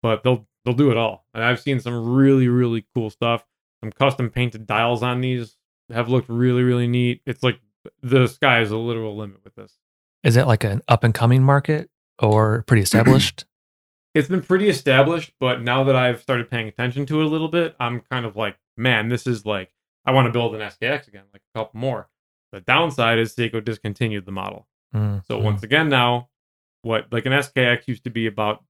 but 0.02 0.22
they'll 0.22 0.46
they'll 0.64 0.74
do 0.74 0.90
it 0.90 0.96
all. 0.98 1.26
And 1.32 1.42
I've 1.42 1.58
seen 1.60 1.80
some 1.80 2.14
really 2.14 2.46
really 2.48 2.84
cool 2.94 3.10
stuff. 3.10 3.46
Some 3.82 3.92
custom 3.92 4.30
painted 4.30 4.66
dials 4.66 5.02
on 5.02 5.20
these 5.20 5.56
have 5.92 6.08
looked 6.08 6.28
really 6.28 6.62
really 6.62 6.86
neat. 6.86 7.22
It's 7.26 7.42
like 7.42 7.60
the 8.02 8.26
sky 8.26 8.60
is 8.60 8.70
the 8.70 8.76
literal 8.78 9.16
limit 9.16 9.42
with 9.44 9.54
this. 9.54 9.78
Is 10.22 10.36
it 10.36 10.46
like 10.46 10.64
an 10.64 10.82
up 10.86 11.02
and 11.02 11.14
coming 11.14 11.42
market 11.42 11.90
or 12.18 12.62
pretty 12.66 12.82
established? 12.88 13.44
It's 14.14 14.28
been 14.28 14.42
pretty 14.42 14.68
established, 14.68 15.32
but 15.38 15.62
now 15.62 15.84
that 15.84 15.94
I've 15.94 16.20
started 16.20 16.50
paying 16.50 16.66
attention 16.68 17.06
to 17.06 17.20
it 17.20 17.26
a 17.26 17.28
little 17.28 17.48
bit, 17.48 17.76
I'm 17.78 18.00
kind 18.10 18.26
of 18.26 18.34
like, 18.34 18.58
man, 18.76 19.08
this 19.08 19.26
is 19.26 19.46
like 19.46 19.70
I 20.04 20.12
want 20.12 20.26
to 20.26 20.32
build 20.32 20.54
an 20.54 20.60
SKX 20.60 21.08
again, 21.08 21.24
like 21.32 21.42
a 21.54 21.58
couple 21.58 21.78
more. 21.80 22.08
The 22.52 22.60
downside 22.60 23.18
is 23.18 23.34
Seiko 23.34 23.64
discontinued 23.64 24.26
the 24.26 24.32
model. 24.32 24.66
Mm, 24.94 25.24
So 25.26 25.38
mm. 25.38 25.42
once 25.42 25.62
again 25.62 25.88
now, 25.88 26.28
what 26.82 27.06
like 27.12 27.26
an 27.26 27.32
SKX 27.32 27.86
used 27.86 28.04
to 28.04 28.10
be 28.10 28.26
about 28.26 28.64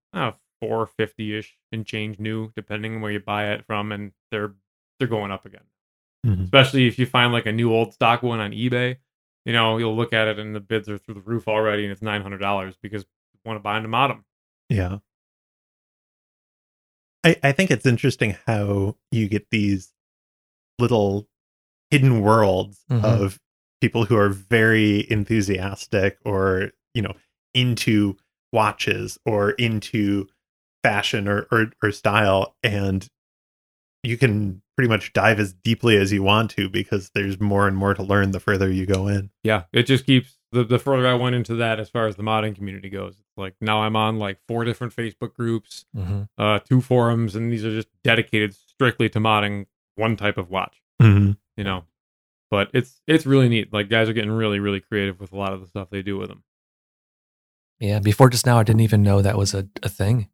four 0.60 0.86
fifty 0.86 1.36
ish 1.38 1.56
and 1.72 1.86
change 1.86 2.18
new, 2.18 2.52
depending 2.54 2.96
on 2.96 3.00
where 3.00 3.10
you 3.12 3.20
buy 3.20 3.50
it 3.52 3.64
from, 3.66 3.92
and 3.92 4.12
they're 4.30 4.54
they're 5.00 5.08
going 5.08 5.32
up 5.32 5.44
again. 5.44 5.64
Mhm. 6.24 6.44
Especially 6.44 6.86
if 6.86 6.96
you 6.98 7.06
find 7.06 7.32
like 7.32 7.46
a 7.46 7.52
new 7.52 7.72
old 7.72 7.92
stock 7.94 8.22
one 8.22 8.38
on 8.38 8.52
eBay, 8.52 8.98
you 9.44 9.52
know 9.52 9.78
you'll 9.78 9.96
look 9.96 10.12
at 10.12 10.28
it 10.28 10.38
and 10.38 10.54
the 10.54 10.60
bids 10.60 10.88
are 10.88 10.98
through 10.98 11.14
the 11.14 11.20
roof 11.22 11.48
already, 11.48 11.82
and 11.82 11.90
it's 11.90 12.02
nine 12.02 12.22
hundred 12.22 12.38
dollars 12.38 12.76
because 12.80 13.02
you 13.34 13.40
want 13.44 13.56
to 13.58 13.62
buy 13.62 13.74
them 13.74 13.82
to 13.84 13.88
mod 13.88 14.10
'em. 14.12 14.24
Yeah. 14.68 14.98
I, 17.24 17.36
I 17.42 17.52
think 17.52 17.70
it's 17.70 17.86
interesting 17.86 18.36
how 18.46 18.96
you 19.10 19.28
get 19.28 19.46
these 19.50 19.92
little 20.78 21.28
hidden 21.90 22.20
worlds 22.22 22.84
Mhm. 22.90 23.04
of 23.04 23.38
people 23.80 24.04
who 24.04 24.16
are 24.16 24.28
very 24.28 25.10
enthusiastic 25.10 26.18
or, 26.24 26.70
you 26.94 27.02
know, 27.02 27.14
into 27.54 28.16
watches 28.52 29.18
or 29.26 29.52
into 29.52 30.28
fashion 30.82 31.28
or, 31.28 31.46
or, 31.50 31.72
or 31.82 31.92
style. 31.92 32.56
And 32.62 33.06
you 34.02 34.16
can 34.16 34.62
pretty 34.80 34.88
much 34.88 35.12
dive 35.12 35.38
as 35.38 35.52
deeply 35.52 35.98
as 35.98 36.10
you 36.10 36.22
want 36.22 36.50
to 36.52 36.66
because 36.66 37.10
there's 37.14 37.38
more 37.38 37.68
and 37.68 37.76
more 37.76 37.92
to 37.92 38.02
learn 38.02 38.30
the 38.30 38.40
further 38.40 38.70
you 38.72 38.86
go 38.86 39.08
in. 39.08 39.28
Yeah, 39.44 39.64
it 39.74 39.82
just 39.82 40.06
keeps 40.06 40.38
the 40.52 40.64
the 40.64 40.78
further 40.78 41.06
I 41.06 41.12
went 41.12 41.36
into 41.36 41.54
that 41.56 41.78
as 41.78 41.90
far 41.90 42.06
as 42.06 42.16
the 42.16 42.22
modding 42.22 42.54
community 42.56 42.88
goes. 42.88 43.12
It's 43.20 43.36
like 43.36 43.56
now 43.60 43.82
I'm 43.82 43.94
on 43.94 44.18
like 44.18 44.38
four 44.48 44.64
different 44.64 44.96
Facebook 44.96 45.34
groups, 45.34 45.84
Mhm. 45.94 46.28
uh, 46.38 46.60
two 46.60 46.80
forums, 46.80 47.36
and 47.36 47.52
these 47.52 47.62
are 47.62 47.70
just 47.70 47.88
dedicated 48.02 48.54
strictly 48.54 49.10
to 49.10 49.18
modding 49.20 49.66
one 49.96 50.16
type 50.16 50.38
of 50.38 50.48
watch. 50.48 50.80
Mm-hmm. 51.02 51.32
You 51.58 51.64
know, 51.64 51.84
but 52.50 52.70
it's 52.72 53.02
it's 53.06 53.26
really 53.26 53.50
neat. 53.50 53.70
Like 53.70 53.90
guys 53.90 54.08
are 54.08 54.14
getting 54.14 54.30
really 54.32 54.60
really 54.60 54.80
creative 54.80 55.20
with 55.20 55.30
a 55.34 55.36
lot 55.36 55.52
of 55.52 55.60
the 55.60 55.66
stuff 55.66 55.90
they 55.90 56.00
do 56.00 56.16
with 56.16 56.30
them. 56.30 56.42
Yeah. 57.80 57.98
Before 57.98 58.30
just 58.30 58.46
now, 58.46 58.58
I 58.58 58.62
didn't 58.62 58.80
even 58.80 59.02
know 59.02 59.20
that 59.20 59.36
was 59.36 59.52
a, 59.52 59.68
a 59.82 59.90
thing. 59.90 60.28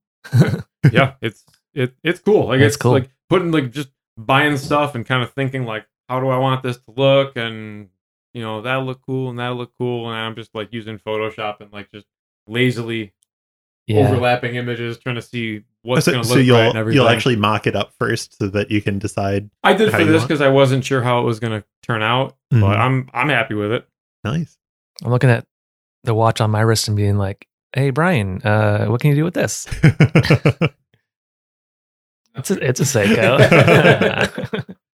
yeah, 0.93 1.15
it's 1.21 1.45
it 1.75 1.97
it's 2.05 2.21
cool. 2.21 2.47
Like 2.47 2.61
That's 2.61 2.75
it's 2.75 2.83
cool. 2.83 2.93
like 2.93 3.11
putting 3.29 3.51
like 3.51 3.73
just 3.73 3.89
buying 4.17 4.57
stuff 4.57 4.95
and 4.95 5.05
kind 5.07 5.23
of 5.23 5.33
thinking 5.33 5.65
like, 5.65 5.87
how 6.09 6.21
do 6.21 6.29
I 6.29 6.39
want 6.39 6.63
this 6.63 6.77
to 6.79 6.91
look? 6.97 7.37
And 7.37 7.89
you 8.35 8.43
know, 8.43 8.61
that'll 8.63 8.85
look 8.85 9.01
cool 9.07 9.31
and 9.31 9.39
that'll 9.39 9.57
look 9.57 9.73
cool. 9.79 10.09
And 10.11 10.17
I'm 10.19 10.35
just 10.35 10.55
like 10.55 10.69
using 10.73 10.99
Photoshop 10.99 11.61
and 11.61 11.73
like 11.73 11.91
just 11.91 12.07
lazily 12.47 13.13
Yeah. 13.87 14.09
overlapping 14.09 14.57
images, 14.57 14.99
trying 14.99 15.15
to 15.17 15.23
see 15.23 15.63
what's 15.83 16.05
so 16.05 16.13
going 16.13 16.23
to 16.23 16.29
look 16.29 16.37
so 16.37 16.41
you'll 16.41 16.59
right 16.59 16.69
and 16.69 16.77
everything. 16.77 17.01
you'll 17.01 17.09
actually 17.09 17.37
mock 17.37 17.67
it 17.67 17.75
up 17.75 17.93
first 17.99 18.37
so 18.39 18.49
that 18.49 18.71
you 18.71 18.83
can 18.83 18.99
decide. 18.99 19.49
I 19.65 19.73
did 19.73 19.91
for 19.91 20.05
this 20.05 20.23
because 20.23 20.41
I 20.43 20.49
wasn't 20.49 20.85
sure 20.85 21.01
how 21.03 21.21
it 21.21 21.25
was 21.25 21.41
going 21.41 21.61
to 21.61 21.67
turn 21.83 22.03
out, 22.03 22.37
Mhm. 22.53 22.61
but 22.61 22.77
I'm 22.79 23.09
I'm 23.15 23.29
happy 23.31 23.55
with 23.55 23.73
it. 23.73 23.89
Nice. 24.25 24.59
I'm 25.05 25.11
looking 25.11 25.31
at 25.31 25.47
the 26.05 26.15
watch 26.15 26.41
on 26.41 26.51
my 26.51 26.61
wrist 26.61 26.89
and 26.89 26.97
being 26.97 27.17
like, 27.17 27.47
"Hey, 27.75 27.91
Brian, 27.91 28.41
uh, 28.43 28.87
what 28.87 29.01
can 29.01 29.11
you 29.11 29.17
do 29.17 29.25
with 29.25 29.35
this?" 29.35 29.67
It's 32.37 32.51
a, 32.51 32.66
it's 32.68 32.81
a 32.81 32.85
Seiko. 32.85 34.75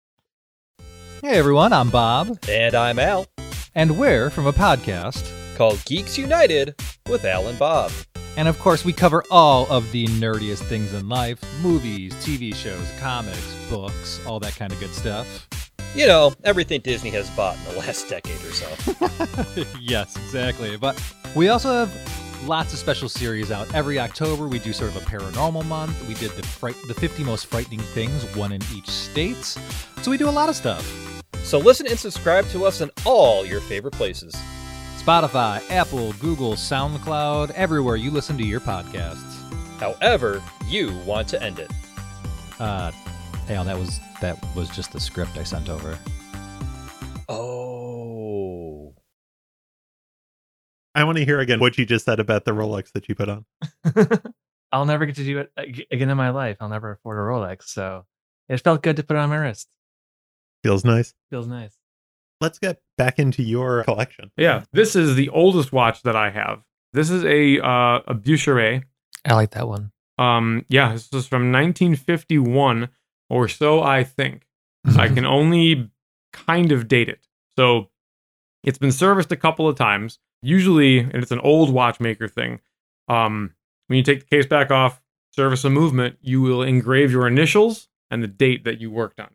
Hey 1.25 1.39
everyone, 1.39 1.73
I'm 1.73 1.89
Bob, 1.89 2.37
And 2.49 2.75
I'm 2.75 2.99
Al, 2.99 3.27
and 3.77 3.97
we're 3.97 4.29
from 4.29 4.49
a 4.49 4.53
podcast. 4.53 5.31
called 5.57 5.81
Geeks 5.85 6.19
United 6.19 6.75
with 7.09 7.25
Al 7.25 7.47
and 7.47 7.57
Bob. 7.61 7.93
And 8.37 8.49
of 8.49 8.59
course, 8.59 8.85
we 8.85 8.93
cover 8.93 9.23
all 9.31 9.69
of 9.71 9.93
the 9.93 10.07
nerdiest 10.09 10.65
things 10.69 10.93
in 10.93 11.09
life 11.09 11.41
movies, 11.63 12.13
TV 12.15 12.53
shows, 12.53 12.91
comics, 12.99 13.55
books, 13.71 14.21
all 14.27 14.41
that 14.41 14.57
kind 14.57 14.73
of 14.73 14.81
good 14.81 14.93
stuff. 14.93 15.49
You 15.95 16.09
know, 16.09 16.33
everything 16.43 16.81
Disney 16.81 17.11
has 17.11 17.31
bought 17.31 17.57
in 17.59 17.73
the 17.75 17.79
last 17.79 18.09
decade 18.09 18.41
or 18.43 18.51
so. 18.51 19.65
yes, 19.81 20.17
exactly. 20.17 20.77
But 20.77 21.01
we 21.37 21.51
also 21.51 21.87
have 21.87 22.22
lots 22.47 22.73
of 22.73 22.79
special 22.79 23.09
series 23.09 23.51
out. 23.51 23.73
Every 23.75 23.99
October, 23.99 24.49
we 24.49 24.59
do 24.59 24.73
sort 24.73 24.95
of 24.95 24.97
a 24.97 25.07
paranormal 25.07 25.65
month. 25.67 26.07
We 26.07 26.15
did 26.15 26.31
the, 26.33 26.43
fright- 26.43 26.77
the 26.89 26.95
50 26.95 27.25
most 27.25 27.47
frightening 27.47 27.81
things, 27.81 28.25
one 28.37 28.53
in 28.53 28.63
each 28.75 28.89
state. 28.89 29.45
So 30.03 30.11
we 30.11 30.17
do 30.17 30.29
a 30.29 30.31
lot 30.31 30.49
of 30.49 30.57
stuff. 30.57 30.85
So 31.45 31.59
listen 31.59 31.87
and 31.87 31.99
subscribe 31.99 32.47
to 32.49 32.65
us 32.65 32.81
in 32.81 32.91
all 33.05 33.45
your 33.45 33.61
favorite 33.61 33.95
places. 33.95 34.35
Spotify, 34.99 35.69
Apple, 35.71 36.13
Google, 36.15 36.53
SoundCloud, 36.55 37.51
everywhere 37.53 37.97
you 37.97 38.11
listen 38.11 38.39
to 38.39 38.45
your 38.45 38.61
podcasts. 38.61 39.39
However, 39.79 40.41
you 40.69 40.97
want 41.05 41.27
to 41.29 41.43
end 41.43 41.59
it. 41.59 41.71
Uh, 42.61 42.93
hey, 43.49 43.55
that 43.63 43.77
was 43.77 43.99
that 44.21 44.39
was 44.55 44.69
just 44.71 44.93
the 44.93 45.01
script 45.01 45.37
I 45.37 45.43
sent 45.43 45.69
over. 45.69 45.99
Oh. 47.29 47.72
I 50.95 51.05
want 51.05 51.19
to 51.19 51.25
hear 51.25 51.41
again 51.41 51.61
what 51.61 51.79
you 51.79 51.87
just 51.87 52.05
said 52.05 52.21
about 52.21 52.45
the 52.45 52.53
Rolex 52.53 52.93
that 52.93 53.09
you 53.09 53.15
put 53.15 53.29
on. 53.29 53.45
I'll 54.73 54.87
never 54.87 55.07
get 55.07 55.17
to 55.17 55.25
do 55.25 55.39
it 55.39 55.53
again 55.91 56.11
in 56.11 56.17
my 56.17 56.31
life. 56.31 56.59
I'll 56.61 56.69
never 56.69 56.93
afford 56.93 57.19
a 57.19 57.21
Rolex, 57.21 57.65
so 57.65 58.05
it 58.49 58.59
felt 58.59 58.83
good 58.83 58.97
to 58.97 59.03
put 59.03 59.17
it 59.17 59.21
on 59.21 59.31
my 59.31 59.37
wrist. 59.37 59.69
Feels 60.63 60.85
nice. 60.85 61.15
Feels 61.31 61.47
nice. 61.47 61.77
Let's 62.41 62.59
get 62.59 62.81
back 62.99 63.19
into 63.19 63.43
your 63.43 63.85
collection. 63.85 64.31
Yeah, 64.37 64.65
this 64.73 64.97
is 64.97 65.15
the 65.15 65.29
oldest 65.29 65.73
watch 65.73 66.03
that 66.03 66.17
I 66.17 66.31
have. 66.31 66.63
This 66.93 67.11
is 67.11 67.25
a 67.25 67.61
uh, 67.65 68.01
a 68.07 68.15
Bucherer. 68.15 68.83
I 69.25 69.35
like 69.35 69.53
that 69.53 69.69
one. 69.69 69.93
Um, 70.19 70.65
yeah, 70.69 70.93
this 70.93 71.05
is 71.13 71.27
from 71.27 71.53
1951 71.53 72.89
or 73.31 73.49
so, 73.49 73.83
I 73.83 74.05
think. 74.05 74.47
I 74.99 75.09
can 75.09 75.25
only 75.25 75.91
kind 76.33 76.73
of 76.73 76.89
date 76.89 77.09
it. 77.09 77.27
So 77.57 77.89
it's 78.65 78.79
been 78.79 78.93
serviced 78.93 79.31
a 79.33 79.37
couple 79.37 79.69
of 79.69 79.77
times. 79.77 80.19
Usually, 80.43 80.99
and 80.99 81.15
it's 81.17 81.31
an 81.31 81.41
old 81.41 81.71
watchmaker 81.73 82.29
thing. 82.29 82.61
Um, 83.09 83.55
when 83.87 83.97
you 83.97 84.03
take 84.03 84.21
the 84.21 84.27
case 84.37 84.47
back 84.47 84.71
off, 84.71 85.01
service 85.31 85.65
a 85.65 85.71
movement, 85.71 86.19
you 86.21 86.41
will 86.43 86.63
engrave 86.63 87.11
your 87.13 87.27
initials 87.27 87.89
and 88.11 88.23
the 88.23 88.27
date 88.29 88.65
that 88.65 88.81
you 88.81 88.91
worked 88.91 89.21
on 89.21 89.27
it. 89.27 89.33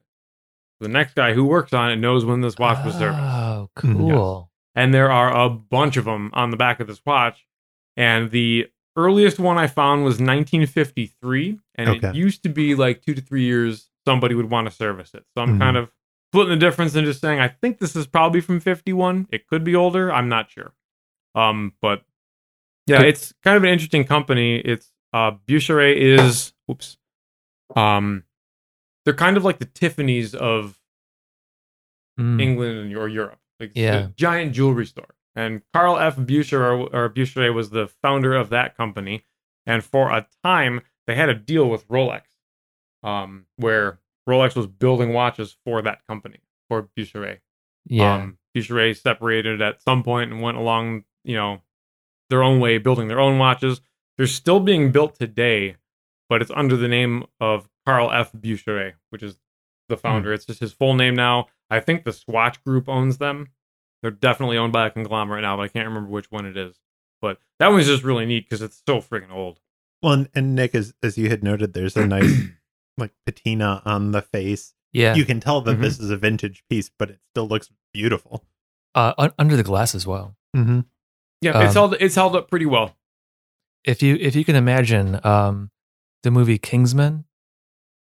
The 0.79 0.87
next 0.89 1.15
guy 1.15 1.33
who 1.33 1.43
works 1.45 1.73
on 1.73 1.91
it 1.91 1.95
knows 1.95 2.23
when 2.25 2.41
this 2.41 2.57
watch 2.59 2.83
was 2.83 2.95
serviced. 2.95 3.21
Oh, 3.23 3.69
Mhm. 3.77 3.97
cool. 3.97 4.51
And 4.75 4.93
there 4.93 5.11
are 5.11 5.35
a 5.35 5.49
bunch 5.49 5.97
of 5.97 6.05
them 6.05 6.29
on 6.33 6.51
the 6.51 6.57
back 6.57 6.79
of 6.79 6.85
this 6.87 7.01
watch. 7.03 7.47
And 7.95 8.29
the 8.29 8.67
earliest 8.95 9.39
one 9.39 9.57
I 9.57 9.65
found 9.65 10.03
was 10.03 10.19
1953. 10.19 11.59
And 11.75 11.89
Okay. 11.89 12.09
it 12.09 12.15
used 12.15 12.43
to 12.43 12.49
be 12.49 12.75
like 12.75 13.01
two 13.01 13.15
to 13.15 13.21
three 13.21 13.43
years 13.43 13.89
somebody 14.05 14.35
would 14.35 14.49
want 14.51 14.67
to 14.69 14.71
service 14.71 15.13
it. 15.15 15.25
So 15.35 15.41
I'm 15.41 15.55
Mhm. 15.55 15.59
kind 15.59 15.77
of 15.77 15.91
splitting 16.31 16.51
the 16.51 16.65
difference 16.65 16.95
and 16.95 17.05
just 17.07 17.21
saying 17.21 17.39
I 17.39 17.47
think 17.47 17.79
this 17.79 17.95
is 17.95 18.05
probably 18.05 18.39
from 18.41 18.59
51. 18.59 19.27
It 19.31 19.47
could 19.47 19.63
be 19.63 19.75
older. 19.75 20.11
I'm 20.13 20.29
not 20.29 20.51
sure. 20.51 20.73
Um, 21.37 21.73
but 21.81 22.03
yeah, 22.87 23.01
it's 23.01 23.33
kind 23.43 23.55
of 23.57 23.63
an 23.63 23.69
interesting 23.69 24.03
company. 24.05 24.57
It's 24.57 24.91
uh 25.13 25.31
Bucherer 25.47 25.93
is 25.95 26.53
oops. 26.69 26.97
Um 27.75 28.23
they're 29.05 29.13
kind 29.13 29.37
of 29.37 29.45
like 29.45 29.59
the 29.59 29.65
Tiffany's 29.65 30.33
of 30.35 30.77
Mm. 32.19 32.41
England 32.41 32.79
and 32.79 32.95
or 32.97 33.07
Europe. 33.07 33.39
Like 33.59 33.69
it's 33.69 33.77
Yeah. 33.77 34.05
a 34.05 34.07
giant 34.09 34.53
jewelry 34.53 34.85
store. 34.87 35.13
And 35.35 35.61
Carl 35.71 35.99
F. 35.99 36.15
Bucherer 36.17 36.89
or 36.91 37.09
Bucherer 37.09 37.53
was 37.53 37.69
the 37.69 37.87
founder 38.01 38.33
of 38.35 38.49
that 38.49 38.75
company. 38.75 39.23
And 39.67 39.83
for 39.83 40.09
a 40.09 40.27
time, 40.43 40.81
they 41.05 41.13
had 41.13 41.29
a 41.29 41.35
deal 41.35 41.69
with 41.69 41.87
Rolex, 41.87 42.23
um, 43.03 43.45
where 43.57 43.99
Rolex 44.27 44.55
was 44.55 44.65
building 44.65 45.13
watches 45.13 45.55
for 45.63 45.81
that 45.83 45.99
company 46.07 46.39
for 46.69 46.89
Bucherer. 46.97 47.39
Yeah. 47.85 48.15
Um, 48.15 48.37
Bucherer 48.55 48.97
separated 48.99 49.61
at 49.61 49.81
some 49.83 50.01
point 50.01 50.31
and 50.31 50.41
went 50.41 50.57
along, 50.57 51.03
you 51.27 51.35
know, 51.35 51.61
their 52.29 52.41
own 52.43 52.59
way, 52.59 52.77
building 52.77 53.07
their 53.07 53.19
own 53.19 53.37
watches. 53.37 53.81
They're 54.17 54.27
still 54.27 54.59
being 54.59 54.91
built 54.91 55.19
today, 55.19 55.75
but 56.29 56.41
it's 56.41 56.51
under 56.55 56.75
the 56.75 56.87
name 56.87 57.25
of 57.39 57.69
Carl 57.85 58.11
F. 58.11 58.31
Bucherer, 58.33 58.93
which 59.11 59.21
is 59.23 59.39
the 59.89 59.97
founder. 59.97 60.33
It's 60.33 60.45
just 60.45 60.59
his 60.59 60.73
full 60.73 60.93
name 60.95 61.15
now. 61.15 61.47
I 61.69 61.79
think 61.79 62.03
the 62.03 62.13
Swatch 62.13 62.63
Group 62.63 62.89
owns 62.89 63.17
them. 63.19 63.49
They're 64.01 64.11
definitely 64.11 64.57
owned 64.57 64.73
by 64.73 64.87
a 64.87 64.91
conglomerate 64.91 65.41
now, 65.43 65.55
but 65.57 65.63
I 65.63 65.67
can't 65.69 65.87
remember 65.87 66.09
which 66.09 66.31
one 66.31 66.45
it 66.45 66.57
is. 66.57 66.79
But 67.21 67.39
that 67.59 67.69
one's 67.69 67.87
just 67.87 68.03
really 68.03 68.25
neat 68.25 68.45
because 68.49 68.61
it's 68.61 68.81
so 68.87 68.97
freaking 69.01 69.31
old. 69.31 69.59
Well, 70.03 70.13
and, 70.13 70.29
and 70.35 70.55
Nick, 70.55 70.75
as 70.75 70.93
as 71.01 71.17
you 71.17 71.29
had 71.29 71.43
noted, 71.43 71.73
there's 71.73 71.97
a 71.97 72.05
nice 72.05 72.41
like 72.97 73.11
patina 73.25 73.81
on 73.85 74.11
the 74.11 74.21
face. 74.21 74.73
yeah. 74.93 75.15
You 75.15 75.25
can 75.25 75.39
tell 75.39 75.61
that 75.61 75.77
Mhm. 75.77 75.81
this 75.81 75.99
is 75.99 76.09
a 76.11 76.17
vintage 76.17 76.63
piece, 76.69 76.89
but 76.97 77.09
it 77.09 77.19
still 77.33 77.47
looks 77.47 77.69
beautiful. 77.93 78.45
uh, 78.95 79.13
un- 79.17 79.33
under 79.39 79.55
the 79.55 79.63
glass 79.63 79.93
as 79.95 80.05
well. 80.07 80.35
Mm-hmm. 80.55 80.81
Yeah, 81.41 81.61
it's 81.61 81.75
Um, 81.75 81.91
held 81.91 82.01
it's 82.01 82.15
held 82.15 82.35
up 82.35 82.49
pretty 82.49 82.65
well. 82.65 82.95
If 83.83 84.01
you 84.01 84.15
if 84.19 84.35
you 84.35 84.43
can 84.43 84.55
imagine 84.55 85.19
um, 85.23 85.71
the 86.23 86.31
movie 86.31 86.57
Kingsman, 86.57 87.25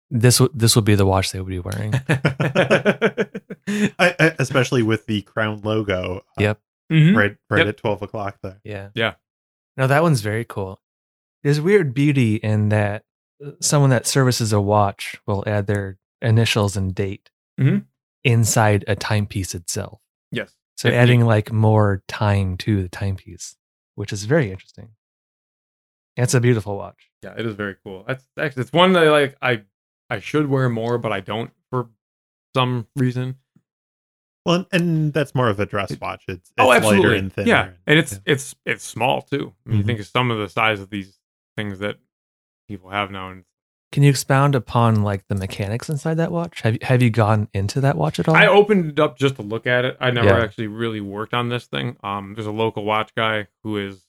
this 0.09 0.37
w- 0.37 0.55
this 0.57 0.75
would 0.75 0.85
be 0.85 0.95
the 0.95 1.05
watch 1.05 1.31
they 1.31 1.39
would 1.41 1.49
be 1.49 1.59
wearing. 1.59 1.93
I, 3.99 4.15
I, 4.19 4.35
especially 4.39 4.83
with 4.83 5.05
the 5.07 5.21
crown 5.23 5.61
logo. 5.63 6.17
uh, 6.37 6.41
Yep. 6.41 6.59
Mhm. 6.91 7.15
Right, 7.17 7.35
right 7.49 7.59
Yep. 7.59 7.67
at 7.67 7.77
twelve 7.77 8.01
o'clock 8.01 8.37
there. 8.41 8.59
Yeah. 8.63 8.89
Yeah. 8.93 9.15
No, 9.75 9.87
that 9.87 10.01
one's 10.03 10.21
very 10.21 10.45
cool. 10.45 10.81
There's 11.43 11.59
weird 11.59 11.93
beauty 11.93 12.35
in 12.35 12.69
that 12.69 13.03
uh, 13.45 13.51
someone 13.59 13.89
that 13.89 14.07
services 14.07 14.53
a 14.53 14.61
watch 14.61 15.17
will 15.27 15.43
add 15.45 15.67
their 15.67 15.97
initials 16.21 16.77
and 16.77 16.95
date 16.95 17.29
Mhm. 17.59 17.85
inside 18.23 18.85
a 18.87 18.95
timepiece 18.95 19.53
itself. 19.53 19.99
Yes. 20.31 20.53
So 20.77 20.87
It's 20.89 20.93
neat. 20.93 20.99
adding 20.99 21.25
like 21.25 21.51
more 21.51 22.03
time 22.07 22.55
to 22.57 22.83
the 22.83 22.89
timepiece, 22.89 23.55
which 23.95 24.13
is 24.13 24.25
very 24.25 24.51
interesting. 24.51 24.89
And 26.15 26.23
It's 26.23 26.33
a 26.33 26.39
beautiful 26.41 26.77
watch. 26.77 27.09
Yeah, 27.23 27.33
it 27.37 27.45
is 27.45 27.55
very 27.55 27.75
cool. 27.83 28.03
That's 28.07 28.23
actually 28.39 28.61
it's 28.61 28.73
one 28.73 28.93
that 28.93 29.05
like 29.05 29.35
I 29.41 29.63
I 30.09 30.19
should 30.19 30.47
wear 30.47 30.69
more, 30.69 30.97
but 30.97 31.11
I 31.11 31.19
don't 31.19 31.51
for 31.71 31.89
some 32.55 32.87
reason. 32.95 33.35
Well, 34.45 34.65
and 34.71 35.11
that's 35.13 35.35
more 35.35 35.49
of 35.49 35.59
a 35.59 35.65
dress 35.65 35.99
watch. 35.99 36.23
It's, 36.29 36.49
it's 36.49 36.53
oh, 36.57 36.67
lighter 36.67 36.85
absolutely. 36.85 37.17
and 37.17 37.33
thinner. 37.33 37.47
yeah, 37.49 37.69
and 37.85 37.99
it's 37.99 38.13
yeah. 38.13 38.19
it's 38.25 38.55
it's 38.65 38.83
small 38.85 39.21
too. 39.21 39.53
I 39.65 39.69
mean, 39.69 39.77
you 39.79 39.83
Mhm. 39.83 39.87
think 39.87 39.99
of 39.99 40.07
some 40.07 40.31
of 40.31 40.37
the 40.37 40.47
size 40.47 40.79
of 40.79 40.89
these 40.89 41.19
things 41.57 41.79
that 41.79 41.97
people 42.69 42.89
have 42.91 43.11
now, 43.11 43.31
and 43.31 43.43
Can 43.97 44.03
you 44.03 44.11
expound 44.11 44.53
upon 44.53 45.01
like 45.01 45.27
the 45.27 45.33
mechanics 45.33 45.89
inside 45.89 46.17
that 46.17 46.31
watch? 46.31 46.61
Have 46.61 46.73
you 46.75 46.79
have 46.83 47.01
you 47.01 47.09
gone 47.09 47.49
into 47.55 47.81
that 47.81 47.97
watch 47.97 48.19
at 48.19 48.27
all? 48.27 48.35
I 48.35 48.45
opened 48.45 48.91
it 48.91 48.99
up 48.99 49.17
just 49.17 49.37
to 49.37 49.41
look 49.41 49.65
at 49.65 49.85
it. 49.85 49.97
I 49.99 50.11
never 50.11 50.27
Yeah. 50.27 50.43
actually 50.43 50.67
really 50.67 51.01
worked 51.01 51.33
on 51.33 51.49
this 51.49 51.65
thing. 51.65 51.97
Um, 52.03 52.35
there's 52.35 52.45
a 52.45 52.51
local 52.51 52.83
watch 52.83 53.15
guy 53.15 53.47
who 53.63 53.75
is 53.77 54.05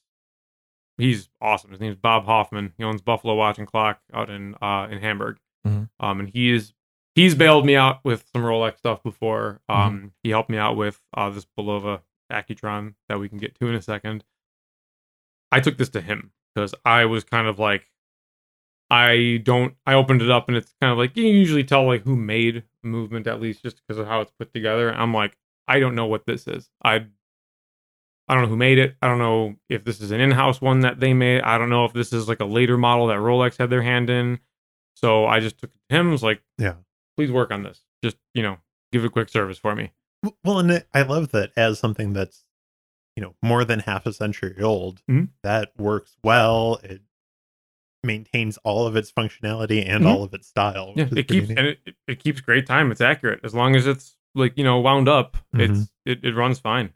he's 0.99 1.31
awesome. 1.41 1.71
His 1.71 1.81
name's 1.81 1.97
Bob 1.97 2.27
Hoffman. 2.27 2.75
He 2.77 2.85
owns 2.85 3.01
Buffalo 3.01 3.35
Watch 3.35 3.57
and 3.57 3.67
Clock 3.67 4.03
out 4.13 4.29
in 4.29 4.57
uh 4.61 4.89
in 4.91 4.99
Hamburg. 4.99 5.39
Mhm. 5.67 5.89
Um, 5.99 6.21
and 6.21 6.29
he 6.29 6.51
is 6.53 6.75
he's 7.15 7.35
bailed 7.35 7.65
me 7.65 7.75
out 7.75 8.01
with 8.05 8.27
some 8.31 8.43
Rolex 8.43 8.77
stuff 8.77 9.03
before. 9.03 9.63
Um, 9.71 10.13
he 10.23 10.29
helped 10.29 10.51
me 10.51 10.59
out 10.59 10.77
with 10.77 11.01
uh 11.17 11.31
this 11.31 11.47
Bulova 11.59 12.03
Accutron 12.31 12.93
that 13.09 13.19
we 13.21 13.31
can 13.31 13.39
get 13.39 13.59
to 13.59 13.69
in 13.69 13.75
a 13.75 13.81
second. 13.81 14.23
I 15.51 15.61
took 15.61 15.79
this 15.79 15.89
to 15.89 16.03
him 16.03 16.33
because 16.55 16.75
I 16.85 17.07
was 17.07 17.25
kind 17.25 17.47
of 17.49 17.59
like 17.59 17.87
I 18.91 19.41
don't. 19.43 19.75
I 19.87 19.95
opened 19.95 20.23
it 20.23 20.31
up 20.31 20.49
and 20.49 20.57
it's 20.57 20.73
kind 20.81 20.91
of 20.93 20.99
like 20.99 21.17
you 21.17 21.25
can 21.25 21.33
usually 21.35 21.65
tell 21.65 21.87
like 21.87 22.03
who 22.05 22.17
made 22.17 22.65
a 22.83 22.87
movement 22.87 23.27
at 23.27 23.41
least 23.41 23.63
just 23.63 23.77
because 23.87 23.99
of 23.99 24.07
how 24.07 24.21
it's 24.23 24.33
put 24.39 24.53
together. 24.55 24.91
I'm 24.93 25.13
like, 25.13 25.37
I 25.67 25.79
don't 25.81 25.95
know 25.95 26.07
what 26.07 26.25
this 26.27 26.47
is. 26.47 26.71
I 26.83 27.07
I 28.31 28.35
don't 28.35 28.43
know 28.43 28.49
who 28.49 28.57
made 28.57 28.79
it. 28.79 28.97
I 29.03 29.07
don't 29.09 29.19
know 29.19 29.57
if 29.69 29.85
this 29.85 30.01
is 30.01 30.11
an 30.11 30.21
in-house 30.21 30.61
one 30.61 30.81
that 30.81 31.01
they 31.01 31.15
made. 31.15 31.41
I 31.43 31.57
don't 31.59 31.71
know 31.71 31.85
if 31.87 31.93
this 31.95 32.13
is 32.13 32.29
like 32.29 32.41
a 32.41 32.45
later 32.45 32.77
model 32.77 33.07
that 33.09 33.19
Rolex 33.19 33.57
had 33.59 33.71
their 33.71 33.83
hand 33.83 34.11
in. 34.11 34.39
So 34.95 35.25
I 35.27 35.41
just 35.41 35.59
took 35.59 35.71
him. 35.89 36.11
Was 36.11 36.23
like, 36.23 36.43
Yeah. 36.59 36.75
please 37.17 37.31
work 37.33 37.51
on 37.51 37.63
this. 37.63 37.81
Just 38.03 38.17
you 38.35 38.43
know, 38.43 38.59
give 38.93 39.05
a 39.05 39.09
quick 39.11 39.29
service 39.29 39.59
for 39.59 39.75
me. 39.75 39.93
Well, 40.45 40.59
and 40.59 40.85
I 40.95 41.03
love 41.03 41.31
that 41.33 41.53
as 41.57 41.79
something 41.79 42.13
that's, 42.13 42.45
you 43.17 43.23
know, 43.23 43.35
more 43.43 43.65
than 43.65 43.81
half 43.81 44.05
a 44.07 44.13
century 44.13 44.61
old, 44.63 45.03
Mhm. 45.09 45.29
that 45.43 45.73
works 45.79 46.17
well. 46.25 46.81
It 46.83 47.03
maintains 48.05 48.59
all 48.65 48.87
of 48.87 48.97
its 48.97 49.11
functionality 49.13 49.85
and 49.89 50.05
Mhm. 50.05 50.09
all 50.09 50.23
of 50.23 50.33
its 50.35 50.47
style. 50.49 50.93
Yeah, 50.97 51.09
it 51.17 51.29
keeps 51.29 51.49
neat. 51.49 51.59
and 51.59 51.67
it, 51.69 51.79
it- 51.87 51.97
it 52.07 52.19
keeps 52.23 52.41
great 52.41 52.67
time. 52.67 52.91
It's 52.93 53.01
accurate 53.01 53.41
as 53.45 53.55
long 53.55 53.75
as 53.77 53.87
it's 53.87 54.17
like 54.35 54.57
you 54.57 54.65
know 54.65 54.79
wound 54.79 55.09
up. 55.09 55.37
Mm-hmm. 55.55 55.61
It's 55.73 55.91
it, 56.05 56.25
it 56.25 56.35
runs 56.35 56.59
fine. 56.59 56.93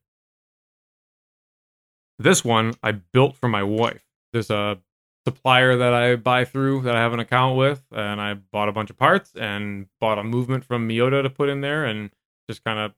This 2.19 2.45
one 2.45 2.75
I 2.83 2.93
built 2.93 3.37
for 3.37 3.49
my 3.49 3.63
wife. 3.63 4.03
There's 4.33 4.51
a 4.51 4.79
supplier 5.27 5.77
that 5.77 5.93
I 5.95 6.17
buy 6.17 6.45
through 6.45 6.83
that 6.83 6.97
I 6.97 7.01
have 7.01 7.13
an 7.13 7.21
account 7.21 7.57
with, 7.57 7.83
and 7.93 8.21
I 8.21 8.35
bought 8.35 8.69
a 8.69 8.73
bunch 8.73 8.91
of 8.91 8.97
parts 8.97 9.33
and 9.35 9.87
bought 10.01 10.19
a 10.19 10.25
movement 10.25 10.65
from 10.65 10.89
Miyota 10.89 11.23
to 11.23 11.31
put 11.31 11.49
in 11.49 11.61
there, 11.61 11.85
and 11.85 12.11
just 12.49 12.65
kind 12.65 12.79
of 12.79 12.93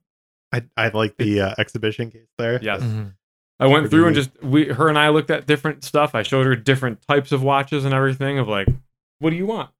I, 0.53 0.63
I 0.77 0.89
like 0.89 1.17
the 1.17 1.41
uh, 1.41 1.55
exhibition 1.59 2.11
case 2.11 2.29
there. 2.39 2.61
yes. 2.63 2.81
Mhm. 2.83 3.15
I 3.61 3.67
went 3.67 3.85
Pretty 3.85 3.91
through 3.91 4.07
and 4.09 4.15
just 4.17 4.31
we 4.43 4.67
her 4.67 4.89
and 4.89 4.99
I 4.99 5.09
looked 5.11 5.31
at 5.31 5.47
different 5.47 5.85
stuff. 5.85 6.15
I 6.15 6.23
showed 6.23 6.45
her 6.47 6.57
different 6.57 7.03
types 7.07 7.31
of 7.33 7.43
watches 7.43 7.85
and 7.85 7.95
everything 7.95 8.39
of 8.39 8.49
like, 8.49 8.69
what 9.21 9.31
do 9.31 9.37
you 9.37 9.47
want? 9.47 9.71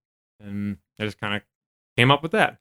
And 0.41 0.79
I 1.01 1.05
just 1.05 1.19
kind 1.21 1.35
of 1.35 1.43
came 1.97 2.11
up 2.11 2.23
with 2.23 2.33
that. 2.33 2.59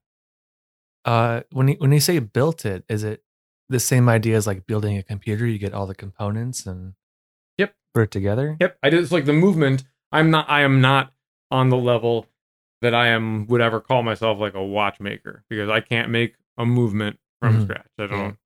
Uh, 1.05 1.41
when 1.51 1.67
you 1.67 1.75
when 1.79 1.91
you 1.91 1.99
say 1.99 2.17
built 2.19 2.65
it, 2.65 2.83
is 2.89 3.03
it 3.03 3.23
the 3.69 3.79
same 3.79 4.07
idea 4.09 4.37
as 4.37 4.47
like 4.47 4.65
building 4.65 4.97
a 4.97 5.03
computer? 5.03 5.45
You 5.45 5.57
get 5.59 5.73
all 5.73 5.85
the 5.85 5.95
components 5.95 6.65
and 6.65 6.93
Yep. 7.57 7.75
put 7.93 8.03
it 8.03 8.11
together. 8.11 8.57
Yep, 8.59 8.77
I 8.81 8.89
did. 8.89 9.01
It's 9.01 9.11
like 9.11 9.25
the 9.25 9.33
movement. 9.33 9.83
I'm 10.11 10.31
not. 10.31 10.49
I 10.49 10.61
am 10.61 10.81
not 10.81 11.11
on 11.51 11.69
the 11.69 11.77
level 11.77 12.25
that 12.81 12.93
I 12.93 13.07
am 13.07 13.45
would 13.47 13.61
ever 13.61 13.79
call 13.81 14.01
myself 14.03 14.39
like 14.39 14.53
a 14.55 14.63
watchmaker 14.63 15.43
because 15.49 15.69
I 15.69 15.79
can't 15.81 16.09
make 16.09 16.35
a 16.57 16.65
movement 16.65 17.19
from 17.41 17.57
Mhm. 17.59 17.63
scratch. 17.63 17.87
I 17.99 18.07
don't. 18.07 18.37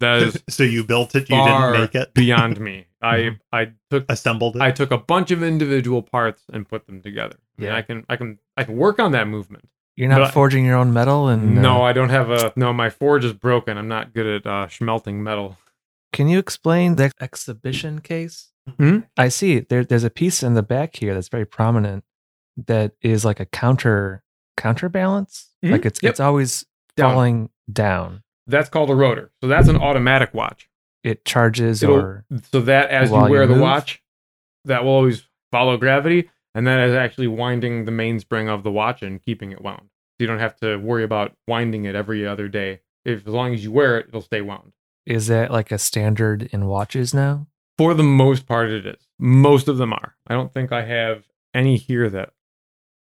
That 0.00 0.22
is 0.22 0.42
so 0.48 0.62
you 0.62 0.84
built 0.84 1.14
it, 1.14 1.28
you 1.30 1.36
far 1.36 1.72
didn't 1.72 1.80
make 1.82 1.94
it, 1.94 2.14
beyond 2.14 2.60
me. 2.60 2.86
I. 3.02 3.36
I 3.52 3.72
took 3.90 4.04
assembled 4.10 4.56
it. 4.56 4.62
I 4.62 4.70
took 4.72 4.90
a 4.90 4.98
bunch 4.98 5.30
of 5.30 5.42
individual 5.42 6.02
parts 6.02 6.42
and 6.52 6.68
put 6.68 6.86
them 6.86 7.00
together. 7.02 7.36
I 7.58 7.60
mean, 7.62 7.70
Yeah. 7.70 7.76
I 7.76 7.82
can 7.82 8.04
I 8.08 8.16
can 8.16 8.38
I 8.56 8.64
can 8.64 8.76
work 8.76 8.98
on 8.98 9.12
that 9.12 9.28
movement. 9.28 9.68
You're 9.96 10.08
not 10.10 10.18
But 10.20 10.28
I- 10.28 10.30
forging 10.32 10.64
your 10.66 10.76
own 10.76 10.92
metal, 10.92 11.28
and 11.28 11.54
No, 11.62 11.78
uh, 11.82 11.84
I 11.84 11.92
don't 11.94 12.10
have 12.10 12.30
a 12.30 12.52
no. 12.56 12.72
My 12.72 12.90
forge 12.90 13.24
is 13.24 13.32
broken. 13.32 13.78
I'm 13.78 13.88
not 13.88 14.12
good 14.12 14.26
at 14.26 14.46
uh, 14.46 14.66
schmelting 14.66 15.16
metal. 15.22 15.56
Can 16.12 16.28
you 16.28 16.38
explain 16.38 16.96
the 16.96 17.10
exhibition 17.20 18.00
case? 18.00 18.50
Hmm? 18.78 19.00
I 19.16 19.28
see 19.28 19.60
there, 19.60 19.84
there's 19.84 20.04
a 20.04 20.10
piece 20.10 20.42
in 20.42 20.54
the 20.54 20.62
back 20.62 20.96
here 20.96 21.14
that's 21.14 21.28
very 21.28 21.44
prominent 21.46 22.04
that 22.66 22.92
is 23.00 23.24
like 23.24 23.38
a 23.40 23.46
counter 23.46 24.22
counterbalance. 24.56 25.48
Mhm. 25.64 25.70
Like 25.72 25.86
it's 25.86 26.02
Yep. 26.02 26.10
it's 26.10 26.20
always 26.20 26.66
Down. 26.96 27.10
falling 27.12 27.50
down. 27.72 28.22
That's 28.46 28.68
called 28.68 28.90
a 28.90 28.94
rotor. 28.94 29.32
So 29.40 29.48
that's 29.48 29.68
an 29.68 29.76
automatic 29.76 30.32
watch. 30.34 30.68
It 31.02 31.24
charges 31.24 31.82
It'll- 31.82 31.96
or 31.96 32.24
so 32.50 32.60
that 32.62 32.90
as 32.90 33.10
you 33.10 33.14
While 33.16 33.26
you 33.26 33.32
wear 33.32 33.46
the 33.46 33.54
move? 33.54 33.62
watch, 33.62 34.02
that 34.64 34.84
will 34.84 34.92
always 34.92 35.28
follow 35.52 35.76
gravity, 35.76 36.28
and 36.54 36.66
that 36.66 36.80
is 36.88 36.94
actually 36.94 37.28
winding 37.28 37.84
the 37.84 37.92
mainspring 37.92 38.48
of 38.48 38.62
the 38.64 38.70
watch 38.70 39.02
and 39.02 39.22
keeping 39.22 39.52
it 39.52 39.60
wound. 39.60 39.82
So 39.82 40.16
you 40.24 40.26
don't 40.26 40.38
have 40.40 40.56
to 40.56 40.76
worry 40.78 41.04
about 41.04 41.32
winding 41.46 41.84
it 41.84 41.94
every 41.94 42.26
other 42.26 42.48
day. 42.48 42.80
If 43.04 43.26
as 43.26 43.32
long 43.32 43.54
as 43.54 43.62
you 43.62 43.70
wear 43.70 43.98
it, 43.98 44.06
it'll 44.08 44.20
stay 44.22 44.40
wound. 44.40 44.72
is 45.06 45.28
that 45.28 45.52
like 45.52 45.70
a 45.70 45.78
standard 45.78 46.48
in 46.52 46.66
watches 46.66 47.14
now? 47.14 47.46
For 47.78 47.94
the 47.94 48.02
most 48.02 48.46
part, 48.46 48.70
it 48.70 48.84
is. 48.86 49.06
Most 49.20 49.68
of 49.68 49.76
them 49.78 49.92
are. 49.92 50.16
I 50.26 50.34
don't 50.34 50.52
think 50.52 50.72
I 50.72 50.82
have 50.84 51.24
any 51.54 51.76
here 51.76 52.10
that. 52.10 52.30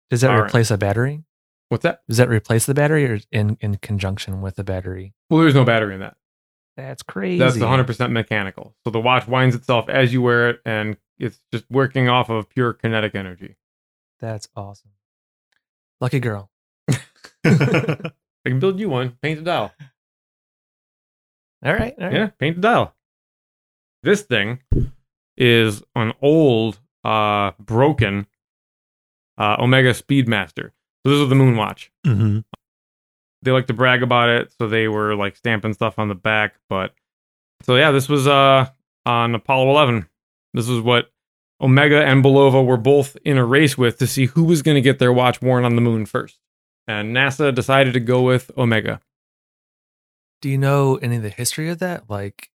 Does 0.09 0.21
that 0.21 0.29
right. 0.29 0.45
replace 0.45 0.69
a 0.71 0.77
battery? 0.77 1.23
What's 1.69 1.83
that? 1.83 2.01
Does 2.07 2.17
that 2.17 2.27
replace 2.29 2.65
the 2.65 2.73
battery 2.73 3.05
or 3.05 3.19
in 3.31 3.57
in 3.61 3.77
conjunction 3.77 4.41
with 4.41 4.55
the 4.57 4.63
battery? 4.63 5.13
Well, 5.29 5.41
there's 5.41 5.55
no 5.55 5.63
battery 5.65 5.93
in 5.95 5.99
that. 6.01 6.15
That's 6.77 7.03
crazy. 7.03 7.39
That's 7.39 7.57
100% 7.57 8.11
mechanical. 8.11 8.75
So 8.83 8.91
the 8.91 8.99
watch 8.99 9.27
winds 9.27 9.55
itself 9.55 9.87
as 9.89 10.11
you 10.13 10.21
wear 10.21 10.49
it, 10.49 10.61
and 10.65 10.97
it's 11.17 11.39
just 11.51 11.63
working 11.71 12.09
off 12.09 12.29
of 12.29 12.49
pure 12.49 12.73
kinetic 12.73 13.15
energy. 13.15 13.55
That's 14.19 14.47
awesome. 14.55 14.91
Lucky 16.01 16.19
girl. 16.19 16.49
I 17.45 18.11
can 18.45 18.59
build 18.59 18.79
you 18.79 18.89
one. 18.89 19.17
Paint 19.21 19.39
the 19.39 19.45
dial. 19.45 19.71
All 21.63 21.73
right. 21.73 21.95
All 21.97 22.05
right. 22.07 22.13
Yeah, 22.13 22.27
paint 22.39 22.57
the 22.57 22.61
dial. 22.61 22.93
This 24.03 24.21
thing 24.23 24.59
is 25.37 25.81
an 25.95 26.13
old, 26.21 26.79
uh, 27.03 27.51
broken 27.59 28.27
uh, 29.37 29.55
Omega 29.59 29.91
Speedmaster. 29.91 30.71
So 31.05 31.11
this 31.11 31.19
is 31.19 31.29
the 31.29 31.35
Moonwatch. 31.35 31.89
Mhm. 32.05 32.43
They 33.45 33.51
like 33.51 33.67
to 33.67 33.73
brag 33.73 34.03
about 34.03 34.29
it, 34.29 34.51
so 34.57 34.67
they 34.67 34.87
were 34.87 35.15
like 35.15 35.37
stamping 35.37 35.73
stuff 35.73 35.97
on 35.97 36.09
the 36.09 36.15
back. 36.15 36.55
But 36.67 36.93
so 37.63 37.75
yeah, 37.77 37.91
this 37.91 38.09
was 38.09 38.27
uh 38.27 38.67
on 39.05 39.35
Apollo 39.35 39.69
11. 39.69 40.09
This 40.53 40.67
is 40.67 40.81
what 40.81 41.11
Omega 41.61 42.03
and 42.03 42.23
Bulova 42.23 42.65
were 42.65 42.77
both 42.77 43.15
in 43.23 43.37
a 43.37 43.45
race 43.45 43.77
with 43.77 43.97
to 43.99 44.07
see 44.07 44.25
who 44.25 44.43
was 44.43 44.61
going 44.61 44.75
to 44.75 44.81
get 44.81 44.99
their 44.99 45.13
watch 45.13 45.41
worn 45.41 45.63
on 45.63 45.75
the 45.75 45.81
moon 45.81 46.05
first. 46.05 46.39
And 46.87 47.15
NASA 47.15 47.53
decided 47.53 47.93
to 47.93 47.99
go 47.99 48.21
with 48.21 48.51
Omega. 48.57 48.99
Do 50.41 50.49
you 50.49 50.57
know 50.57 50.95
any 50.97 51.17
of 51.17 51.23
the 51.23 51.29
history 51.29 51.69
of 51.69 51.79
that? 51.79 52.09
Like, 52.09 52.49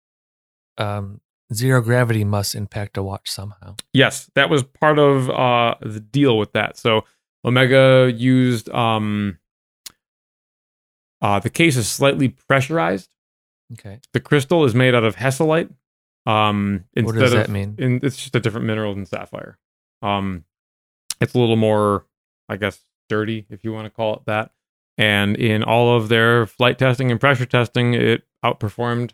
um, 0.77 1.21
zero 1.53 1.81
gravity 1.81 2.25
must 2.25 2.55
impact 2.55 2.97
a 2.97 3.03
watch 3.03 3.31
somehow. 3.31 3.77
Yes, 3.93 4.31
that 4.35 4.51
was 4.51 4.63
part 4.63 4.99
of 4.99 5.31
uh, 5.31 5.77
the 5.81 6.01
deal 6.01 6.39
with 6.39 6.53
that. 6.53 6.77
So 6.77 7.05
Omega 7.45 8.13
used 8.15 8.69
um, 8.71 9.39
uh, 11.21 11.41
the 11.41 11.51
case 11.51 11.77
is 11.77 11.89
slightly 11.89 12.29
pressurized. 12.29 13.11
Okay. 13.73 14.01
The 14.13 14.21
crystal 14.21 14.65
is 14.65 14.75
made 14.75 14.95
out 14.95 15.05
of 15.05 15.17
hesalite. 15.17 15.71
Um, 16.27 16.85
What 16.95 17.15
does 17.15 17.33
of, 17.33 17.39
that 17.39 17.49
mean? 17.49 17.75
in, 17.79 18.01
it's 18.03 18.17
just 18.17 18.37
a 18.37 18.41
different 18.41 18.67
mineral 18.67 18.95
than 18.95 19.07
sapphire. 19.07 19.59
Um, 20.03 20.45
it's 21.21 21.35
a 21.35 21.39
little 21.39 21.57
more, 21.57 22.07
I 22.49 22.57
guess, 22.57 22.81
sturdy, 23.09 23.47
if 23.51 23.65
you 23.65 23.73
want 23.73 23.87
to 23.87 23.91
call 23.91 24.15
it 24.15 24.23
that. 24.27 24.53
And 24.97 25.37
in 25.37 25.63
all 25.63 25.97
of 25.97 26.09
their 26.09 26.47
flight 26.47 26.79
testing 26.79 27.11
and 27.11 27.21
pressure 27.21 27.47
testing, 27.47 27.95
it 27.95 28.25
outperformed 28.45 29.13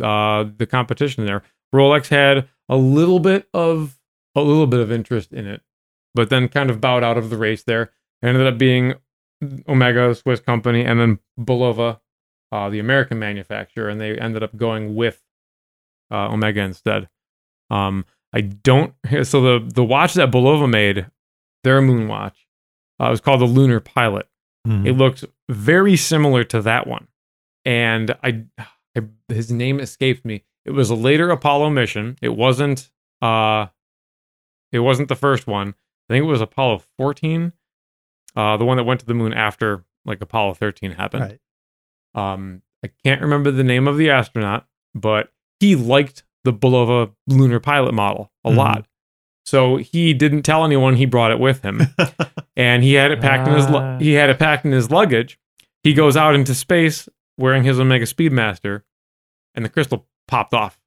uh, 0.00 0.44
the 0.56 0.66
competition 0.66 1.26
there. 1.26 1.42
Rolex 1.74 2.08
had 2.08 2.48
a 2.68 2.76
little 2.76 3.20
bit 3.20 3.48
of 3.54 3.98
a 4.34 4.40
little 4.40 4.66
bit 4.66 4.80
of 4.80 4.92
interest 4.92 5.32
in 5.32 5.46
it, 5.46 5.62
but 6.14 6.28
then 6.28 6.48
kind 6.48 6.70
of 6.70 6.80
bowed 6.80 7.04
out 7.04 7.16
of 7.16 7.30
the 7.30 7.36
race 7.36 7.62
there. 7.62 7.92
It 8.22 8.26
ended 8.28 8.46
up 8.46 8.58
being 8.58 8.94
Omega, 9.68 10.14
Swiss 10.14 10.40
company, 10.40 10.84
and 10.84 10.98
then 10.98 11.18
Bulova, 11.38 12.00
uh, 12.52 12.68
the 12.70 12.78
American 12.78 13.18
manufacturer, 13.18 13.88
and 13.88 14.00
they 14.00 14.18
ended 14.18 14.42
up 14.42 14.56
going 14.56 14.94
with 14.94 15.22
uh, 16.10 16.28
Omega 16.32 16.60
instead. 16.60 17.08
Um, 17.70 18.04
I 18.32 18.40
don't. 18.42 18.94
So 19.24 19.40
the 19.40 19.66
the 19.66 19.84
watch 19.84 20.14
that 20.14 20.30
Bulova 20.30 20.68
made, 20.70 21.06
their 21.64 21.80
moon 21.82 22.08
watch, 22.08 22.46
uh, 23.00 23.08
was 23.08 23.20
called 23.20 23.40
the 23.40 23.46
Lunar 23.46 23.80
Pilot. 23.80 24.28
Mhm. 24.66 24.86
It 24.86 24.92
looks 24.94 25.24
very 25.50 25.96
similar 25.96 26.44
to 26.44 26.60
that 26.62 26.86
one, 26.86 27.08
and 27.64 28.16
I, 28.22 28.44
I 28.58 29.02
his 29.28 29.50
name 29.52 29.80
escaped 29.80 30.24
me. 30.24 30.44
It 30.64 30.70
was 30.72 30.90
a 30.90 30.94
later 30.94 31.30
Apollo 31.30 31.70
mission. 31.70 32.16
It 32.22 32.30
wasn't. 32.30 32.90
Uh, 33.22 33.66
it 34.72 34.80
wasn't 34.80 35.08
the 35.08 35.14
first 35.16 35.46
one. 35.46 35.74
I 36.08 36.12
think 36.14 36.22
it 36.24 36.28
was 36.28 36.40
Apollo 36.40 36.82
14, 36.98 37.52
uh, 38.36 38.56
the 38.56 38.64
one 38.64 38.76
that 38.76 38.84
went 38.84 39.00
to 39.00 39.06
the 39.06 39.14
moon 39.14 39.32
after 39.32 39.84
like 40.04 40.20
Apollo 40.20 40.54
13 40.54 40.92
happened. 40.92 41.22
Right. 41.22 41.40
Um, 42.32 42.62
I 42.84 42.90
can't 43.04 43.20
remember 43.20 43.50
the 43.50 43.64
name 43.64 43.88
of 43.88 43.96
the 43.98 44.10
astronaut, 44.10 44.66
but 44.94 45.32
he 45.60 45.74
liked 45.74 46.22
the 46.44 46.52
Bulova 46.52 47.12
lunar 47.26 47.58
pilot 47.60 47.92
model 47.94 48.30
a 48.44 48.50
Mhm. 48.50 48.56
lot. 48.56 48.86
So 49.44 49.76
he 49.76 50.12
didn't 50.14 50.42
tell 50.42 50.64
anyone 50.64 50.96
he 50.96 51.06
brought 51.06 51.30
it 51.30 51.38
with 51.40 51.62
him, 51.62 51.80
and 52.56 52.82
he 52.82 52.94
had 52.94 53.10
it 53.12 53.20
packed 53.20 53.46
in 53.48 53.54
his 53.54 53.68
lu- 53.68 53.78
Ah. 53.78 53.98
he 53.98 54.12
had 54.12 54.28
it 54.30 54.38
packed 54.38 54.64
in 54.64 54.72
his 54.72 54.90
luggage. 54.90 55.38
He 55.82 55.94
goes 55.94 56.16
out 56.16 56.34
into 56.34 56.54
space 56.54 57.08
wearing 57.38 57.62
his 57.62 57.78
Omega 57.78 58.06
Speedmaster, 58.06 58.82
and 59.54 59.64
the 59.64 59.68
crystal 59.68 60.06
popped 60.26 60.52
off. 60.54 60.80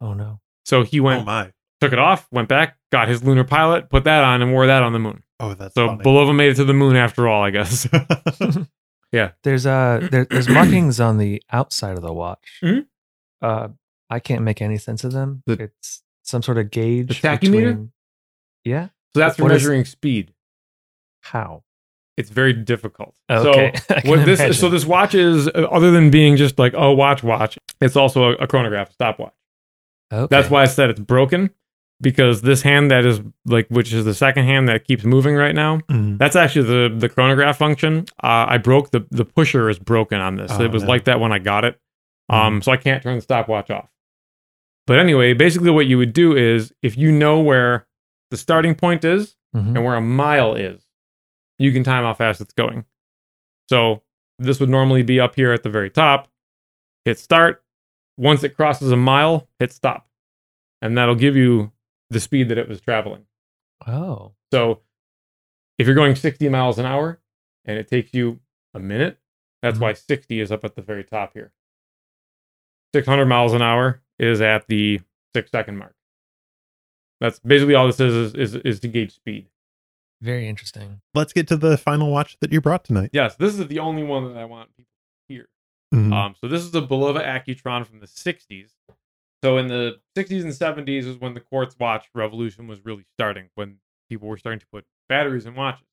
Oh 0.00 0.14
no. 0.14 0.40
So 0.64 0.84
he 0.84 1.00
oh 1.00 1.04
went, 1.04 1.26
my. 1.26 1.52
took 1.80 1.92
it 1.92 1.98
off, 1.98 2.28
went 2.30 2.48
back, 2.48 2.76
got 2.92 3.08
his 3.08 3.24
lunar 3.24 3.42
pilot, 3.44 3.88
put 3.90 4.04
that 4.04 4.22
on, 4.22 4.42
and 4.42 4.52
wore 4.52 4.66
that 4.66 4.82
on 4.82 4.92
the 4.92 4.98
moon. 5.00 5.22
Oh, 5.40 5.54
that's 5.54 5.74
So 5.74 5.86
funny. 5.88 6.02
Bulova 6.04 6.34
made 6.34 6.50
it 6.50 6.54
to 6.56 6.64
the 6.64 6.74
moon 6.74 6.96
after 6.96 7.28
all, 7.28 7.42
I 7.44 7.50
guess. 7.50 7.86
Yeah, 9.10 9.30
there's 9.42 9.64
uh 9.64 10.06
there, 10.10 10.26
there's 10.26 10.48
markings 10.60 11.00
on 11.00 11.16
the 11.16 11.42
outside 11.50 11.96
of 11.96 12.02
the 12.02 12.12
watch. 12.12 12.58
Mhm. 12.62 12.84
Uh, 13.40 13.68
I 14.10 14.20
can't 14.20 14.42
make 14.42 14.60
any 14.60 14.76
sense 14.76 15.02
of 15.02 15.12
them. 15.12 15.42
The- 15.46 15.62
it's 15.62 16.02
some 16.24 16.42
sort 16.42 16.58
of 16.58 16.70
gauge. 16.70 17.22
tachymeter? 17.22 17.40
between- 17.40 17.92
Yeah. 18.64 18.88
so 19.14 19.20
that's 19.20 19.36
for 19.36 19.44
What 19.44 19.52
is- 19.52 19.62
measuring 19.62 19.86
speed. 19.86 20.34
How? 21.22 21.62
It's 22.18 22.28
very 22.28 22.52
difficult. 22.52 23.14
Okay. 23.30 23.72
So 23.88 23.94
what 24.10 24.26
this 24.26 24.40
imagine. 24.40 24.54
so 24.54 24.68
this 24.68 24.84
watch 24.84 25.14
is 25.14 25.48
uh, 25.48 25.66
other 25.70 25.90
than 25.90 26.10
being 26.10 26.36
just 26.36 26.58
like 26.58 26.74
oh 26.76 26.92
watch 26.92 27.22
watch, 27.22 27.58
it's 27.80 27.96
also 27.96 28.24
a, 28.24 28.32
a 28.34 28.46
chronograph, 28.46 28.92
stopwatch. 28.92 29.32
Okay. 30.12 30.26
That's 30.28 30.50
why 30.50 30.62
I 30.62 30.66
said 30.66 30.90
it's 30.90 31.00
broken 31.00 31.48
because 32.00 32.42
this 32.42 32.62
hand 32.62 32.90
that 32.90 33.04
is 33.04 33.20
like 33.46 33.66
which 33.68 33.92
is 33.92 34.04
the 34.04 34.14
second 34.14 34.44
hand 34.44 34.68
that 34.68 34.84
keeps 34.84 35.04
moving 35.04 35.34
right 35.34 35.54
now. 35.54 35.78
Mhm. 35.90 36.18
That's 36.18 36.36
actually 36.36 36.66
the 36.66 36.94
the 36.96 37.08
chronograph 37.08 37.58
function. 37.58 38.04
Uh, 38.22 38.46
I 38.48 38.58
broke 38.58 38.90
the 38.90 39.06
the 39.10 39.24
pusher 39.24 39.68
is 39.68 39.78
broken 39.78 40.20
on 40.20 40.36
this. 40.36 40.50
Oh, 40.52 40.62
it 40.62 40.70
was 40.70 40.82
no. 40.84 40.88
like 40.88 41.04
that 41.04 41.20
when 41.20 41.32
I 41.32 41.38
got 41.38 41.64
it. 41.64 41.80
Um, 42.28 42.60
Mhm. 42.60 42.64
so 42.64 42.72
I 42.72 42.76
can't 42.76 43.02
turn 43.02 43.16
the 43.16 43.22
stopwatch 43.22 43.70
off. 43.70 43.88
But 44.86 44.98
anyway, 44.98 45.32
basically 45.34 45.70
what 45.70 45.86
you 45.86 45.98
would 45.98 46.12
do 46.12 46.36
is 46.36 46.72
if 46.82 46.96
you 46.96 47.10
know 47.12 47.40
where 47.40 47.86
the 48.30 48.36
starting 48.36 48.74
point 48.74 49.04
is 49.04 49.36
Mhm. 49.56 49.74
and 49.76 49.84
where 49.84 49.94
a 49.96 50.00
mile 50.00 50.54
is, 50.54 50.84
you 51.58 51.72
can 51.72 51.82
time 51.84 52.04
how 52.04 52.14
fast 52.14 52.40
it's 52.40 52.52
going. 52.54 52.84
So 53.68 54.02
this 54.38 54.60
would 54.60 54.68
normally 54.68 55.02
be 55.02 55.18
up 55.20 55.34
here 55.34 55.52
at 55.52 55.62
the 55.62 55.68
very 55.70 55.90
top. 55.90 56.28
Hit 57.04 57.18
start. 57.18 57.62
Once 58.16 58.44
it 58.44 58.56
crosses 58.56 58.92
a 58.92 58.96
mile, 58.96 59.48
hit 59.58 59.72
stop. 59.72 60.06
And 60.80 60.96
that'll 60.96 61.14
give 61.16 61.34
you 61.36 61.72
the 62.10 62.20
speed 62.20 62.48
that 62.48 62.58
it 62.58 62.68
was 62.68 62.80
traveling. 62.80 63.26
Oh. 63.86 64.32
So 64.52 64.80
if 65.78 65.86
you're 65.86 65.94
going 65.96 66.16
60 66.16 66.48
miles 66.48 66.78
an 66.78 66.86
hour 66.86 67.20
and 67.64 67.78
it 67.78 67.88
takes 67.88 68.12
you 68.14 68.40
a 68.74 68.78
minute, 68.80 69.18
that's 69.62 69.78
Mhm. 69.78 69.82
why 69.82 69.92
60 69.92 70.40
is 70.40 70.50
up 70.52 70.64
at 70.64 70.74
the 70.74 70.82
very 70.82 71.04
top 71.04 71.32
here. 71.34 71.52
600 72.94 73.26
miles 73.26 73.52
an 73.52 73.62
hour 73.62 74.00
is 74.18 74.40
at 74.40 74.66
the 74.68 75.00
six 75.34 75.50
second 75.50 75.76
mark. 75.76 75.94
That's 77.20 77.38
basically 77.40 77.74
all 77.74 77.86
this 77.86 78.00
is, 78.00 78.34
is, 78.34 78.54
is, 78.54 78.62
is 78.62 78.80
to 78.80 78.88
gauge 78.88 79.12
speed. 79.14 79.48
Very 80.20 80.48
interesting. 80.48 81.00
Let's 81.14 81.32
get 81.32 81.46
to 81.48 81.56
the 81.56 81.76
final 81.76 82.10
watch 82.10 82.36
that 82.40 82.52
you 82.52 82.60
brought 82.60 82.84
tonight. 82.84 83.10
Yes, 83.12 83.36
this 83.36 83.58
is 83.58 83.66
the 83.68 83.78
only 83.78 84.02
one 84.02 84.32
that 84.32 84.38
I 84.40 84.44
want 84.46 84.74
people 84.76 84.90
to 85.28 85.34
hear. 85.34 85.48
Mhm. 85.94 86.12
Um, 86.12 86.34
so 86.40 86.48
this 86.48 86.62
is 86.62 86.74
a 86.74 86.80
Bulova 86.82 87.24
Accutron 87.24 87.86
from 87.86 88.00
the 88.00 88.06
60s. 88.06 88.70
So 89.42 89.58
in 89.58 89.68
the 89.68 90.00
60s 90.16 90.42
and 90.42 90.52
70s 90.52 91.04
is 91.04 91.16
when 91.18 91.34
the 91.34 91.40
quartz 91.40 91.76
watch 91.78 92.06
revolution 92.14 92.66
was 92.66 92.84
really 92.84 93.04
starting, 93.16 93.48
when 93.54 93.78
people 94.08 94.28
were 94.28 94.36
starting 94.36 94.60
to 94.60 94.66
put 94.72 94.84
batteries 95.08 95.46
in 95.46 95.54
watches. 95.54 95.86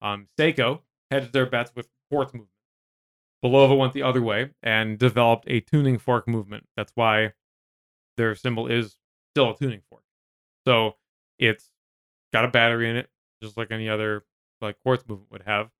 Um, 0.00 0.28
Seiko 0.38 0.80
hedged 1.10 1.32
their 1.32 1.46
bets 1.46 1.72
with 1.74 1.88
quartz 2.10 2.32
movement. 2.32 2.50
Bulova 3.44 3.76
went 3.76 3.92
the 3.92 4.02
other 4.02 4.22
way 4.22 4.50
and 4.62 4.98
developed 4.98 5.44
a 5.48 5.60
tuning 5.60 5.98
fork 5.98 6.26
movement. 6.28 6.66
That's 6.76 6.92
why 6.94 7.32
their 8.16 8.34
symbol 8.34 8.66
is 8.66 8.96
still 9.32 9.50
a 9.50 9.56
tuning 9.56 9.82
fork. 9.90 10.02
So 10.66 10.96
it's 11.38 11.70
got 12.32 12.44
a 12.44 12.48
battery 12.48 12.88
in 12.88 12.96
it, 12.96 13.08
just 13.42 13.56
like 13.56 13.70
any 13.70 13.88
other 13.88 14.24
like 14.60 14.76
quartz 14.82 15.04
movement 15.06 15.30
would 15.30 15.42
have. 15.46 15.70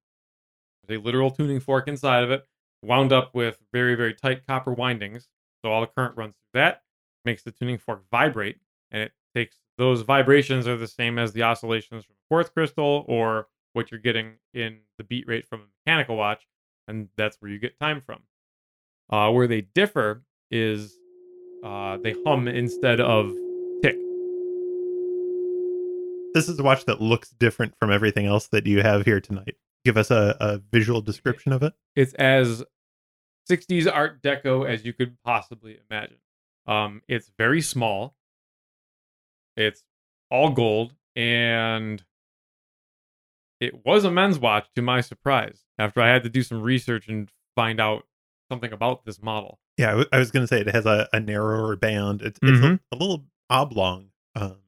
There's 0.87 1.01
a 1.01 1.03
literal 1.03 1.31
tuning 1.31 1.61
fork 1.61 1.89
inside 1.89 2.23
of 2.23 2.31
it, 2.31 2.45
wound 2.83 3.13
up 3.13 3.35
with 3.35 3.59
very, 3.73 3.95
very 3.95 4.15
tight 4.15 4.47
copper 4.47 4.73
windings. 4.73 5.29
So 5.65 5.73
all 5.73 5.81
the 5.81 5.87
current 5.89 6.17
runs 6.17 6.35
through 6.35 6.61
that, 6.61 6.83
makes 7.27 7.43
the 7.43 7.51
tuning 7.51 7.77
fork 7.77 8.05
vibrate, 8.11 8.57
and 8.91 9.03
it 9.03 9.13
takes 9.35 9.57
those 9.77 10.01
vibrations 10.03 10.67
are 10.67 10.77
the 10.79 10.87
same 10.87 11.19
as 11.19 11.33
the 11.33 11.43
oscillations 11.43 12.05
from 12.05 12.15
a 12.15 12.25
quartz 12.29 12.49
crystal 12.49 13.05
or 13.09 13.49
what 13.75 13.91
you're 13.91 14.01
getting 14.01 14.37
in 14.55 14.79
the 14.97 15.05
beat 15.05 15.27
rate 15.29 15.47
from 15.47 15.61
a 15.61 15.65
mechanical 15.85 16.17
watch, 16.17 16.47
and 16.89 17.09
that's 17.17 17.37
where 17.41 17.51
you 17.51 17.59
get 17.59 17.79
time 17.79 18.01
from. 18.01 18.21
Uh, 19.11 19.31
where 19.31 19.47
they 19.47 19.61
differ 19.61 20.25
is 20.51 20.99
uh, 21.63 21.99
they 21.99 22.15
hum 22.25 22.49
instead 22.49 23.01
of 23.01 23.27
tick. 23.83 23.97
This 26.33 26.49
is 26.49 26.59
a 26.59 26.63
watch 26.63 26.87
that 26.87 27.01
looks 27.01 27.31
different 27.31 27.75
from 27.79 27.93
everything 27.93 28.27
else 28.27 28.49
that 28.49 28.67
you 28.67 28.83
have 28.83 29.05
here 29.05 29.21
tonight. 29.21 29.57
Give 29.85 29.97
us 29.97 30.11
a, 30.11 30.37
a 30.41 30.59
visual 30.73 31.01
description 31.01 31.53
of 31.53 31.63
it. 31.63 31.73
it's 31.95 32.15
as 32.15 32.65
60s 33.49 33.87
art 33.93 34.23
deco 34.23 34.69
as 34.69 34.85
you 34.85 34.93
could 34.93 35.17
possibly 35.23 35.79
imagine 35.89 36.17
um 36.67 37.03
it's 37.09 37.31
very 37.39 37.61
small 37.63 38.15
it's 39.57 39.85
all 40.31 40.51
gold 40.51 40.95
and 41.15 42.05
it 43.61 43.85
was 43.87 44.05
a 44.05 44.11
men's 44.11 44.39
watch 44.39 44.67
to 44.75 44.83
my 44.83 45.01
surprise 45.01 45.65
after 45.79 46.01
i 46.01 46.09
had 46.09 46.23
to 46.23 46.29
do 46.29 46.43
some 46.43 46.63
research 46.63 47.09
and 47.09 47.31
find 47.55 47.81
out 47.81 48.07
something 48.51 48.73
about 48.73 49.05
this 49.05 49.23
model 49.23 49.59
Yeah, 49.79 49.89
I 49.89 49.91
w- 49.91 50.09
I 50.13 50.19
was 50.19 50.31
going 50.31 50.43
to 50.45 50.47
say 50.47 50.61
it 50.61 50.69
has 50.69 50.87
a, 50.87 51.09
a 51.13 51.19
narrower 51.21 51.75
band. 51.77 52.23
It's, 52.23 52.39
it's 52.43 52.59
Mhm. 52.61 52.81
a, 52.93 52.95
a 52.95 52.97
little 52.97 53.25
oblong. 53.51 54.11
Um, 54.37 54.59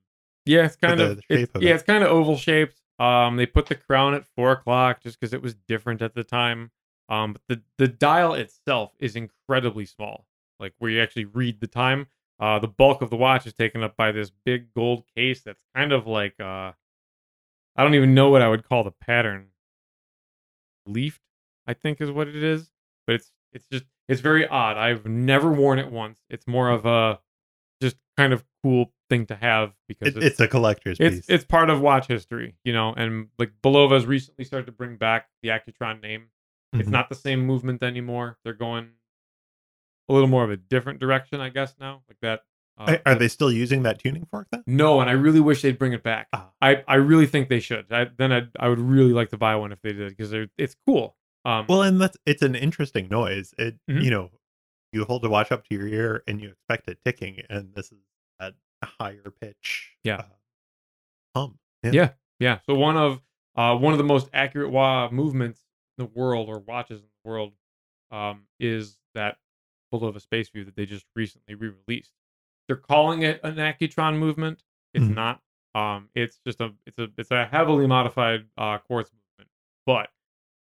yeah 0.46 0.64
it's 0.64 0.76
kind 0.76 0.98
the- 1.00 1.10
of 1.12 1.16
the 1.18 1.22
it's- 1.28 1.48
of 1.54 1.62
yeah 1.62 1.70
it. 1.72 1.74
it's 1.74 1.82
kind 1.84 2.02
of 2.02 2.10
oval 2.10 2.36
shaped 2.36 2.80
um 2.98 3.36
they 3.36 3.46
put 3.46 3.66
the 3.66 3.74
crown 3.74 4.14
at 4.14 4.24
four 4.36 4.50
o'clock 4.52 5.00
just 5.02 5.18
because 5.20 5.32
it 5.32 5.42
was 5.42 5.54
different 5.68 6.02
at 6.02 6.14
the 6.14 6.24
time 6.24 6.70
um 7.08 7.32
but 7.34 7.42
the 7.48 7.62
the 7.76 7.88
dial 7.88 8.34
itself 8.34 8.92
is 8.98 9.14
incredibly 9.16 9.84
small 9.86 10.26
like 10.60 10.72
where 10.78 10.90
you 10.90 11.00
actually 11.00 11.24
read 11.24 11.60
the 11.60 11.66
time 11.66 12.06
uh 12.40 12.58
the 12.58 12.68
bulk 12.68 13.02
of 13.02 13.10
the 13.10 13.16
watch 13.16 13.46
is 13.46 13.52
taken 13.52 13.82
up 13.82 13.96
by 13.96 14.12
this 14.12 14.30
big 14.44 14.72
gold 14.74 15.04
case 15.16 15.42
that's 15.42 15.62
kind 15.74 15.92
of 15.92 16.06
like 16.06 16.34
uh 16.40 16.72
i 17.76 17.82
don't 17.82 17.94
even 17.94 18.14
know 18.14 18.30
what 18.30 18.42
i 18.42 18.48
would 18.48 18.66
call 18.68 18.84
the 18.84 18.90
pattern 18.90 19.48
leafed 20.86 21.22
i 21.66 21.74
think 21.74 22.00
is 22.00 22.10
what 22.10 22.28
it 22.28 22.42
is 22.42 22.70
but 23.06 23.14
it's 23.16 23.32
it's 23.52 23.66
just 23.66 23.84
it's 24.08 24.20
very 24.20 24.46
odd 24.46 24.76
i've 24.76 25.06
never 25.06 25.52
worn 25.52 25.78
it 25.78 25.90
once 25.90 26.20
it's 26.30 26.46
more 26.46 26.70
of 26.70 26.86
a 26.86 27.18
just 27.80 27.96
kind 28.16 28.32
of 28.32 28.44
cool 28.62 28.92
thing 29.08 29.26
to 29.26 29.36
have 29.36 29.72
because 29.86 30.16
it, 30.16 30.24
it's 30.24 30.40
a 30.40 30.48
collector's 30.48 30.98
it's 31.00 31.16
piece. 31.16 31.26
it's 31.28 31.44
part 31.44 31.70
of 31.70 31.80
watch 31.80 32.06
history, 32.08 32.56
you 32.64 32.72
know, 32.72 32.92
and 32.94 33.28
like 33.38 33.52
Bulova's 33.62 34.04
recently 34.04 34.44
started 34.44 34.66
to 34.66 34.72
bring 34.72 34.96
back 34.96 35.28
the 35.42 35.48
Accutron 35.50 36.02
name. 36.02 36.30
It's 36.74 36.88
Mhm. 36.88 36.92
not 36.92 37.08
the 37.08 37.14
same 37.14 37.46
movement 37.46 37.82
anymore. 37.82 38.38
They're 38.44 38.52
going 38.52 38.90
a 40.08 40.12
little 40.12 40.28
more 40.28 40.44
of 40.44 40.50
a 40.50 40.56
different 40.56 41.00
direction, 41.00 41.40
I 41.40 41.48
guess 41.50 41.74
now. 41.80 42.02
Like 42.08 42.18
that. 42.22 42.40
Uh, 42.78 42.96
Are- 43.06 43.14
they 43.16 43.26
still 43.28 43.50
using 43.50 43.82
that 43.82 43.98
tuning 43.98 44.24
fork 44.30 44.46
then? 44.52 44.62
No, 44.66 45.00
and 45.00 45.10
I 45.10 45.14
really 45.14 45.40
wish 45.40 45.62
they'd 45.62 45.78
bring 45.78 45.92
it 45.94 46.04
back. 46.04 46.28
Ah. 46.32 46.50
I, 46.62 46.84
I 46.86 46.94
really 46.96 47.26
think 47.26 47.48
they 47.48 47.58
should. 47.58 47.92
I, 47.92 48.06
then 48.16 48.32
I 48.32 48.42
I 48.60 48.68
would 48.68 48.78
really 48.78 49.12
like 49.12 49.30
to 49.30 49.36
buy 49.36 49.56
one 49.56 49.72
if 49.72 49.80
they 49.82 49.92
did 49.92 50.16
because 50.16 50.32
it's 50.56 50.76
cool. 50.86 51.16
Um, 51.44 51.66
Well, 51.68 51.82
and 51.82 52.00
that's 52.00 52.16
it's 52.24 52.42
an 52.42 52.54
interesting 52.54 53.08
noise. 53.08 53.52
It 53.58 53.78
Mhm. 53.90 54.02
you 54.04 54.10
know, 54.10 54.30
you 54.92 55.04
hold 55.04 55.22
the 55.22 55.28
watch 55.28 55.50
up 55.50 55.64
to 55.68 55.74
your 55.74 55.88
ear 55.88 56.22
and 56.28 56.40
you 56.40 56.50
expect 56.50 56.88
it 56.88 56.98
ticking, 57.04 57.42
and 57.50 57.74
this 57.74 57.90
is 57.90 57.98
at 58.40 58.54
a 58.82 58.86
higher 58.86 59.24
pitch. 59.40 59.96
Yeah. 60.04 60.18
uh, 60.18 60.24
hum. 61.34 61.58
Yeah. 61.82 62.10
yeah. 62.38 62.58
So 62.66 62.74
one 62.74 62.96
of 62.96 63.20
uh 63.56 63.76
one 63.76 63.92
of 63.92 63.98
the 63.98 64.04
most 64.04 64.28
accurate 64.32 64.70
wa- 64.70 65.10
movements 65.10 65.64
in 65.98 66.04
the 66.04 66.10
world 66.14 66.48
or 66.48 66.60
watches 66.60 67.00
in 67.00 67.06
the 67.24 67.28
world 67.28 67.54
um 68.12 68.44
is 68.60 68.96
that 69.14 69.38
Bulova 69.92 70.20
Space 70.20 70.48
View 70.50 70.64
that 70.64 70.76
they 70.76 70.86
just 70.86 71.06
recently 71.16 71.54
re-released. 71.54 72.12
They're 72.66 72.76
calling 72.76 73.22
it 73.22 73.40
an 73.42 73.56
Accutron 73.56 74.18
movement. 74.18 74.62
It's 74.94 75.04
Mhm. 75.06 75.14
not. 75.14 75.42
Um, 75.74 76.08
it's 76.14 76.38
just 76.46 76.60
a 76.60 76.74
it's 76.86 76.98
a 76.98 77.08
it's 77.16 77.30
a 77.30 77.44
heavily 77.46 77.86
modified 77.86 78.46
uh, 78.56 78.78
quartz 78.78 79.12
movement, 79.12 79.50
but 79.86 80.10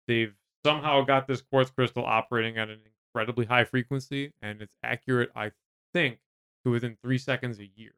they've 0.07 0.35
somehow 0.65 1.01
got 1.03 1.27
this 1.27 1.41
quartz 1.41 1.69
crystal 1.71 2.03
operating 2.05 2.57
at 2.57 2.69
an 2.69 2.81
incredibly 3.13 3.45
high 3.45 3.63
frequency, 3.63 4.33
and 4.41 4.61
it's 4.61 4.75
accurate. 4.83 5.31
I 5.35 5.51
think 5.93 6.19
to 6.63 6.71
within 6.71 6.97
three 7.01 7.17
seconds 7.19 7.59
a 7.59 7.67
year. 7.75 7.93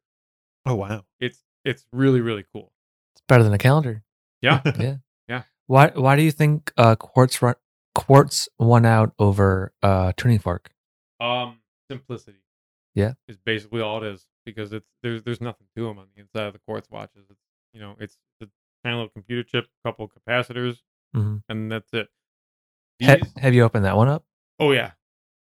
Oh 0.66 0.74
wow. 0.74 1.04
It's 1.18 1.42
it's 1.64 1.86
really 1.92 2.20
really 2.20 2.44
cool. 2.52 2.72
It's 3.14 3.22
better 3.26 3.42
than 3.42 3.52
a 3.54 3.58
calendar. 3.58 4.02
Yeah. 4.42 4.60
Yeah. 4.78 4.96
Yeah. 5.28 5.42
Why 5.66 5.88
Why 5.88 6.16
do 6.16 6.22
you 6.22 6.30
think 6.30 6.72
uh, 6.76 6.94
quartz 6.96 7.42
run, 7.42 7.54
quartz 7.94 8.48
won 8.58 8.86
out 8.86 9.12
over 9.18 9.72
uh, 9.82 10.12
tuning 10.16 10.38
fork? 10.38 10.70
Um, 11.20 11.58
simplicity. 11.90 12.38
Yeah. 12.94 13.12
is 13.28 13.36
basically 13.38 13.80
all 13.80 14.02
it 14.02 14.12
is 14.12 14.26
because 14.44 14.72
it's 14.72 14.88
there's 15.02 15.22
there's 15.22 15.40
nothing 15.40 15.66
to 15.76 15.84
them 15.84 15.98
on 15.98 16.06
the 16.14 16.20
inside 16.20 16.46
of 16.48 16.52
the 16.52 16.58
quartz 16.60 16.90
watches. 16.90 17.26
It's 17.30 17.40
you 17.72 17.80
know 17.80 17.94
it's 18.00 18.16
a 18.42 18.46
tiny 18.82 18.96
little 18.96 19.08
computer 19.10 19.42
chip, 19.44 19.66
a 19.66 19.88
couple 19.88 20.08
capacitors, 20.08 20.78
Mhm. 21.14 21.42
and 21.48 21.70
that's 21.70 21.92
it. 21.92 22.08
Ha- 23.02 23.18
have 23.36 23.54
you 23.54 23.62
opened 23.62 23.84
that 23.84 23.96
one 23.96 24.08
up? 24.08 24.24
oh 24.58 24.72
yeah, 24.72 24.92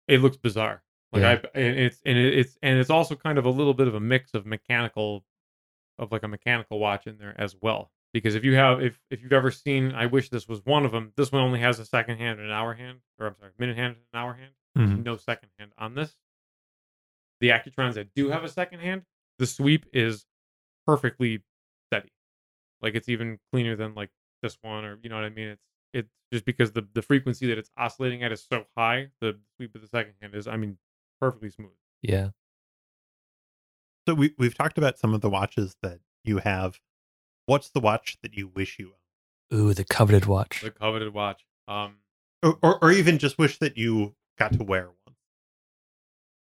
it 0.08 0.20
looks 0.20 0.36
bizarre. 0.36 0.82
Like 1.12 1.22
Yeah. 1.22 1.48
I, 1.54 1.58
and 1.58 1.78
it's 1.78 2.00
and 2.04 2.18
it's 2.18 2.58
and 2.62 2.78
it's 2.78 2.90
also 2.90 3.14
kind 3.16 3.38
of 3.38 3.46
a 3.46 3.50
little 3.50 3.72
bit 3.74 3.88
of 3.88 3.94
a 3.94 4.00
mix 4.00 4.34
of 4.34 4.44
mechanical, 4.44 5.24
of 5.98 6.12
like 6.12 6.24
a 6.24 6.28
mechanical 6.28 6.78
watch 6.78 7.06
in 7.06 7.16
there 7.16 7.34
as 7.40 7.56
well. 7.62 7.90
Because 8.12 8.34
if 8.34 8.44
you 8.44 8.54
have 8.56 8.82
if 8.82 9.00
if 9.10 9.22
you've 9.22 9.32
ever 9.32 9.50
seen, 9.50 9.92
I 9.92 10.06
wish 10.06 10.28
this 10.28 10.46
was 10.46 10.60
one 10.66 10.84
of 10.84 10.92
them. 10.92 11.12
This 11.16 11.32
one 11.32 11.42
only 11.42 11.60
has 11.60 11.78
a 11.78 11.86
second 11.86 12.18
hand 12.18 12.38
and 12.40 12.48
an 12.48 12.52
hour 12.54 12.74
hand, 12.74 12.98
or 13.18 13.28
I'm 13.28 13.36
sorry, 13.38 13.52
minute 13.58 13.76
hand 13.76 13.96
and 13.96 14.04
an 14.12 14.18
hour 14.18 14.34
hand. 14.34 14.52
There's 14.76 14.90
Mhm. 14.90 15.04
no 15.04 15.16
second 15.16 15.48
hand 15.58 15.72
on 15.78 15.94
this. 15.94 16.14
The 17.40 17.48
Accutrons 17.48 17.94
that 17.94 18.14
do 18.14 18.28
have 18.28 18.44
a 18.44 18.48
second 18.48 18.80
hand, 18.80 19.04
the 19.38 19.46
sweep 19.46 19.86
is 19.92 20.26
perfectly 20.86 21.42
steady. 21.88 22.12
Like 22.80 22.94
it's 22.94 23.08
even 23.08 23.38
cleaner 23.52 23.74
than 23.74 23.94
like 23.94 24.10
this 24.42 24.58
one, 24.62 24.84
or 24.84 24.98
you 25.02 25.08
know 25.08 25.16
what 25.16 25.24
I 25.24 25.30
mean. 25.30 25.48
It's 25.48 25.62
it's 25.92 26.10
just 26.32 26.44
because 26.44 26.72
the 26.72 26.86
the 26.92 27.02
frequency 27.02 27.46
that 27.48 27.58
it's 27.58 27.70
oscillating 27.76 28.22
at 28.22 28.32
is 28.32 28.44
so 28.44 28.66
high. 28.76 29.10
The 29.20 29.38
sweep 29.56 29.74
of 29.74 29.80
the 29.80 29.88
second 29.88 30.14
hand 30.20 30.34
is, 30.34 30.46
I 30.46 30.56
mean, 30.56 30.78
perfectly 31.20 31.50
smooth. 31.50 31.72
Yeah. 32.02 32.30
So 34.06 34.14
we 34.14 34.34
we've 34.38 34.54
talked 34.54 34.78
about 34.78 34.98
some 34.98 35.14
of 35.14 35.20
the 35.20 35.30
watches 35.30 35.76
that 35.82 36.00
you 36.24 36.38
have. 36.38 36.80
What's 37.46 37.70
the 37.70 37.80
watch 37.80 38.18
that 38.22 38.34
you 38.34 38.48
wish 38.48 38.78
you 38.78 38.94
Ooh, 39.54 39.72
the 39.72 39.84
coveted 39.84 40.26
watch. 40.26 40.62
The 40.62 40.70
coveted 40.72 41.14
watch. 41.14 41.46
Um, 41.68 41.98
or, 42.42 42.58
or 42.62 42.84
or 42.84 42.92
even 42.92 43.18
just 43.18 43.38
wish 43.38 43.58
that 43.58 43.76
you 43.76 44.14
got 44.38 44.52
to 44.54 44.64
wear 44.64 44.86
one? 44.86 45.16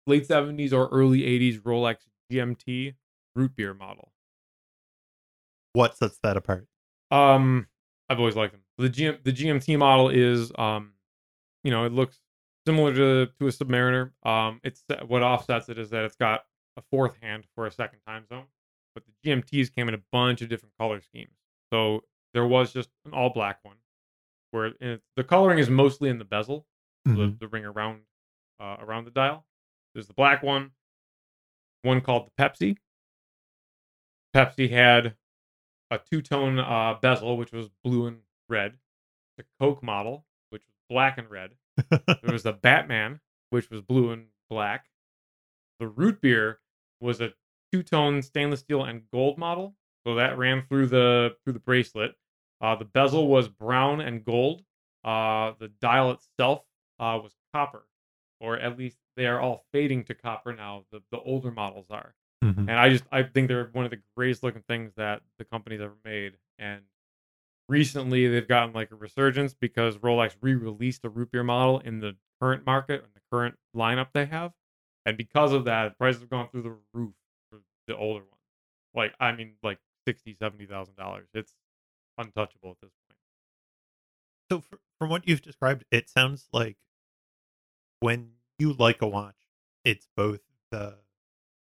late 0.09 0.25
seventies 0.25 0.73
or 0.73 0.89
early 0.89 1.25
eighties 1.25 1.59
Rolex 1.59 1.97
GMT 2.31 2.95
root 3.35 3.55
beer 3.55 3.73
model. 3.73 4.11
What 5.73 5.95
sets 5.97 6.19
that 6.23 6.35
apart? 6.35 6.67
Um, 7.11 7.67
I've 8.09 8.19
always 8.19 8.35
liked 8.35 8.53
them. 8.53 8.61
The 8.77 8.89
GM 8.89 9.23
the 9.23 9.31
GMT 9.31 9.77
model 9.77 10.09
is 10.09 10.51
um, 10.57 10.93
you 11.63 11.71
know, 11.71 11.85
it 11.85 11.93
looks 11.93 12.19
similar 12.65 12.93
to 12.93 13.27
to 13.39 13.47
a 13.47 13.51
Submariner. 13.51 14.11
Um, 14.23 14.59
it's 14.63 14.83
what 15.07 15.23
offsets 15.23 15.69
it 15.69 15.77
is 15.77 15.91
that 15.91 16.03
it's 16.03 16.15
got 16.15 16.41
a 16.77 16.81
fourth 16.91 17.15
hand 17.21 17.45
for 17.55 17.65
a 17.67 17.71
second 17.71 17.99
time 18.07 18.25
zone, 18.27 18.45
but 18.93 19.03
the 19.05 19.29
GMTs 19.29 19.73
came 19.73 19.87
in 19.87 19.93
a 19.93 20.01
bunch 20.11 20.41
of 20.41 20.49
different 20.49 20.73
color 20.77 21.01
schemes. 21.01 21.35
So 21.71 22.03
there 22.33 22.47
was 22.47 22.73
just 22.73 22.89
an 23.05 23.13
all 23.13 23.29
black 23.29 23.59
one, 23.63 23.77
where 24.51 24.73
it, 24.79 25.01
the 25.15 25.23
coloring 25.23 25.59
is 25.59 25.69
mostly 25.69 26.09
in 26.09 26.17
the 26.17 26.25
bezel, 26.25 26.65
the, 27.15 27.35
the 27.39 27.47
ring 27.47 27.65
around 27.65 28.01
uh, 28.59 28.77
around 28.79 29.05
the 29.05 29.11
dial. 29.11 29.45
There's 29.93 30.07
the 30.07 30.13
black 30.13 30.43
one, 30.43 30.71
one 31.81 32.01
called 32.01 32.27
the 32.27 32.43
Pepsi. 32.43 32.77
Pepsi 34.35 34.69
had 34.69 35.15
a 35.91 35.97
two 35.97 36.21
tone 36.21 36.59
uh, 36.59 36.95
bezel, 37.01 37.37
which 37.37 37.51
was 37.51 37.69
blue 37.83 38.07
and 38.07 38.19
red. 38.47 38.77
The 39.37 39.45
Coke 39.59 39.81
model, 39.81 40.25
which 40.49 40.63
was 40.63 40.75
black 40.89 41.17
and 41.17 41.29
red. 41.29 41.51
there 41.89 42.31
was 42.31 42.43
the 42.43 42.53
Batman, 42.53 43.19
which 43.49 43.69
was 43.69 43.81
blue 43.81 44.11
and 44.11 44.27
black. 44.49 44.85
The 45.79 45.87
root 45.87 46.21
beer 46.21 46.59
was 46.99 47.21
a 47.21 47.33
two 47.71 47.83
tone 47.83 48.21
stainless 48.21 48.59
steel 48.59 48.83
and 48.83 49.03
gold 49.11 49.37
model, 49.37 49.75
so 50.05 50.15
that 50.15 50.37
ran 50.37 50.63
through 50.67 50.87
the 50.87 51.35
through 51.43 51.53
the 51.53 51.59
bracelet. 51.59 52.15
Uh, 52.61 52.75
the 52.75 52.85
bezel 52.85 53.27
was 53.27 53.47
brown 53.47 54.01
and 54.01 54.23
gold. 54.23 54.63
Uh, 55.03 55.53
the 55.59 55.69
dial 55.79 56.11
itself 56.11 56.63
uh, 56.99 57.19
was 57.21 57.33
copper, 57.53 57.85
or 58.39 58.57
at 58.57 58.77
least 58.77 58.97
they 59.15 59.27
are 59.27 59.39
all 59.39 59.65
fading 59.73 60.03
to 60.05 60.13
copper 60.15 60.53
now. 60.53 60.85
The 60.91 61.01
the 61.11 61.19
older 61.19 61.51
models 61.51 61.87
are 61.89 62.13
Mhm. 62.43 62.59
and 62.69 62.71
I 62.71 62.89
just 62.89 63.03
I 63.11 63.23
think 63.23 63.47
they're 63.49 63.69
one 63.73 63.83
of 63.85 63.91
the 63.91 64.01
greatest 64.15 64.43
looking 64.43 64.61
things 64.63 64.93
that 64.95 65.21
the 65.37 65.45
company's 65.45 65.81
ever 65.81 65.97
made. 66.05 66.37
And 66.57 66.83
recently 67.67 68.27
they've 68.27 68.47
gotten 68.47 68.73
like 68.73 68.91
a 68.91 68.95
resurgence 68.95 69.53
because 69.53 69.97
Rolex 69.97 70.35
re-released 70.41 71.03
a 71.05 71.09
root 71.09 71.31
beer 71.31 71.43
model 71.43 71.79
in 71.79 71.99
the 71.99 72.17
current 72.41 72.65
market 72.65 73.03
and 73.03 73.13
the 73.13 73.21
current 73.31 73.57
lineup 73.75 74.13
they 74.13 74.25
have, 74.25 74.53
and 75.05 75.17
because 75.17 75.51
of 75.53 75.65
that, 75.65 75.97
prices 75.97 76.21
have 76.21 76.29
gone 76.29 76.49
through 76.49 76.61
the 76.63 76.77
roof 76.93 77.13
for 77.49 77.59
the 77.87 77.95
older 77.97 78.23
ones. 78.23 78.35
Like 78.93 79.13
I 79.19 79.31
mean, 79.33 79.55
like 79.61 79.79
sixty, 80.07 80.33
seventy 80.33 80.65
thousand 80.65 80.95
dollars. 80.95 81.27
It's 81.33 81.53
untouchable 82.17 82.71
at 82.71 82.77
this 82.81 82.91
point. 83.07 83.17
So 84.49 84.61
fr 84.61 84.75
from 84.97 85.09
what 85.09 85.27
you've 85.27 85.41
described, 85.41 85.85
it 85.91 86.09
sounds 86.09 86.47
like 86.51 86.77
when 87.99 88.31
you 88.57 88.73
like 88.73 89.01
a 89.01 89.07
watch, 89.07 89.35
it's 89.85 90.07
both 90.15 90.39
the 90.71 90.97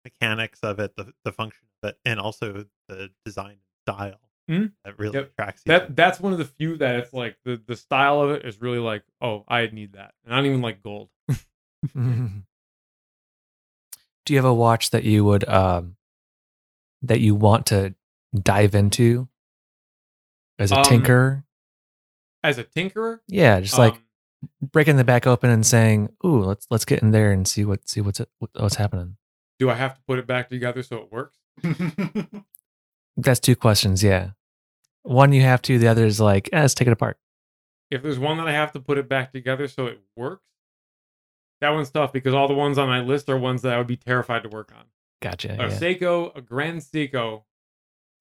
mechanics 0.03 0.59
of 0.63 0.79
it, 0.79 0.95
the 0.95 1.13
the 1.23 1.31
function 1.31 1.65
of 1.81 1.89
it, 1.89 1.99
and 2.05 2.19
also 2.19 2.65
the 2.87 3.09
design 3.25 3.51
and 3.51 3.59
style 3.95 4.19
Mhm. 4.49 4.73
that 4.83 4.97
really 4.99 5.15
Yep. 5.17 5.25
attracts 5.31 5.63
you. 5.65 5.71
That 5.71 5.95
that's 5.95 6.19
one 6.19 6.33
of 6.33 6.39
the 6.39 6.45
few 6.45 6.77
that 6.77 6.95
it's 6.97 7.13
like 7.13 7.37
the 7.45 7.57
the 7.65 7.75
style 7.75 8.21
of 8.21 8.31
it 8.31 8.45
is 8.45 8.61
really 8.61 8.79
like, 8.79 9.03
oh, 9.21 9.45
I 9.47 9.67
need 9.67 9.93
that, 9.93 10.13
and 10.25 10.33
I 10.33 10.37
don't 10.37 10.45
even 10.47 10.61
like 10.61 10.81
gold. 10.83 11.09
Do 14.25 14.33
you 14.33 14.37
have 14.37 14.45
a 14.45 14.53
watch 14.53 14.91
that 14.91 15.03
you 15.03 15.25
would 15.25 15.47
um 15.49 15.97
that 17.01 17.19
you 17.19 17.35
want 17.35 17.65
to 17.67 17.93
dive 18.33 18.73
into 18.75 19.27
as 20.57 20.71
a 20.71 20.77
Um, 20.77 20.83
tinker? 20.85 21.45
As 22.41 22.57
a 22.57 22.63
tinkerer, 22.63 23.19
Yeah, 23.27 23.59
just 23.61 23.77
like 23.77 23.93
um, 23.93 24.03
breaking 24.61 24.97
the 24.97 25.03
back 25.03 25.25
open 25.27 25.49
and 25.49 25.65
saying, 25.65 26.09
"Ooh, 26.25 26.43
let's 26.43 26.67
let's 26.69 26.85
get 26.85 27.01
in 27.01 27.11
there 27.11 27.31
and 27.31 27.47
see 27.47 27.63
what 27.65 27.87
see 27.87 28.01
what's 28.01 28.21
what's 28.55 28.75
happening." 28.75 29.17
do 29.59 29.69
I 29.69 29.75
have 29.75 29.93
to 29.95 30.01
put 30.07 30.19
it 30.19 30.25
back 30.27 30.49
together 30.49 30.81
so 30.83 30.97
it 30.97 31.11
works? 31.11 31.37
That's 33.17 33.39
two 33.39 33.55
questions. 33.55 34.03
Yeah, 34.03 34.31
one 35.03 35.31
you 35.33 35.41
have 35.41 35.61
to. 35.63 35.77
The 35.77 35.87
other 35.87 36.05
is 36.05 36.19
like, 36.19 36.49
eh, 36.51 36.61
let's 36.61 36.73
take 36.73 36.87
it 36.87 36.91
apart. 36.91 37.17
if 37.91 38.01
there's 38.01 38.17
one 38.19 38.37
that 38.37 38.47
I 38.47 38.51
have 38.53 38.71
to 38.73 38.79
put 38.79 38.97
it 38.97 39.07
back 39.07 39.31
together 39.31 39.67
so 39.67 39.85
it 39.85 40.01
works, 40.15 40.43
that 41.61 41.69
one's 41.69 41.91
tough 41.91 42.11
because 42.11 42.33
all 42.33 42.47
the 42.47 42.53
ones 42.55 42.77
on 42.79 42.87
my 42.89 43.01
list 43.01 43.29
are 43.29 43.37
ones 43.37 43.61
that 43.61 43.73
I 43.73 43.77
would 43.77 43.87
be 43.87 43.97
terrified 43.97 44.43
to 44.43 44.49
work 44.49 44.73
on. 44.75 44.85
Gotcha. 45.21 45.53
A 45.53 45.69
Yeah. 45.69 45.79
Seiko, 45.79 46.35
a 46.35 46.41
Grand 46.41 46.81
Seiko, 46.81 47.43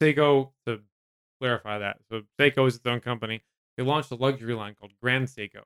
Seiko 0.01 0.51
to 0.66 0.81
clarify 1.41 1.79
that. 1.79 1.99
So 2.11 2.23
Seiko 2.39 2.68
is 2.68 2.77
its 2.77 2.87
own 2.87 3.01
company. 3.01 3.43
They 3.77 3.83
launched 3.83 4.11
a 4.11 4.14
luxury 4.16 4.55
line 4.55 4.75
called 4.79 4.93
Grand 5.01 5.29
Seiko, 5.29 5.62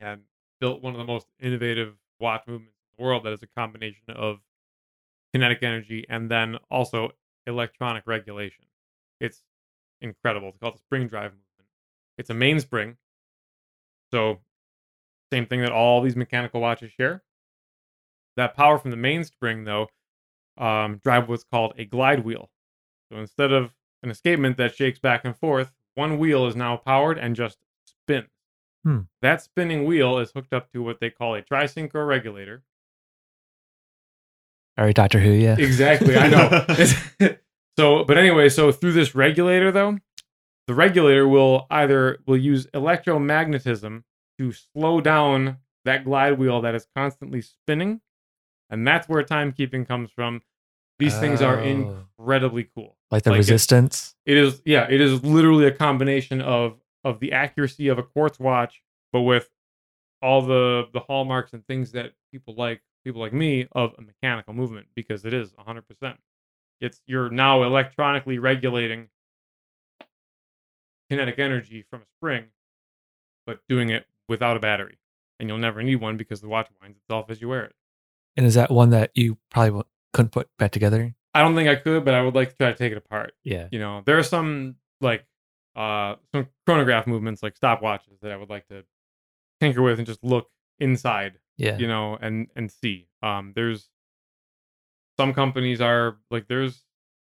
and 0.00 0.22
built 0.60 0.82
one 0.82 0.94
of 0.94 0.98
the 0.98 1.04
most 1.04 1.26
innovative 1.40 1.94
watch 2.20 2.42
movements 2.46 2.74
in 2.76 2.96
the 2.98 3.04
world. 3.04 3.24
That 3.24 3.32
is 3.32 3.42
a 3.42 3.46
combination 3.46 4.10
of 4.10 4.38
kinetic 5.32 5.62
energy 5.62 6.06
and 6.08 6.30
then 6.30 6.56
also 6.70 7.10
electronic 7.46 8.04
regulation. 8.06 8.64
It's 9.20 9.42
incredible. 10.00 10.48
It's 10.48 10.58
called 10.58 10.74
the 10.74 10.80
spring 10.80 11.08
drive 11.08 11.32
movement. 11.32 11.68
It's 12.18 12.30
a 12.30 12.34
mainspring. 12.34 12.96
So, 14.12 14.40
same 15.32 15.46
thing 15.46 15.60
that 15.60 15.72
all 15.72 16.00
these 16.00 16.16
mechanical 16.16 16.60
watches 16.60 16.92
share. 16.92 17.22
That 18.36 18.54
power 18.54 18.78
from 18.78 18.90
the 18.90 18.96
mainspring, 18.96 19.64
though, 19.64 19.88
um, 20.58 20.98
drive 21.02 21.28
what's 21.28 21.44
called 21.44 21.74
a 21.76 21.84
glide 21.84 22.24
wheel. 22.24 22.50
So 23.10 23.18
instead 23.18 23.52
of 23.52 23.74
an 24.02 24.10
escapement 24.10 24.56
that 24.56 24.74
shakes 24.74 24.98
back 24.98 25.24
and 25.24 25.36
forth, 25.36 25.72
one 25.94 26.18
wheel 26.18 26.46
is 26.46 26.56
now 26.56 26.76
powered 26.76 27.18
and 27.18 27.34
just 27.36 27.58
spins. 27.84 28.28
Hmm. 28.86 29.00
That 29.20 29.42
spinning 29.42 29.84
wheel 29.84 30.18
is 30.18 30.30
hooked 30.30 30.52
up 30.52 30.70
to 30.72 30.80
what 30.80 31.00
they 31.00 31.10
call 31.10 31.34
a 31.34 31.42
trisynchro 31.42 32.06
regulator. 32.06 32.62
All 34.78 34.84
right, 34.84 34.94
Doctor 34.94 35.18
Who. 35.18 35.30
Yeah. 35.30 35.56
Exactly, 35.58 36.16
I 36.16 36.28
know. 36.28 36.66
So, 37.78 38.04
but 38.04 38.16
anyway, 38.16 38.48
so 38.48 38.72
through 38.72 38.92
this 38.92 39.14
regulator, 39.14 39.70
though, 39.70 39.98
the 40.66 40.72
regulator 40.74 41.28
will 41.28 41.66
either 41.70 42.20
will 42.26 42.38
use 42.38 42.64
electromagnetism 42.68 44.02
to 44.38 44.52
slow 44.52 45.02
down 45.02 45.58
that 45.84 46.04
glide 46.06 46.38
wheel 46.38 46.62
that 46.62 46.74
is 46.74 46.86
constantly 46.96 47.42
spinning, 47.42 48.00
and 48.70 48.86
that's 48.86 49.10
where 49.10 49.22
timekeeping 49.22 49.86
comes 49.86 50.10
from. 50.10 50.40
These 50.98 51.18
things 51.18 51.42
are 51.42 51.58
Oh. 51.60 51.64
incredibly 52.18 52.64
cool. 52.74 52.96
Like 53.10 53.24
the 53.24 53.30
Like 53.30 53.36
it- 53.36 53.40
resistance. 53.40 54.14
It 54.24 54.38
is, 54.38 54.62
yeah, 54.64 54.86
it 54.88 55.02
is 55.02 55.22
literally 55.22 55.66
a 55.66 55.72
combination 55.72 56.40
of 56.40 56.78
of 57.06 57.20
the 57.20 57.32
accuracy 57.32 57.86
of 57.86 57.98
a 57.98 58.02
quartz 58.02 58.40
watch, 58.40 58.82
but 59.12 59.22
with 59.22 59.48
all 60.20 60.42
the 60.42 60.88
the 60.92 61.00
hallmarks 61.00 61.52
and 61.52 61.64
things 61.66 61.92
that 61.92 62.12
people 62.32 62.54
like, 62.56 62.82
people 63.04 63.20
like 63.20 63.32
me, 63.32 63.68
of 63.72 63.94
a 63.96 64.02
mechanical 64.02 64.52
movement 64.52 64.88
because 64.96 65.24
it 65.24 65.32
is 65.32 65.52
100%. 65.52 65.82
It's 66.80 67.00
you're 67.06 67.30
now 67.30 67.62
electronically 67.62 68.38
regulating 68.40 69.08
kinetic 71.08 71.38
energy 71.38 71.84
from 71.88 72.02
a 72.02 72.06
spring, 72.18 72.46
but 73.46 73.60
doing 73.68 73.90
it 73.90 74.06
without 74.28 74.56
a 74.56 74.60
battery, 74.60 74.98
and 75.38 75.48
you'll 75.48 75.58
never 75.58 75.84
need 75.84 75.96
one 75.96 76.16
because 76.16 76.40
the 76.40 76.48
watch 76.48 76.68
winds 76.82 76.98
itself 76.98 77.30
as 77.30 77.40
you 77.40 77.48
wear 77.48 77.64
it. 77.66 77.74
And 78.36 78.44
is 78.44 78.54
that 78.54 78.72
one 78.72 78.90
that 78.90 79.12
you 79.14 79.38
probably 79.48 79.84
couldn't 80.12 80.32
put 80.32 80.48
back 80.58 80.72
together? 80.72 81.14
I 81.34 81.42
don't 81.42 81.54
think 81.54 81.68
I 81.68 81.76
could, 81.76 82.04
but 82.04 82.14
I 82.14 82.22
would 82.22 82.34
like 82.34 82.50
to 82.50 82.56
try 82.56 82.72
to 82.72 82.76
take 82.76 82.90
it 82.90 82.98
apart. 82.98 83.34
Yeah. 83.44 83.68
you 83.70 83.78
know 83.78 84.02
there 84.04 84.18
are 84.18 84.24
some 84.24 84.74
like 85.00 85.24
uh 85.76 86.16
some 86.32 86.48
chronograph 86.66 87.06
movements 87.06 87.42
like 87.42 87.54
stopwatches 87.58 88.18
that 88.22 88.32
i 88.32 88.36
would 88.36 88.48
like 88.50 88.66
to 88.68 88.82
tinker 89.60 89.82
with 89.82 89.98
and 89.98 90.06
just 90.06 90.24
look 90.24 90.48
inside 90.80 91.38
Yeah. 91.58 91.76
you 91.78 91.86
know 91.86 92.16
and 92.20 92.48
and 92.56 92.70
see 92.72 93.08
um 93.22 93.52
there's 93.54 93.88
some 95.18 95.32
companies 95.32 95.80
are 95.80 96.16
like 96.30 96.46
there's 96.48 96.84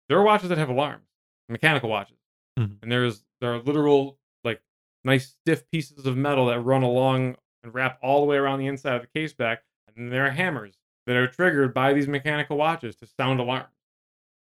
there 0.09 0.19
are 0.19 0.23
watches 0.23 0.49
that 0.49 0.59
have 0.59 0.69
alarms 0.69 1.07
mechanical 1.49 1.89
watches 1.89 2.19
Mhm. 2.59 2.79
and 2.83 2.93
there's 2.93 3.25
there 3.41 3.53
are 3.55 3.59
literal 3.61 4.19
like 4.45 4.63
nice 5.05 5.29
stiff 5.29 5.69
pieces 5.71 6.07
of 6.07 6.17
metal 6.17 6.47
that 6.47 6.61
run 6.61 6.83
along 6.83 7.37
and 7.63 7.75
wrap 7.75 7.99
all 8.03 8.21
the 8.21 8.27
way 8.27 8.37
around 8.37 8.59
the 8.59 8.67
inside 8.67 8.95
of 8.97 9.01
the 9.03 9.09
case 9.09 9.33
back, 9.33 9.63
and 9.89 9.97
then 9.97 10.11
there 10.11 10.27
are 10.27 10.31
hammers 10.31 10.77
that 11.07 11.17
are 11.17 11.27
triggered 11.27 11.73
by 11.75 11.93
these 11.95 12.07
mechanical 12.07 12.57
watches 12.59 12.95
to 12.97 13.07
sound 13.07 13.41
alarms. 13.41 13.69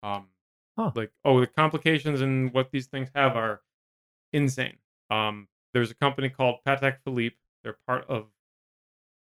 Um, 0.04 0.28
Huh. 0.78 0.92
like 0.96 1.12
oh, 1.24 1.40
the 1.40 1.48
complications 1.48 2.20
and 2.22 2.52
what 2.54 2.72
these 2.72 2.88
things 2.88 3.10
have 3.16 3.36
are 3.38 3.62
insane. 4.34 4.78
Um, 5.10 5.48
there's 5.74 5.92
a 5.92 5.96
company 5.96 6.30
called 6.30 6.58
Patek 6.68 6.98
Philippe. 7.04 7.36
They're 7.64 7.78
part 7.88 8.06
of 8.10 8.28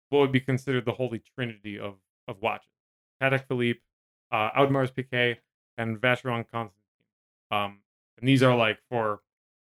what 0.09 0.19
would 0.19 0.31
be 0.31 0.39
considered 0.39 0.85
the 0.85 0.93
holy 0.93 1.21
trinity 1.35 1.79
of 1.79 1.95
of 2.27 2.41
watches. 2.41 2.69
Patek 3.21 3.47
Philippe, 3.47 3.79
uh, 4.31 4.51
Audemars 4.51 4.91
Piguet, 4.93 5.37
and 5.77 5.99
Vacheron 5.99 6.45
Constantin. 6.51 6.71
Um, 7.51 7.79
and 8.19 8.27
these 8.27 8.43
are 8.43 8.55
like 8.55 8.79
for 8.89 9.21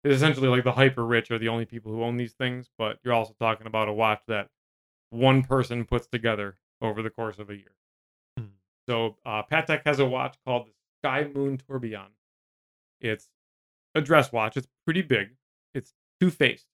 it's 0.02 0.14
essentially 0.14 0.48
like 0.48 0.64
the 0.64 0.72
hyper 0.72 1.04
rich 1.04 1.30
are 1.30 1.38
the 1.38 1.48
only 1.48 1.64
people 1.64 1.90
who 1.90 2.02
own 2.02 2.16
these 2.16 2.34
things, 2.34 2.68
but 2.76 2.98
you're 3.02 3.14
also 3.14 3.34
talking 3.40 3.66
about 3.66 3.88
a 3.88 3.92
watch 3.92 4.20
that 4.28 4.50
one 5.10 5.42
person 5.42 5.84
puts 5.84 6.06
together 6.06 6.56
over 6.82 7.02
the 7.02 7.10
course 7.10 7.38
of 7.38 7.48
a 7.48 7.54
year. 7.54 7.74
Hmm. 8.36 8.44
So 8.86 9.16
uh, 9.24 9.42
Patek 9.50 9.82
has 9.86 10.00
a 10.00 10.04
watch 10.04 10.36
called 10.44 10.66
the 10.66 10.72
Sky 11.00 11.30
Moon 11.34 11.58
Tourbillon. 11.58 12.10
It's 13.00 13.28
a 13.94 14.00
dress 14.00 14.32
watch. 14.32 14.56
It's 14.56 14.68
pretty 14.84 15.02
big. 15.02 15.36
It's 15.74 15.92
two 16.20 16.30
faced. 16.30 16.66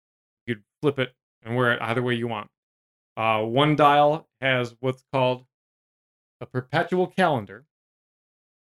You 0.47 0.55
could 0.57 0.65
flip 0.83 0.99
it 0.99 1.15
and 1.43 1.57
wear 1.57 1.73
it 1.73 1.83
either 1.83 2.03
way 2.03 2.15
you 2.15 2.29
want. 2.29 2.51
Uh, 3.17 3.43
one 3.43 3.77
dial 3.77 4.29
has 4.41 4.75
what's 4.81 5.05
called 5.13 5.45
a 6.41 6.47
perpetual 6.47 7.07
calendar. 7.07 7.67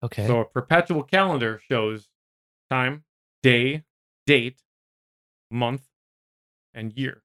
Okay. 0.03 0.27
So 0.27 0.41
a 0.41 0.45
perpetual 0.45 1.03
calendar 1.03 1.61
shows 1.69 2.09
time, 2.69 3.03
day, 3.41 3.83
date, 4.25 4.61
month, 5.49 5.83
and 6.73 6.91
year. 6.93 7.23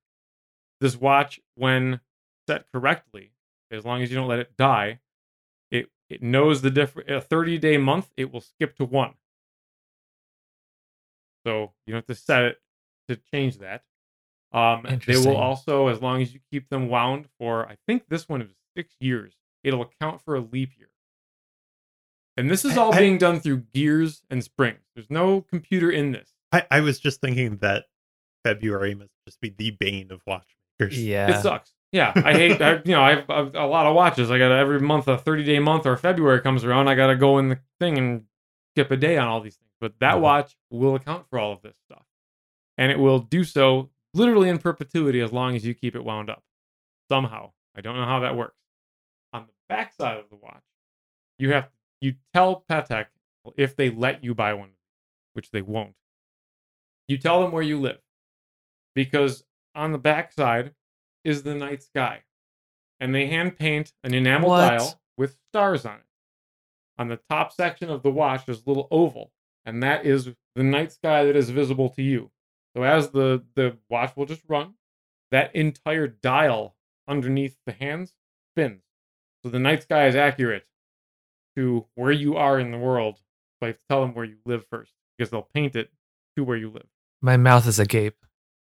This 0.81 0.97
watch, 0.97 1.41
when 1.57 2.01
set 2.47 2.67
correctly, 2.73 3.33
as 3.71 3.85
long 3.85 4.03
as 4.03 4.11
you 4.11 4.17
don't 4.17 4.29
let 4.29 4.39
it 4.39 4.57
die, 4.57 5.01
it 5.71 5.91
it 6.09 6.23
knows 6.23 6.63
the 6.63 6.71
different. 6.71 7.11
A 7.11 7.21
thirty 7.21 7.59
day 7.59 7.79
month, 7.79 8.11
it 8.17 8.33
will 8.33 8.41
skip 8.41 8.77
to 8.77 8.85
one. 8.85 9.15
So 11.47 11.73
you 11.87 11.93
don't 11.93 11.99
have 12.09 12.17
to 12.17 12.23
set 12.23 12.43
it 12.45 12.57
to 13.09 13.17
change 13.33 13.59
that. 13.59 13.83
Um, 14.53 14.83
they 15.07 15.17
will 15.17 15.37
also, 15.37 15.89
as 15.89 16.01
long 16.01 16.23
as 16.23 16.33
you 16.33 16.41
keep 16.51 16.69
them 16.71 16.89
wound 16.89 17.27
for, 17.39 17.67
I 17.69 17.77
think 17.87 18.05
this 18.09 18.29
one 18.29 18.41
is 18.43 18.51
six 18.77 18.95
years, 19.01 19.35
it'll 19.63 19.83
account 19.83 20.23
for 20.25 20.35
a 20.37 20.41
leap 20.41 20.71
year. 20.79 20.89
And 22.37 22.51
this 22.51 22.65
is 22.65 22.77
all 22.77 22.95
I- 22.95 22.99
being 22.99 23.19
done 23.19 23.41
through 23.41 23.65
gears 23.75 24.23
and 24.31 24.43
springs. 24.43 24.81
There's 24.95 25.11
no 25.11 25.43
computer 25.43 25.91
in 25.91 26.13
this. 26.13 26.31
I, 26.53 26.65
I 26.71 26.81
was 26.81 26.99
just 26.99 27.21
thinking 27.21 27.59
that 27.59 27.85
February 28.45 28.95
must 28.95 29.11
just 29.27 29.41
be 29.41 29.51
the 29.51 29.73
bane 29.73 30.11
of 30.11 30.23
watchmakers. 30.27 31.03
yeah. 31.03 31.39
It 31.39 31.43
sucks. 31.43 31.73
Yeah, 31.93 32.13
I 32.17 32.33
hate. 32.33 32.61
I, 32.63 32.75
you 32.85 32.93
know, 32.93 33.03
I 33.03 33.11
have, 33.17 33.31
I 33.31 33.37
have 33.39 33.55
a 33.55 33.67
lot 33.67 33.87
of 33.87 33.95
watches. 33.95 34.31
I 34.31 34.39
got 34.39 34.53
every 34.53 34.79
month 34.81 35.09
a 35.09 35.19
30 35.19 35.45
day 35.45 35.59
month 35.59 35.85
or 35.87 35.97
February 35.97 36.41
comes 36.41 36.65
around. 36.65 36.89
I 36.89 36.95
got 36.95 37.09
to 37.09 37.17
go 37.17 37.39
in 37.39 37.49
the 37.51 37.59
thing 37.81 37.99
and 37.99 38.25
skip 38.75 38.91
a 38.91 38.97
day 38.97 39.19
on 39.19 39.27
all 39.29 39.41
these 39.41 39.57
things. 39.57 39.68
But 39.81 39.99
that 40.01 40.17
Mhm. 40.17 40.21
watch 40.23 40.57
will 40.71 40.95
account 40.95 41.29
for 41.29 41.39
all 41.39 41.53
of 41.53 41.63
this 41.63 41.77
stuff, 41.79 42.07
and 42.77 42.91
it 42.91 42.99
will 42.99 43.21
do 43.21 43.45
so 43.45 43.91
literally 44.15 44.49
in 44.49 44.59
perpetuity 44.59 45.21
as 45.21 45.33
long 45.33 45.55
as 45.55 45.65
you 45.65 45.75
keep 45.75 45.95
it 45.95 46.05
wound 46.05 46.29
up. 46.31 46.45
Somehow, 47.09 47.53
I 47.75 47.81
don't 47.81 47.97
know 47.97 48.05
how 48.05 48.21
that 48.21 48.37
works. 48.37 48.59
On 49.33 49.47
the 49.47 49.53
back 49.69 49.93
side 49.93 50.19
of 50.19 50.29
the 50.31 50.37
watch, 50.37 50.65
you 51.39 51.53
have 51.53 51.71
you 52.01 52.17
tell 52.33 52.63
Patek 52.63 53.09
if 53.57 53.77
they 53.77 53.91
let 53.91 54.23
you 54.25 54.35
buy 54.35 54.55
one, 54.55 54.77
which 55.33 55.51
they 55.51 55.63
won't. 55.63 55.97
You 57.07 57.19
tell 57.19 57.41
them 57.43 57.53
where 57.53 57.63
you 57.63 57.81
live, 57.81 58.03
because 58.95 59.45
on 59.75 59.93
the 59.93 59.99
back 59.99 60.33
side 60.33 60.75
is 61.25 61.43
the 61.43 61.55
night 61.55 61.83
sky. 61.83 62.25
And 63.01 63.15
they 63.15 63.27
hand 63.27 63.57
paint 63.57 63.93
an 64.03 64.13
enamel 64.13 64.51
What? 64.51 64.69
dial 64.69 65.01
with 65.17 65.39
stars 65.49 65.87
on 65.87 66.01
it. 66.01 66.07
On 66.99 67.07
the 67.09 67.17
top 67.17 67.53
section 67.53 67.91
of 67.91 68.03
the 68.03 68.11
watch, 68.11 68.45
there's 68.45 68.65
a 68.65 68.69
little 68.69 68.89
oval, 68.91 69.33
and 69.69 69.83
that 69.83 70.07
is 70.07 70.31
the 70.57 70.63
night 70.63 70.93
sky 70.93 71.25
that 71.25 71.37
is 71.37 71.51
visible 71.51 71.91
to 71.91 72.03
you. 72.03 72.31
So 72.77 72.83
as 72.83 73.11
the, 73.11 73.45
the 73.55 73.77
watch 73.89 74.17
will 74.17 74.27
just 74.27 74.43
run, 74.49 74.75
that 75.31 75.55
entire 75.55 76.07
dial 76.09 76.75
underneath 77.07 77.57
the 77.67 77.73
hands 77.73 78.13
spins. 78.53 78.83
So 79.43 79.51
the 79.51 79.59
night 79.59 79.83
sky 79.83 80.07
is 80.07 80.17
accurate 80.17 80.67
to 81.57 81.87
where 81.95 82.13
you 82.13 82.37
are 82.37 82.59
in 82.59 82.71
the 82.71 82.79
world. 82.79 83.17
So 83.17 83.23
I 83.63 83.67
have 83.69 83.77
to 83.77 83.83
tell 83.89 84.01
them 84.01 84.15
where 84.15 84.25
you 84.25 84.37
live 84.45 84.65
first 84.71 84.93
because 85.17 85.31
they'll 85.31 85.49
paint 85.55 85.77
it 85.77 85.91
to 86.37 86.45
where 86.45 86.57
you 86.57 86.71
live. 86.71 86.87
My 87.21 87.37
mouth 87.37 87.67
is 87.67 87.79
agape. 87.79 88.17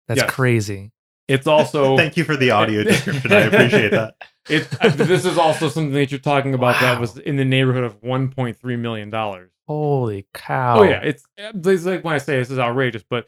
That's 0.08 0.22
Yes. 0.22 0.30
crazy. 0.32 0.91
It's 1.28 1.47
also 1.47 1.97
Thank 2.04 2.18
you 2.18 2.24
for 2.24 2.36
the 2.36 2.51
audio 2.51 2.84
description. 2.84 3.32
I 3.34 3.41
appreciate 3.41 3.91
that. 3.91 4.16
It's 4.49 4.68
this 4.95 5.26
is 5.26 5.38
also 5.38 5.70
something 5.70 5.93
that 5.93 6.12
you're 6.12 6.20
talking 6.20 6.54
about 6.54 6.80
that 6.82 6.99
was 6.99 7.18
in 7.18 7.38
the 7.38 7.45
neighborhood 7.45 7.86
of 7.86 8.01
1.3 8.01 8.80
million 8.80 9.10
dollars. 9.10 9.51
Holy 9.68 10.28
cow. 10.34 10.80
Oh 10.80 10.84
yeah, 10.84 11.01
it's 11.03 11.26
eh, 11.38 11.51
it's 11.53 11.86
like 11.86 12.03
when 12.03 12.16
I 12.16 12.18
say 12.18 12.38
this 12.38 12.51
is 12.51 12.59
outrageous, 12.59 13.03
but 13.09 13.28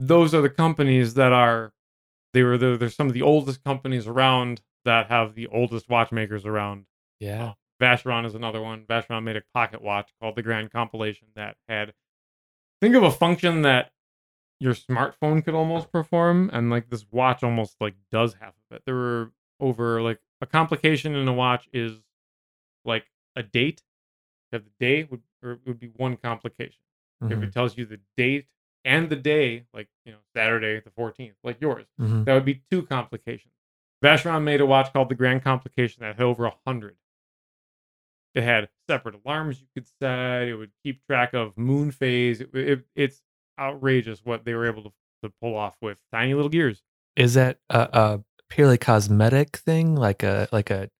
those 0.00 0.34
are 0.34 0.40
the 0.40 0.50
companies 0.50 1.14
that 1.14 1.32
are 1.32 1.72
they 2.32 2.42
were 2.42 2.56
the, 2.56 2.76
they're 2.76 2.88
some 2.88 3.08
of 3.08 3.12
the 3.12 3.22
oldest 3.22 3.62
companies 3.62 4.06
around 4.06 4.62
that 4.84 5.08
have 5.08 5.34
the 5.34 5.46
oldest 5.48 5.88
watchmakers 5.88 6.46
around. 6.46 6.86
Yeah. 7.20 7.52
Oh, 7.52 7.54
Vacheron 7.80 8.24
is 8.24 8.34
another 8.34 8.62
one. 8.62 8.84
Vacheron 8.84 9.24
made 9.24 9.36
a 9.36 9.42
pocket 9.54 9.82
watch 9.82 10.10
called 10.20 10.36
the 10.36 10.42
Grand 10.42 10.70
Complication 10.70 11.28
that 11.36 11.56
had 11.68 11.92
think 12.80 12.94
of 12.94 13.02
a 13.02 13.10
function 13.10 13.62
that 13.62 13.92
your 14.58 14.74
smartphone 14.74 15.44
could 15.44 15.54
almost 15.54 15.90
perform, 15.92 16.50
and 16.52 16.70
like 16.70 16.88
this 16.88 17.04
watch 17.10 17.42
almost 17.42 17.76
like 17.80 17.94
does 18.10 18.34
half 18.40 18.54
of 18.70 18.76
it. 18.76 18.82
There 18.86 18.94
were 18.94 19.32
over 19.60 20.00
like 20.00 20.20
a 20.40 20.46
complication 20.46 21.14
in 21.14 21.28
a 21.28 21.32
watch 21.32 21.68
is 21.72 22.00
like 22.84 23.06
a 23.36 23.42
date. 23.42 23.82
You 24.50 24.56
have 24.56 24.64
the 24.64 24.84
day 24.84 25.04
would 25.04 25.22
or 25.42 25.52
it 25.52 25.60
would 25.66 25.78
be 25.80 25.88
one 25.88 26.16
complication. 26.16 26.80
If 27.22 27.38
Mhm. 27.38 27.42
it 27.44 27.52
tells 27.52 27.76
you 27.78 27.84
the 27.86 28.00
date 28.16 28.46
and 28.84 29.08
the 29.08 29.16
day, 29.16 29.64
like 29.72 29.88
you 30.04 30.12
know 30.12 30.18
Saturday 30.34 30.80
the 30.80 30.90
fourteenth, 30.90 31.36
like 31.44 31.60
yours, 31.60 31.86
Mhm. 32.00 32.24
that 32.24 32.34
would 32.34 32.44
be 32.44 32.62
two 32.70 32.82
complications. 32.84 33.54
Vacheron 34.02 34.42
made 34.42 34.60
a 34.60 34.66
watch 34.66 34.92
called 34.92 35.08
the 35.08 35.14
Grand 35.14 35.42
Complication 35.44 36.00
that 36.00 36.16
had 36.16 36.24
over 36.24 36.44
a 36.46 36.54
hundred. 36.66 36.96
It 38.34 38.42
had 38.42 38.68
separate 38.88 39.14
alarms 39.24 39.60
you 39.60 39.66
could 39.74 39.86
set. 40.00 40.48
It 40.48 40.56
would 40.56 40.72
keep 40.82 41.04
track 41.06 41.34
of 41.34 41.56
moon 41.56 41.90
phase. 41.90 42.40
It, 42.40 42.50
it, 42.54 42.84
it's 42.96 43.20
outrageous 43.58 44.24
what 44.24 44.44
they 44.44 44.54
were 44.54 44.66
able 44.66 44.82
to, 44.84 44.92
to 45.22 45.32
pull 45.40 45.54
off 45.54 45.76
with 45.82 45.98
tiny 46.10 46.32
little 46.34 46.48
gears. 46.48 46.82
Is 47.14 47.34
that 47.34 47.58
a, 47.68 47.80
a 47.92 48.24
purely 48.48 48.78
cosmetic 48.78 49.58
thing, 49.58 49.94
like 49.96 50.22
a 50.22 50.48
like 50.50 50.70
a 50.70 50.90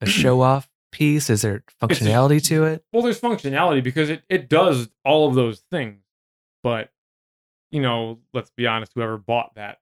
a 0.00 0.06
show 0.06 0.40
off 0.40 0.68
piece? 0.94 1.28
Is 1.28 1.42
there 1.42 1.62
functionality 1.82 2.42
to 2.48 2.64
it? 2.64 2.84
Well, 2.92 3.02
there's 3.02 3.20
functionality 3.20 3.82
because 3.82 4.08
it, 4.10 4.22
it 4.30 4.48
does 4.48 4.88
all 5.04 5.28
of 5.28 5.34
those 5.34 5.62
things. 5.70 6.00
But, 6.62 6.90
you 7.70 7.82
know, 7.82 8.20
let's 8.32 8.50
be 8.56 8.66
honest, 8.66 8.92
whoever 8.94 9.18
bought 9.18 9.54
that 9.56 9.78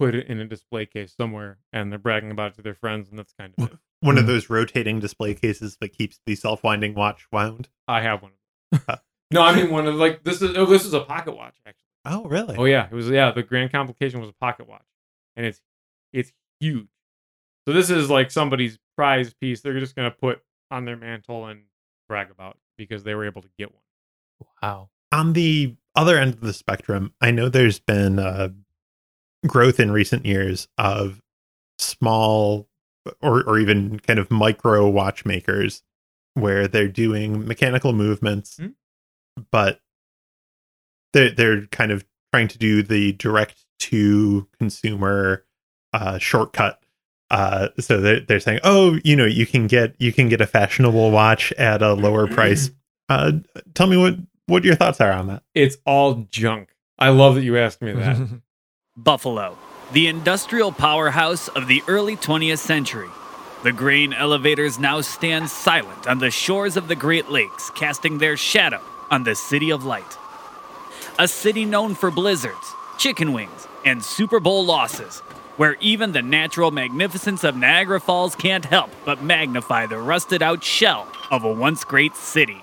put 0.00 0.14
it 0.14 0.26
in 0.28 0.40
a 0.40 0.44
display 0.44 0.86
case 0.86 1.12
somewhere 1.16 1.58
and 1.72 1.90
they're 1.92 1.98
bragging 1.98 2.30
about 2.30 2.52
it 2.52 2.54
to 2.56 2.62
their 2.62 2.74
friends, 2.74 3.08
and 3.10 3.18
that's 3.18 3.32
kind 3.38 3.52
of 3.58 3.72
it. 3.72 3.78
One 4.00 4.16
of 4.16 4.24
Hmm. 4.24 4.28
those 4.30 4.48
rotating 4.48 5.00
display 5.00 5.34
cases 5.34 5.76
that 5.80 5.88
keeps 5.96 6.20
the 6.24 6.36
self-winding 6.36 6.94
watch 6.94 7.26
wound. 7.32 7.68
I 7.88 8.00
have 8.02 8.22
one. 8.22 8.32
no, 9.32 9.42
I 9.42 9.54
mean 9.56 9.70
one 9.70 9.86
of 9.88 9.96
like 9.96 10.22
this 10.24 10.40
is 10.40 10.56
oh, 10.56 10.66
this 10.66 10.84
is 10.84 10.94
a 10.94 11.00
pocket 11.00 11.36
watch 11.36 11.56
actually. 11.66 11.82
Oh, 12.04 12.24
really? 12.28 12.56
Oh 12.56 12.64
yeah, 12.64 12.86
it 12.86 12.92
was 12.92 13.08
yeah. 13.10 13.32
The 13.32 13.42
Grand 13.42 13.72
Complication 13.72 14.20
was 14.20 14.28
a 14.28 14.32
pocket 14.34 14.68
watch, 14.68 14.84
and 15.36 15.44
it's 15.46 15.60
it's 16.12 16.32
huge. 16.60 16.86
So 17.68 17.74
this 17.74 17.90
is 17.90 18.08
like 18.08 18.30
somebody's 18.30 18.78
prize 18.96 19.34
piece. 19.34 19.60
They're 19.60 19.78
just 19.78 19.94
gonna 19.94 20.10
put 20.10 20.40
on 20.70 20.86
their 20.86 20.96
mantle 20.96 21.44
and 21.44 21.64
brag 22.08 22.30
about 22.30 22.56
because 22.78 23.04
they 23.04 23.14
were 23.14 23.26
able 23.26 23.42
to 23.42 23.48
get 23.58 23.70
one. 23.70 23.82
Wow. 24.62 24.88
On 25.12 25.34
the 25.34 25.76
other 25.94 26.16
end 26.16 26.32
of 26.32 26.40
the 26.40 26.54
spectrum, 26.54 27.12
I 27.20 27.30
know 27.30 27.50
there's 27.50 27.78
been 27.78 28.18
uh, 28.18 28.48
growth 29.46 29.78
in 29.78 29.90
recent 29.90 30.24
years 30.24 30.66
of 30.78 31.20
small 31.78 32.70
or, 33.20 33.42
or 33.42 33.58
even 33.58 34.00
kind 34.00 34.18
of 34.18 34.30
micro 34.30 34.88
watchmakers 34.88 35.82
where 36.32 36.68
they're 36.68 36.88
doing 36.88 37.46
mechanical 37.46 37.92
movements, 37.92 38.56
Hmm. 38.56 38.68
but 39.52 39.82
they're, 41.12 41.32
they're 41.32 41.66
kind 41.66 41.92
of 41.92 42.06
trying 42.32 42.48
to 42.48 42.56
do 42.56 42.82
the 42.82 43.12
direct 43.12 43.66
to 43.80 44.48
consumer 44.58 45.44
uh, 45.92 46.16
shortcut. 46.16 46.80
Uh, 47.30 47.68
so 47.78 48.00
they're, 48.00 48.20
they're 48.20 48.40
saying, 48.40 48.60
oh, 48.64 48.98
you 49.04 49.14
know, 49.14 49.26
you 49.26 49.46
can 49.46 49.66
get 49.66 49.94
you 49.98 50.12
can 50.12 50.28
get 50.28 50.40
a 50.40 50.46
fashionable 50.46 51.10
watch 51.10 51.52
at 51.52 51.82
a 51.82 51.92
lower 51.92 52.26
price. 52.26 52.70
Uh, 53.08 53.32
tell 53.74 53.86
me 53.86 53.96
what 53.96 54.16
what 54.46 54.64
your 54.64 54.74
thoughts 54.74 55.00
are 55.00 55.12
on 55.12 55.26
that. 55.26 55.42
It's 55.54 55.76
all 55.84 56.26
junk. 56.30 56.70
I 56.98 57.10
love 57.10 57.34
that 57.34 57.42
you 57.42 57.56
asked 57.58 57.82
me 57.82 57.92
that. 57.92 58.40
Buffalo, 58.96 59.56
the 59.92 60.06
industrial 60.08 60.72
powerhouse 60.72 61.48
of 61.48 61.68
the 61.68 61.82
early 61.86 62.16
20th 62.16 62.58
century. 62.58 63.08
The 63.64 63.72
grain 63.72 64.12
elevators 64.12 64.78
now 64.78 65.00
stand 65.00 65.48
silent 65.50 66.06
on 66.06 66.18
the 66.18 66.30
shores 66.30 66.76
of 66.76 66.88
the 66.88 66.94
Great 66.96 67.28
Lakes, 67.28 67.70
casting 67.70 68.18
their 68.18 68.36
shadow 68.36 68.80
on 69.10 69.24
the 69.24 69.34
City 69.34 69.70
of 69.70 69.84
Light. 69.84 70.16
a 71.18 71.26
city 71.26 71.64
known 71.64 71.94
for 71.94 72.10
blizzards, 72.10 72.72
chicken 72.98 73.32
wings, 73.32 73.66
and 73.84 74.02
Super 74.04 74.38
Bowl 74.40 74.64
losses, 74.64 75.22
where 75.58 75.76
even 75.80 76.12
the 76.12 76.22
natural 76.22 76.70
magnificence 76.70 77.44
of 77.44 77.56
Niagara 77.56 78.00
Falls 78.00 78.34
can't 78.34 78.64
help 78.64 78.90
but 79.04 79.22
magnify 79.22 79.86
the 79.86 79.98
rusted 79.98 80.42
out 80.42 80.64
shell 80.64 81.06
of 81.30 81.44
a 81.44 81.52
once 81.52 81.84
great 81.84 82.16
city. 82.16 82.62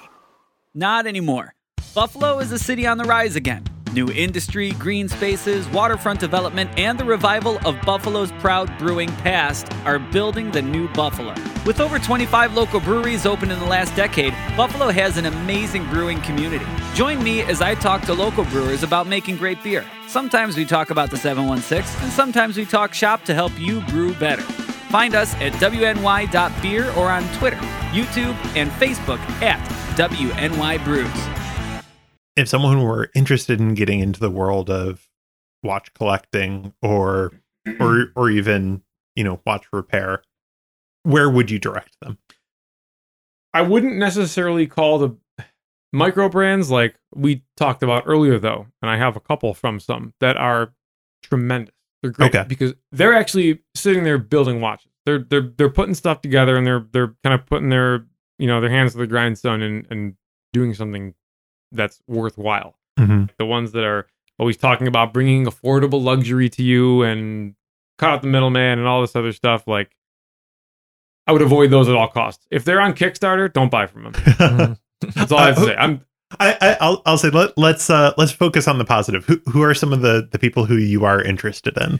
Not 0.73 1.05
anymore. 1.05 1.53
Buffalo 1.93 2.39
is 2.39 2.51
a 2.51 2.59
city 2.59 2.87
on 2.87 2.97
the 2.97 3.03
rise 3.03 3.35
again. 3.35 3.65
New 3.95 4.11
industry, 4.11 4.71
green 4.71 5.07
spaces, 5.07 5.69
waterfront 5.69 6.19
development, 6.19 6.69
and 6.77 6.99
the 6.99 7.05
revival 7.05 7.57
of 7.65 7.79
Buffalo's 7.83 8.29
proud 8.33 8.69
brewing 8.77 9.07
past 9.07 9.71
are 9.85 9.99
building 9.99 10.51
the 10.51 10.61
new 10.61 10.89
Buffalo. 10.89 11.33
With 11.65 11.79
over 11.79 11.97
25 11.97 12.53
local 12.53 12.81
breweries 12.81 13.25
open 13.25 13.51
in 13.51 13.57
the 13.57 13.65
last 13.65 13.95
decade, 13.95 14.33
Buffalo 14.57 14.89
has 14.89 15.15
an 15.15 15.27
amazing 15.27 15.85
brewing 15.85 16.21
community. 16.23 16.65
Join 16.93 17.23
me 17.23 17.39
as 17.43 17.61
I 17.61 17.73
talk 17.73 18.01
to 18.01 18.13
local 18.13 18.43
brewers 18.43 18.83
about 18.83 19.07
making 19.07 19.37
great 19.37 19.63
beer. 19.63 19.85
Sometimes 20.09 20.57
we 20.57 20.65
talk 20.65 20.89
about 20.89 21.09
the 21.09 21.15
716, 21.15 22.03
and 22.03 22.11
sometimes 22.11 22.57
we 22.57 22.65
talk 22.65 22.93
shop 22.93 23.23
to 23.23 23.33
help 23.33 23.57
you 23.57 23.79
brew 23.83 24.13
better. 24.15 24.41
Find 24.91 25.15
us 25.15 25.33
at 25.35 25.53
WNY.beer 25.53 26.91
or 26.97 27.09
on 27.09 27.23
Twitter, 27.35 27.55
YouTube, 27.93 28.35
and 28.57 28.69
Facebook 28.71 29.19
at 29.41 29.65
WNY 29.95 30.83
Brews 30.83 31.44
if 32.35 32.47
someone 32.47 32.81
were 32.81 33.09
interested 33.15 33.59
in 33.59 33.73
getting 33.73 33.99
into 33.99 34.19
the 34.19 34.29
world 34.29 34.69
of 34.69 35.07
watch 35.63 35.93
collecting 35.93 36.73
or 36.81 37.31
or 37.67 37.71
mm-hmm. 37.71 38.19
or 38.19 38.29
even 38.29 38.81
you 39.15 39.23
know 39.23 39.41
watch 39.45 39.65
repair 39.71 40.21
where 41.03 41.29
would 41.29 41.51
you 41.51 41.59
direct 41.59 41.95
them? 42.01 42.17
I 43.53 43.61
wouldn't 43.61 43.95
necessarily 43.95 44.67
call 44.67 44.97
the 44.97 45.17
micro 45.93 46.27
brands 46.27 46.69
like 46.69 46.95
we 47.13 47.43
talked 47.55 47.81
about 47.81 48.03
earlier 48.05 48.37
though 48.37 48.67
and 48.81 48.91
i 48.91 48.97
have 48.97 49.15
a 49.15 49.19
couple 49.21 49.53
from 49.53 49.79
some 49.79 50.13
that 50.19 50.35
are 50.35 50.73
tremendous. 51.25 51.73
They're 52.01 52.11
great 52.11 52.35
okay. 52.35 52.45
because 52.47 52.73
they're 52.91 53.13
actually 53.13 53.61
sitting 53.73 54.03
there 54.03 54.17
building 54.17 54.61
watches. 54.61 54.91
They're 55.05 55.19
they're 55.19 55.51
they're 55.57 55.69
putting 55.69 55.95
stuff 55.95 56.21
together 56.21 56.55
and 56.55 56.65
they're 56.65 56.85
they're 56.91 57.15
kind 57.23 57.33
of 57.33 57.45
putting 57.45 57.69
their 57.69 58.05
you 58.37 58.47
know 58.47 58.61
their 58.61 58.69
hands 58.69 58.91
to 58.91 58.99
the 58.99 59.07
grindstone 59.07 59.61
and 59.61 59.87
and 59.89 60.15
doing 60.53 60.73
something 60.73 61.13
that's 61.71 62.01
worthwhile. 62.07 62.77
Mm-hmm. 62.99 63.25
The 63.37 63.45
ones 63.45 63.71
that 63.73 63.83
are 63.83 64.07
always 64.39 64.57
talking 64.57 64.87
about 64.87 65.13
bringing 65.13 65.45
affordable 65.45 66.01
luxury 66.01 66.49
to 66.49 66.63
you 66.63 67.03
and 67.03 67.55
cut 67.97 68.09
out 68.09 68.21
the 68.21 68.27
middleman 68.27 68.79
and 68.79 68.87
all 68.87 69.01
this 69.01 69.15
other 69.15 69.31
stuff. 69.31 69.67
Like, 69.67 69.95
I 71.27 71.31
would 71.31 71.41
avoid 71.41 71.71
those 71.71 71.89
at 71.89 71.95
all 71.95 72.07
costs. 72.07 72.45
If 72.51 72.65
they're 72.65 72.81
on 72.81 72.93
Kickstarter, 72.93 73.51
don't 73.51 73.71
buy 73.71 73.87
from 73.87 74.03
them. 74.03 74.13
Mm-hmm. 74.95 75.09
that's 75.19 75.31
all 75.31 75.39
I 75.39 75.47
have 75.47 75.55
to 75.57 75.65
say. 75.65 75.75
I'm. 75.75 76.05
I, 76.39 76.77
I 76.81 76.89
will 76.89 77.01
I'll 77.05 77.17
say 77.17 77.29
let, 77.29 77.57
let's 77.57 77.89
uh 77.89 78.13
let's 78.17 78.31
focus 78.31 78.67
on 78.67 78.77
the 78.77 78.85
positive. 78.85 79.25
Who 79.25 79.41
who 79.51 79.61
are 79.61 79.73
some 79.73 79.91
of 79.91 80.01
the 80.01 80.27
the 80.31 80.39
people 80.39 80.65
who 80.65 80.77
you 80.77 81.03
are 81.03 81.21
interested 81.21 81.77
in? 81.77 81.99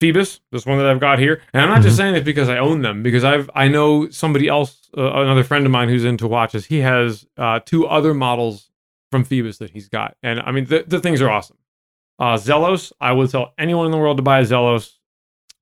Phoibos, 0.00 0.40
this 0.52 0.66
one 0.66 0.78
that 0.78 0.86
I've 0.86 1.00
got 1.00 1.18
here, 1.18 1.40
and 1.52 1.62
I'm 1.62 1.68
not 1.68 1.76
mm-hmm. 1.76 1.84
just 1.84 1.96
saying 1.96 2.14
it 2.16 2.24
because 2.24 2.48
I 2.48 2.58
own 2.58 2.82
them. 2.82 3.02
Because 3.02 3.24
I've 3.24 3.48
I 3.54 3.68
know 3.68 4.10
somebody 4.10 4.48
else, 4.48 4.90
uh, 4.96 5.12
another 5.22 5.44
friend 5.44 5.64
of 5.64 5.72
mine 5.72 5.88
who's 5.88 6.04
into 6.04 6.26
watches. 6.26 6.66
He 6.66 6.78
has 6.78 7.26
uh, 7.38 7.60
two 7.64 7.86
other 7.86 8.12
models 8.12 8.70
from 9.10 9.24
Phoibos 9.24 9.58
that 9.58 9.70
he's 9.70 9.88
got. 9.88 10.16
And 10.22 10.40
I 10.40 10.52
mean, 10.52 10.66
the, 10.66 10.84
the 10.86 11.00
things 11.00 11.22
are 11.22 11.30
awesome. 11.30 11.58
Uh, 12.18 12.34
Zelos, 12.36 12.92
I 13.00 13.12
would 13.12 13.30
tell 13.30 13.52
anyone 13.58 13.86
in 13.86 13.92
the 13.92 13.98
world 13.98 14.16
to 14.16 14.22
buy 14.22 14.40
a 14.40 14.42
Zelos. 14.42 14.92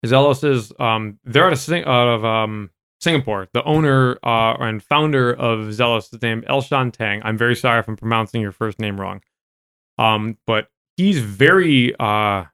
Zelos 0.05 0.49
is, 0.49 0.73
um, 0.79 1.19
they're 1.25 1.47
out 1.47 1.53
of, 1.53 1.73
out 1.73 2.09
of 2.09 2.25
um, 2.25 2.71
Singapore. 3.01 3.49
The 3.53 3.65
owner 3.65 4.19
uh, 4.23 4.57
and 4.61 4.83
founder 4.83 5.33
of 5.33 5.69
Zelos 5.69 6.13
is 6.13 6.23
named 6.23 6.45
Elshan 6.47 6.93
Tang. 6.93 7.23
I'm 7.25 7.39
very 7.39 7.57
sorry 7.57 7.81
if 7.81 7.89
I'm 7.89 7.97
pronouncing 7.97 8.41
your 8.41 8.53
first 8.53 8.79
name 8.79 9.01
wrong. 9.01 9.23
Um, 9.99 10.39
but 10.47 10.69
he's 10.97 11.21
very 11.21 11.95
uh, 11.99 12.45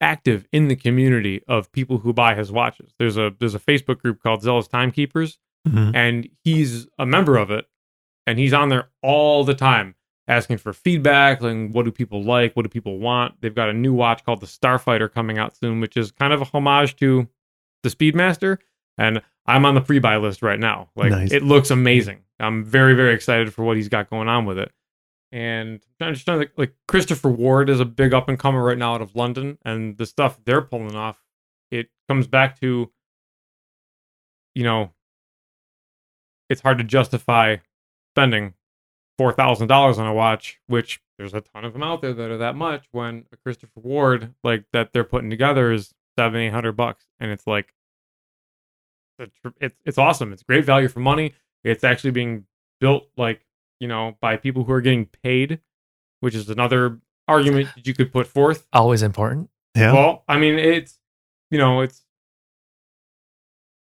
active 0.00 0.46
in 0.52 0.68
the 0.68 0.76
community 0.76 1.42
of 1.46 1.70
people 1.72 1.98
who 1.98 2.12
buy 2.12 2.34
his 2.34 2.50
watches. 2.50 2.94
There's 2.98 3.16
a 3.16 3.32
there's 3.38 3.54
a 3.54 3.60
Facebook 3.60 3.98
group 3.98 4.22
called 4.22 4.42
Zelos 4.42 4.68
Timekeepers, 4.68 5.38
mm-hmm. 5.68 5.94
and 5.94 6.28
he's 6.42 6.86
a 6.98 7.06
member 7.06 7.36
of 7.36 7.50
it, 7.50 7.66
and 8.26 8.38
he's 8.38 8.52
on 8.52 8.68
there 8.68 8.88
all 9.02 9.44
the 9.44 9.54
time 9.54 9.94
asking 10.30 10.58
for 10.58 10.72
feedback 10.72 11.42
and 11.42 11.74
what 11.74 11.84
do 11.84 11.90
people 11.90 12.22
like, 12.22 12.54
what 12.54 12.62
do 12.62 12.68
people 12.68 12.98
want. 12.98 13.34
They've 13.40 13.54
got 13.54 13.68
a 13.68 13.72
new 13.72 13.92
watch 13.92 14.24
called 14.24 14.40
the 14.40 14.46
Starfighter 14.46 15.12
coming 15.12 15.38
out 15.38 15.56
soon, 15.56 15.80
which 15.80 15.96
is 15.96 16.12
kind 16.12 16.32
of 16.32 16.40
a 16.40 16.44
homage 16.44 16.94
to 16.96 17.28
the 17.82 17.88
Speedmaster. 17.88 18.58
And 18.96 19.22
I'm 19.46 19.64
on 19.64 19.74
the 19.74 19.80
pre-buy 19.80 20.18
list 20.18 20.40
right 20.40 20.60
now. 20.60 20.90
Like 20.94 21.10
nice. 21.10 21.32
it 21.32 21.42
looks 21.42 21.70
amazing. 21.70 22.20
I'm 22.38 22.64
very, 22.64 22.94
very 22.94 23.12
excited 23.12 23.52
for 23.52 23.64
what 23.64 23.76
he's 23.76 23.88
got 23.88 24.08
going 24.08 24.28
on 24.28 24.46
with 24.46 24.58
it. 24.58 24.70
And 25.32 25.80
I'm 26.00 26.14
just 26.14 26.26
to 26.26 26.48
like 26.56 26.74
Christopher 26.88 27.30
Ward 27.30 27.70
is 27.70 27.78
a 27.78 27.84
big 27.84 28.12
up 28.12 28.28
and 28.28 28.38
comer 28.38 28.64
right 28.64 28.78
now 28.78 28.94
out 28.94 29.02
of 29.02 29.14
London, 29.14 29.58
and 29.64 29.96
the 29.96 30.06
stuff 30.06 30.40
they're 30.44 30.60
pulling 30.60 30.96
off, 30.96 31.22
it 31.70 31.88
comes 32.08 32.26
back 32.26 32.58
to, 32.60 32.90
you 34.56 34.64
know, 34.64 34.90
it's 36.48 36.62
hard 36.62 36.78
to 36.78 36.84
justify 36.84 37.58
spending 38.12 38.54
four 39.18 39.32
thousand 39.32 39.68
dollars 39.68 39.98
on 39.98 40.06
a 40.08 40.12
watch, 40.12 40.58
which 40.66 41.00
there's 41.16 41.34
a 41.34 41.42
ton 41.42 41.64
of 41.64 41.74
them 41.74 41.82
out 41.84 42.02
there 42.02 42.12
that 42.12 42.30
are 42.30 42.38
that 42.38 42.56
much. 42.56 42.86
When 42.90 43.26
a 43.32 43.36
Christopher 43.36 43.80
Ward 43.80 44.34
like 44.42 44.64
that 44.72 44.92
they're 44.92 45.04
putting 45.04 45.30
together 45.30 45.70
is 45.70 45.94
seven 46.18 46.40
eight 46.40 46.52
hundred 46.52 46.72
bucks, 46.72 47.04
and 47.20 47.30
it's 47.30 47.46
like 47.46 47.72
it's 49.60 49.76
it's 49.84 49.98
awesome. 49.98 50.32
It's 50.32 50.42
great 50.42 50.64
value 50.64 50.88
for 50.88 50.98
money. 50.98 51.34
It's 51.62 51.84
actually 51.84 52.10
being 52.10 52.46
built 52.80 53.06
like 53.16 53.46
you 53.80 53.88
know 53.88 54.16
by 54.20 54.36
people 54.36 54.64
who 54.64 54.72
are 54.72 54.80
getting 54.80 55.06
paid, 55.06 55.60
which 56.20 56.34
is 56.34 56.48
another 56.48 57.00
argument 57.26 57.68
that 57.74 57.86
you 57.86 57.94
could 57.94 58.12
put 58.12 58.26
forth. 58.26 58.66
Always 58.72 59.02
important. 59.02 59.50
Yeah. 59.74 59.92
Well, 59.92 60.24
I 60.28 60.38
mean, 60.38 60.58
it's 60.58 60.98
you 61.50 61.58
know, 61.58 61.80
it's 61.80 62.04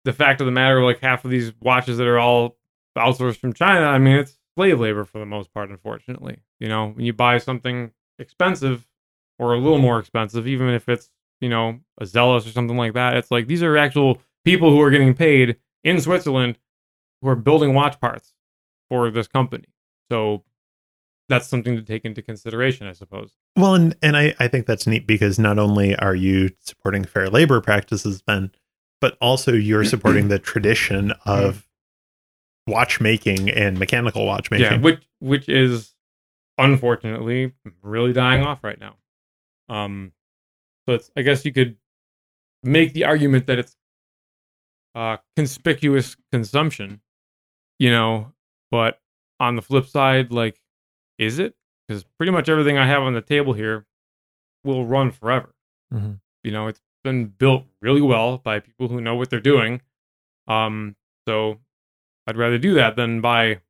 the 0.05 0.13
fact 0.13 0.41
of 0.41 0.47
the 0.47 0.53
matter. 0.53 0.83
Like 0.83 1.01
half 1.01 1.25
of 1.25 1.31
these 1.31 1.53
watches 1.61 1.99
that 1.99 2.07
are 2.07 2.19
all 2.19 2.57
outsourced 2.97 3.39
from 3.39 3.53
China. 3.53 3.87
I 3.87 3.99
mean, 3.99 4.17
it's 4.17 4.39
slave 4.57 4.81
labor 4.81 5.05
for 5.05 5.19
the 5.19 5.27
most 5.27 5.53
part, 5.53 5.71
unfortunately. 5.71 6.39
You 6.61 6.69
know, 6.69 6.89
when 6.89 7.05
you 7.05 7.13
buy 7.13 7.39
something 7.39 7.93
expensive 8.19 8.87
or 9.39 9.55
a 9.55 9.59
little 9.59 9.79
more 9.79 9.99
expensive, 9.99 10.47
even 10.47 10.69
if 10.69 10.89
it's, 10.89 11.11
you 11.41 11.49
know, 11.49 11.81
a 12.01 12.05
Zelos 12.05 12.47
or 12.47 12.51
something 12.51 12.77
like 12.77 12.95
that, 12.95 13.17
it's 13.17 13.31
like 13.31 13.47
these 13.47 13.63
are 13.63 13.77
actual 13.77 14.21
people 14.45 14.71
who 14.71 14.81
are 14.81 14.91
getting 14.91 15.15
paid 15.15 15.57
in 15.83 16.01
Switzerland 16.01 16.59
who 17.21 17.29
are 17.29 17.37
building 17.37 17.75
watch 17.75 18.01
parts 18.01 18.35
for 18.89 19.11
this 19.11 19.27
company. 19.27 19.65
So 20.11 20.45
that's 21.29 21.49
something 21.49 21.77
to 21.77 21.83
take 21.83 22.05
into 22.05 22.23
consideration, 22.23 22.87
I 22.87 22.93
suppose. 22.93 23.33
Well, 23.57 23.75
and, 23.75 23.97
and 24.03 24.17
I, 24.17 24.35
I 24.39 24.49
think 24.49 24.67
that's 24.67 24.87
neat 24.87 25.07
because 25.07 25.39
not 25.39 25.59
only 25.59 25.97
are 25.97 26.15
you 26.15 26.51
supporting 26.61 27.05
fair 27.05 27.29
labor 27.31 27.61
practices, 27.61 28.21
Ben, 28.23 28.51
but 29.01 29.17
also 29.21 29.53
you're 29.53 29.85
supporting 29.85 30.29
the 30.29 30.39
tradition 30.39 31.13
of 31.25 31.67
watchmaking 32.67 33.51
and 33.51 33.79
mechanical 33.79 34.27
watchmaking. 34.27 34.67
Yeah, 34.67 34.79
which 34.79 35.03
which 35.21 35.49
is 35.49 35.95
unfortunately 36.59 37.53
really 37.83 38.13
dying 38.13 38.43
off 38.43 38.63
right 38.63 38.79
now. 38.79 38.97
Um, 39.69 40.13
so 40.87 40.95
it's 40.95 41.11
I 41.17 41.23
guess 41.23 41.45
you 41.45 41.53
could 41.53 41.77
make 42.63 42.93
the 42.93 43.05
argument 43.05 43.47
that 43.47 43.59
it's 43.59 43.77
uh, 44.95 45.19
conspicuous 45.37 46.17
consumption, 46.33 47.01
you 47.79 47.91
know, 47.91 48.33
but 48.71 49.01
on 49.45 49.57
the 49.57 49.63
flip 49.63 49.87
side, 49.87 50.33
like, 50.33 50.61
is 51.19 51.39
it? 51.39 51.55
Because 51.87 52.05
pretty 52.19 52.33
much 52.33 52.49
everything 52.49 52.79
I 52.79 52.87
have 52.87 53.03
on 53.03 53.15
the 53.15 53.21
table 53.21 53.53
here 53.53 53.87
will 54.65 54.87
run 54.87 55.11
forever. 55.11 55.55
Mm-hmm. 55.93 56.15
You 56.43 56.51
know, 56.51 56.67
it's 56.69 56.81
been 57.03 57.27
built 57.27 57.65
really 57.83 58.01
well 58.01 58.39
by 58.39 58.61
people 58.61 58.89
who 58.89 59.01
know 59.01 59.15
what 59.15 59.31
they're 59.31 59.41
doing. 59.41 59.83
Um, 60.49 60.97
so 61.29 61.59
I'd 62.27 62.37
rather 62.37 62.59
do 62.59 62.75
that 62.75 62.97
than 62.97 63.21
buy, 63.21 63.61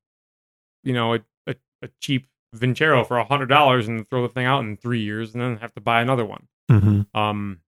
you 0.85 0.93
know, 0.93 1.15
a, 1.15 1.21
a, 1.47 1.55
a 1.83 1.89
cheap 2.01 2.29
Vincero 2.57 3.07
for 3.07 3.19
a 3.19 3.25
hundred 3.25 3.47
dollars 3.47 3.89
and 3.89 4.09
throw 4.09 4.23
the 4.23 4.29
thing 4.29 4.47
out 4.47 4.61
in 4.61 4.77
three 4.77 5.01
years 5.01 5.35
and 5.35 5.43
then 5.43 5.57
have 5.57 5.75
to 5.75 5.81
buy 5.81 6.01
another 6.01 6.25
one. 6.25 6.47
Mm-hmm. 6.71 7.19
Um, 7.19 7.61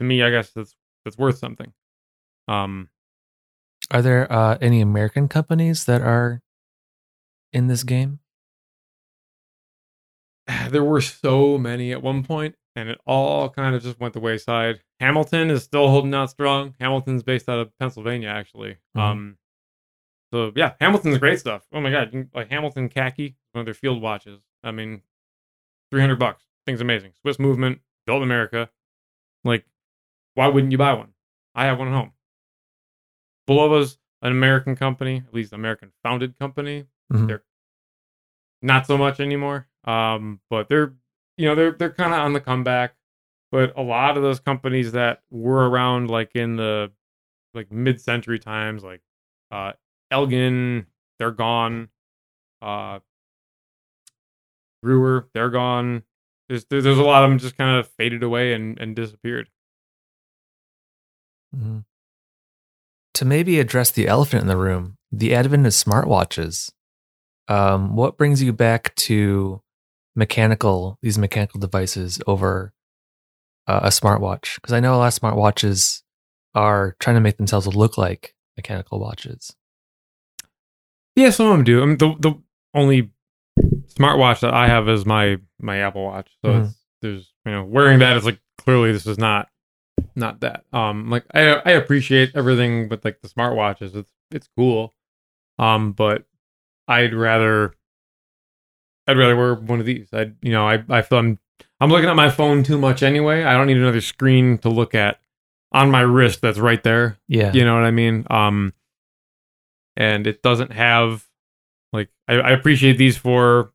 to 0.00 0.04
me, 0.04 0.22
I 0.22 0.30
guess 0.30 0.50
that's 0.50 0.74
that's 1.04 1.16
worth 1.16 1.38
something. 1.38 1.72
Um, 2.48 2.88
are 3.90 4.02
there 4.02 4.30
uh, 4.32 4.58
any 4.60 4.80
American 4.80 5.28
companies 5.28 5.84
that 5.84 6.02
are 6.02 6.42
in 7.56 7.66
this 7.66 7.82
game? 7.82 8.20
There 10.70 10.84
were 10.84 11.00
so 11.00 11.58
many 11.58 11.92
at 11.92 12.02
one 12.02 12.22
point, 12.22 12.54
and 12.76 12.88
it 12.88 12.98
all 13.06 13.48
kind 13.48 13.74
of 13.74 13.82
just 13.82 13.98
went 13.98 14.14
the 14.14 14.20
wayside. 14.20 14.80
Hamilton 15.00 15.50
is 15.50 15.64
still 15.64 15.88
holding 15.88 16.14
out 16.14 16.30
strong. 16.30 16.74
Hamilton's 16.78 17.22
based 17.22 17.48
out 17.48 17.58
of 17.58 17.76
Pennsylvania, 17.80 18.28
actually. 18.28 18.76
Mm-hmm. 18.96 19.00
Um, 19.00 19.38
so 20.32 20.52
yeah, 20.54 20.74
Hamilton's 20.80 21.18
great 21.18 21.40
stuff. 21.40 21.66
Oh 21.72 21.80
my 21.80 21.90
god, 21.90 22.28
like 22.34 22.50
Hamilton 22.50 22.88
khaki, 22.88 23.36
one 23.52 23.60
of 23.60 23.66
their 23.66 23.74
field 23.74 24.02
watches. 24.02 24.40
I 24.62 24.70
mean, 24.70 25.02
three 25.90 26.00
hundred 26.00 26.18
bucks. 26.18 26.44
Thing's 26.66 26.80
amazing. 26.80 27.12
Swiss 27.22 27.38
movement, 27.38 27.80
built 28.06 28.18
in 28.18 28.22
America. 28.24 28.68
Like, 29.44 29.64
why 30.34 30.48
wouldn't 30.48 30.72
you 30.72 30.78
buy 30.78 30.94
one? 30.94 31.12
I 31.54 31.66
have 31.66 31.78
one 31.78 31.88
at 31.88 31.94
home. 31.94 32.12
Bulova's 33.48 33.98
an 34.22 34.32
American 34.32 34.76
company, 34.76 35.22
at 35.26 35.32
least 35.32 35.52
American 35.52 35.92
founded 36.02 36.38
company. 36.38 36.86
Mm-hmm. 37.12 37.26
They're 37.26 37.42
not 38.62 38.86
so 38.86 38.96
much 38.98 39.20
anymore. 39.20 39.68
Um, 39.84 40.40
but 40.50 40.68
they're 40.68 40.94
you 41.36 41.46
know 41.48 41.54
they're 41.54 41.72
they're 41.72 41.92
kind 41.92 42.12
of 42.12 42.20
on 42.20 42.32
the 42.32 42.40
comeback. 42.40 42.94
But 43.52 43.72
a 43.76 43.82
lot 43.82 44.16
of 44.16 44.22
those 44.22 44.40
companies 44.40 44.92
that 44.92 45.22
were 45.30 45.68
around 45.70 46.10
like 46.10 46.32
in 46.34 46.56
the 46.56 46.90
like 47.54 47.70
mid-century 47.70 48.38
times, 48.38 48.82
like 48.82 49.00
uh, 49.50 49.72
Elgin, 50.10 50.86
they're 51.18 51.30
gone. 51.30 51.88
Uh, 52.60 52.98
Brewer, 54.82 55.28
they're 55.32 55.50
gone. 55.50 56.02
There's 56.48 56.64
there's 56.66 56.86
a 56.86 57.02
lot 57.02 57.24
of 57.24 57.30
them 57.30 57.38
just 57.38 57.56
kind 57.56 57.78
of 57.78 57.88
faded 57.88 58.22
away 58.22 58.52
and 58.52 58.78
and 58.78 58.94
disappeared. 58.94 59.48
Mhm. 61.54 61.84
To 63.14 63.24
maybe 63.24 63.58
address 63.58 63.90
the 63.90 64.06
elephant 64.06 64.42
in 64.42 64.48
the 64.48 64.56
room, 64.56 64.96
the 65.10 65.34
advent 65.34 65.66
of 65.66 65.72
smartwatches. 65.72 66.70
Um, 67.48 67.94
what 67.96 68.16
brings 68.16 68.42
you 68.42 68.52
back 68.52 68.94
to 68.96 69.62
mechanical 70.14 70.98
these 71.02 71.18
mechanical 71.18 71.60
devices 71.60 72.20
over 72.26 72.72
uh, 73.66 73.80
a 73.84 73.88
smartwatch? 73.88 74.56
Because 74.56 74.72
I 74.72 74.80
know 74.80 74.94
a 74.94 74.98
lot 74.98 75.14
of 75.16 75.20
smartwatches 75.20 76.02
are 76.54 76.96
trying 77.00 77.16
to 77.16 77.20
make 77.20 77.36
themselves 77.36 77.66
look 77.66 77.96
like 77.98 78.34
mechanical 78.56 78.98
watches. 78.98 79.54
Yeah, 81.14 81.30
some 81.30 81.46
of 81.46 81.52
them 81.52 81.64
do. 81.64 81.82
I 81.82 81.86
mean, 81.86 81.98
the 81.98 82.14
the 82.18 82.34
only 82.74 83.10
smartwatch 83.94 84.40
that 84.40 84.52
I 84.52 84.68
have 84.68 84.88
is 84.88 85.06
my 85.06 85.38
my 85.60 85.78
Apple 85.78 86.04
Watch. 86.04 86.30
So 86.44 86.50
Mhm. 86.50 86.64
it's, 86.66 86.76
there's 87.02 87.32
you 87.44 87.52
know 87.52 87.64
wearing 87.64 87.98
that 88.00 88.16
is 88.16 88.24
like 88.24 88.40
clearly 88.58 88.92
this 88.92 89.06
is 89.06 89.18
not 89.18 89.48
not 90.14 90.40
that. 90.40 90.64
Um, 90.72 91.08
like 91.10 91.24
I 91.32 91.54
I 91.64 91.70
appreciate 91.72 92.32
everything, 92.34 92.88
but 92.88 93.04
like 93.04 93.20
the 93.22 93.28
smartwatches, 93.28 93.94
it's 93.94 94.12
it's 94.30 94.48
cool. 94.56 94.94
Um, 95.58 95.92
but 95.92 96.26
I'd 96.88 97.14
rather 97.14 97.74
I'd 99.06 99.16
rather 99.18 99.36
wear 99.36 99.54
one 99.54 99.80
of 99.80 99.86
these. 99.86 100.08
I 100.12 100.32
you 100.42 100.52
know 100.52 100.68
I 100.68 100.82
I 100.88 101.02
feel 101.02 101.18
I'm 101.18 101.38
I'm 101.80 101.90
looking 101.90 102.08
at 102.08 102.16
my 102.16 102.30
phone 102.30 102.62
too 102.62 102.78
much 102.78 103.02
anyway. 103.02 103.44
I 103.44 103.52
don't 103.54 103.66
need 103.66 103.76
another 103.76 104.00
screen 104.00 104.58
to 104.58 104.68
look 104.68 104.94
at 104.94 105.18
on 105.72 105.90
my 105.90 106.00
wrist 106.00 106.40
that's 106.40 106.58
right 106.58 106.82
there. 106.82 107.18
Yeah. 107.28 107.52
You 107.52 107.64
know 107.64 107.74
what 107.74 107.84
I 107.84 107.90
mean? 107.90 108.26
Um, 108.30 108.72
and 109.96 110.26
it 110.26 110.42
doesn't 110.42 110.72
have 110.72 111.26
like 111.92 112.08
I, 112.28 112.34
I 112.34 112.50
appreciate 112.50 112.98
these 112.98 113.16
for 113.16 113.72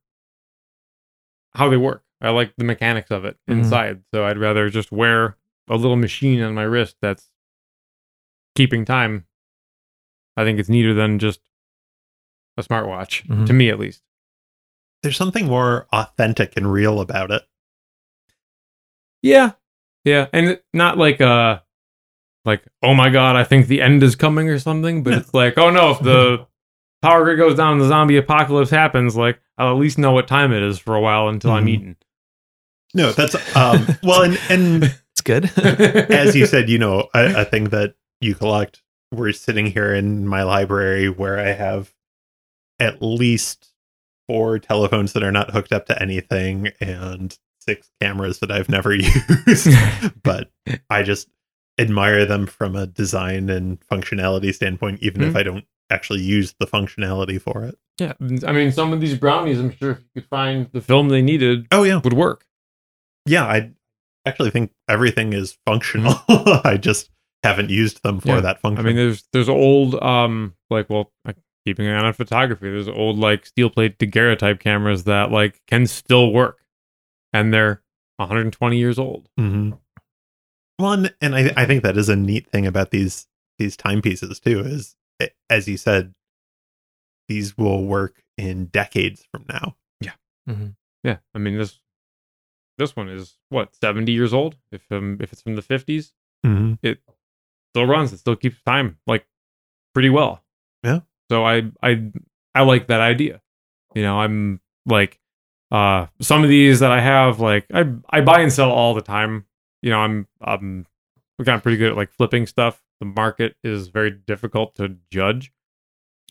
how 1.56 1.70
they 1.70 1.78
work. 1.78 2.04
I 2.22 2.30
like 2.30 2.54
the 2.58 2.64
mechanics 2.64 3.12
of 3.12 3.26
it 3.26 3.38
Mhm. 3.50 3.54
inside. 3.60 4.04
So 4.14 4.26
I'd 4.26 4.38
rather 4.38 4.70
just 4.70 4.92
wear 4.92 5.38
a 5.70 5.76
little 5.76 5.96
machine 5.98 6.42
on 6.42 6.54
my 6.54 6.64
wrist 6.64 6.98
that's 7.02 7.30
keeping 8.56 8.86
time. 8.86 9.26
I 10.38 10.44
think 10.44 10.60
it's 10.60 10.70
neater 10.70 10.94
than 10.94 11.20
just 11.20 11.40
a 12.58 12.64
smartwatch, 12.64 13.26
Mhm. 13.28 13.46
to 13.48 13.54
me 13.54 13.70
at 13.70 13.80
least. 13.80 14.02
There's 15.04 15.18
something 15.18 15.46
more 15.48 15.88
authentic 15.92 16.56
and 16.58 16.72
real 16.72 17.00
about 17.02 17.32
it. 17.32 17.44
Yeah. 19.22 19.52
Yeah. 20.04 20.28
And 20.34 20.60
not 20.74 20.98
like 20.98 21.22
uh 21.22 21.60
like, 22.46 22.64
oh 22.82 22.94
my 22.94 23.10
god, 23.10 23.36
I 23.36 23.44
think 23.44 23.68
the 23.68 23.82
end 23.82 24.02
is 24.04 24.16
coming 24.16 24.50
or 24.50 24.58
something, 24.60 25.04
but 25.04 25.14
it's 25.14 25.34
like, 25.34 25.58
oh 25.58 25.70
no, 25.70 25.92
if 25.92 26.00
the 26.00 26.48
power 27.02 27.24
grid 27.24 27.38
goes 27.38 27.56
down 27.56 27.74
and 27.74 27.82
the 27.82 27.88
zombie 27.88 28.18
apocalypse 28.18 28.72
happens, 28.72 29.16
like 29.16 29.40
I'll 29.58 29.76
at 29.76 29.80
least 29.80 29.98
know 29.98 30.12
what 30.12 30.28
time 30.28 30.52
it 30.52 30.64
is 30.64 30.80
for 30.80 30.96
a 30.96 31.02
while 31.02 31.28
until 31.30 31.52
I'm 31.52 31.66
Mhm. 31.66 31.70
eating. 31.70 31.96
No, 32.94 33.12
that's 33.12 33.36
um 33.56 33.88
well 34.04 34.24
and 34.24 34.40
and 34.50 34.84
It's 35.12 35.22
good. 35.22 35.46
as 36.12 36.36
you 36.36 36.46
said, 36.46 36.70
you 36.70 36.80
know, 36.80 37.10
a, 37.14 37.42
a 37.42 37.46
thing 37.46 37.66
that 37.66 37.96
you 38.22 38.34
collect. 38.34 38.82
We're 39.14 39.34
sitting 39.34 39.66
here 39.66 39.94
in 39.94 40.26
my 40.26 40.44
library 40.44 41.10
where 41.10 41.38
I 41.38 41.52
have 41.52 41.92
at 42.82 43.02
least 43.02 43.70
four 44.28 44.60
telephones 44.60 45.14
that 45.14 45.24
are 45.24 45.32
not 45.32 45.52
hooked 45.52 45.72
up 45.72 45.86
to 45.86 46.02
anything 46.02 46.70
and 46.82 47.38
six 47.60 47.90
cameras 48.02 48.40
that 48.40 48.52
I've 48.52 48.70
never 48.70 48.94
used. 48.96 49.70
but 50.24 50.52
I 50.90 51.04
just 51.04 51.28
admire 51.80 52.26
them 52.26 52.46
from 52.48 52.76
a 52.76 52.88
design 52.88 53.50
and 53.50 53.80
functionality 53.88 54.54
standpoint, 54.54 55.00
even 55.02 55.22
if 55.22 55.32
Hmm. 55.32 55.38
I 55.38 55.44
don't 55.44 55.66
actually 55.90 56.22
use 56.22 56.56
the 56.60 56.66
functionality 56.68 57.42
for 57.42 57.64
it. 57.66 57.78
yeah. 58.00 58.14
I 58.48 58.52
mean 58.54 58.72
some 58.72 58.94
of 58.94 59.02
these 59.02 59.18
brownies 59.18 59.60
I'm 59.60 59.72
sure 59.76 59.92
if 59.92 60.00
you 60.00 60.22
could 60.22 60.30
find 60.30 60.70
the 60.72 60.82
film 60.82 61.10
they 61.10 61.22
needed 61.22 61.68
Oh 61.72 61.84
yeah. 61.84 61.98
would 62.04 62.14
work. 62.14 62.46
Yeah, 63.26 63.44
I 63.46 63.72
actually 64.26 64.50
think 64.52 64.72
everything 64.90 65.34
is 65.34 65.58
functional. 65.66 66.16
I 66.30 66.78
just 66.82 67.10
haven't 67.44 67.70
used 67.70 68.02
them 68.04 68.20
for 68.22 68.30
Yeah. 68.30 68.42
that 68.42 68.62
function. 68.62 68.86
I 68.86 68.88
mean, 68.88 68.96
there's 68.96 69.24
there's 69.34 69.50
old 69.50 69.96
um 70.02 70.56
like 70.70 70.90
well, 70.90 71.12
like, 71.26 71.36
keeping 71.66 71.86
an 71.88 71.96
eye 71.96 72.08
on 72.08 72.14
photography. 72.14 72.70
There's 72.70 72.88
old 72.88 73.18
like 73.18 73.46
steel 73.46 73.70
plate 73.70 73.98
daguerreotype 73.98 74.60
cameras 74.60 75.04
that 75.06 75.32
like 75.32 75.62
can 75.68 75.88
still 75.88 76.32
work, 76.32 76.60
and 77.34 77.54
they're 77.54 77.82
120 78.18 78.78
years 78.78 78.98
old. 79.00 79.30
Mm-hmm. 79.40 79.72
Well, 80.80 80.94
and, 80.94 81.14
and 81.22 81.36
I 81.36 81.52
I 81.56 81.66
think 81.66 81.84
that 81.84 81.98
is 81.98 82.10
a 82.10 82.16
neat 82.16 82.50
thing 82.50 82.66
about 82.66 82.92
these 82.92 83.28
these 83.60 83.76
timepieces 83.78 84.40
too. 84.40 84.62
Is 84.62 84.96
as 85.50 85.68
you 85.68 85.78
said, 85.78 86.14
these 87.28 87.58
will 87.58 87.84
work 87.86 88.24
in 88.38 88.66
decades 88.66 89.24
from 89.32 89.46
now. 89.48 89.76
Mhm. 90.50 90.76
Yeah, 91.04 91.18
I 91.36 91.38
mean 91.38 91.60
this 91.60 91.80
this 92.80 92.96
one 92.96 93.08
is 93.10 93.38
what 93.50 93.76
70 93.76 94.12
years 94.12 94.34
old. 94.34 94.56
If 94.72 94.82
um 94.92 95.18
if 95.22 95.32
it's 95.32 95.42
from 95.44 95.56
the 95.56 95.62
50s, 95.62 96.14
Mm-hmm. 96.44 96.74
it 96.82 97.00
still 97.76 97.86
runs. 97.86 98.12
It 98.12 98.18
still 98.18 98.36
keeps 98.36 98.60
time 98.64 98.98
like 99.06 99.28
pretty 99.94 100.10
well. 100.10 100.44
Yeah. 100.84 101.02
So 101.32 101.46
I 101.46 101.72
I 101.82 102.12
I 102.54 102.64
like 102.64 102.88
that 102.88 103.00
idea. 103.00 103.40
You 103.96 104.02
know, 104.04 104.20
I'm 104.20 104.60
like 104.86 105.18
uh 105.72 106.08
some 106.22 106.44
of 106.44 106.50
these 106.50 106.82
that 106.82 106.92
I 106.92 107.00
have 107.00 107.40
like 107.40 107.66
I 107.74 107.86
I 108.10 108.20
buy 108.20 108.42
and 108.42 108.52
sell 108.52 108.70
all 108.70 108.94
the 108.94 109.02
time. 109.02 109.46
You 109.82 109.92
know, 109.92 110.00
I'm 110.00 110.28
um 110.42 110.86
we've 111.40 111.46
gotten 111.46 111.62
pretty 111.62 111.78
good 111.78 111.92
at 111.92 111.96
like 111.96 112.12
flipping 112.12 112.46
stuff. 112.48 112.84
The 113.00 113.06
market 113.06 113.56
is 113.64 113.88
very 113.88 114.12
difficult 114.12 114.76
to 114.76 114.98
judge. 115.10 115.54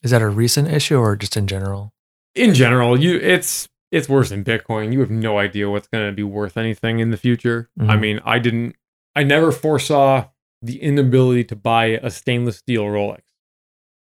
Is 0.02 0.10
that 0.10 0.20
a 0.20 0.28
recent 0.28 0.68
issue 0.68 0.98
or 0.98 1.16
just 1.16 1.34
in 1.36 1.46
general? 1.46 1.94
In 2.34 2.52
general, 2.52 3.00
you 3.00 3.16
it's 3.16 3.66
it's 3.90 4.06
worse 4.08 4.28
than 4.28 4.44
Bitcoin. 4.44 4.92
You 4.92 5.00
have 5.00 5.10
no 5.10 5.38
idea 5.38 5.70
what's 5.70 5.88
going 5.88 6.06
to 6.10 6.14
be 6.14 6.22
worth 6.22 6.58
anything 6.58 6.98
in 7.00 7.10
the 7.10 7.16
future. 7.16 7.70
I 7.80 7.96
Mhm. 7.96 8.00
mean, 8.00 8.20
I 8.24 8.38
didn't 8.38 8.76
I 9.16 9.22
never 9.24 9.50
foresaw 9.50 10.26
the 10.60 10.80
inability 10.82 11.44
to 11.44 11.56
buy 11.56 11.86
a 12.02 12.10
stainless 12.10 12.58
steel 12.58 12.84
Rolex. 12.84 13.22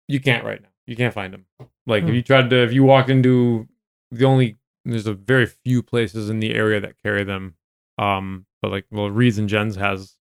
You 0.07 0.21
can't 0.21 0.45
right 0.45 0.61
now. 0.61 0.69
You 0.87 0.97
can't 0.97 1.15
find 1.15 1.33
them. 1.33 1.47
Like 1.87 2.03
if 2.05 2.09
Hmm. 2.09 2.15
you 2.15 2.23
tried 2.23 2.51
to, 2.51 2.57
if 2.63 2.73
you 2.73 2.83
walked 2.85 3.09
into 3.11 3.69
the 4.11 4.25
only, 4.25 4.59
there's 4.85 5.07
a 5.07 5.15
very 5.15 5.47
few 5.47 5.83
places 5.83 6.29
in 6.29 6.41
the 6.41 6.55
area 6.55 6.81
that 6.81 6.95
carry 7.05 7.25
them. 7.25 7.55
Um, 7.99 8.47
but 8.61 8.71
like, 8.71 8.87
well, 8.91 9.11
Reeds 9.11 9.39
and 9.39 9.49
Jenss 9.49 9.77
has 9.77 10.17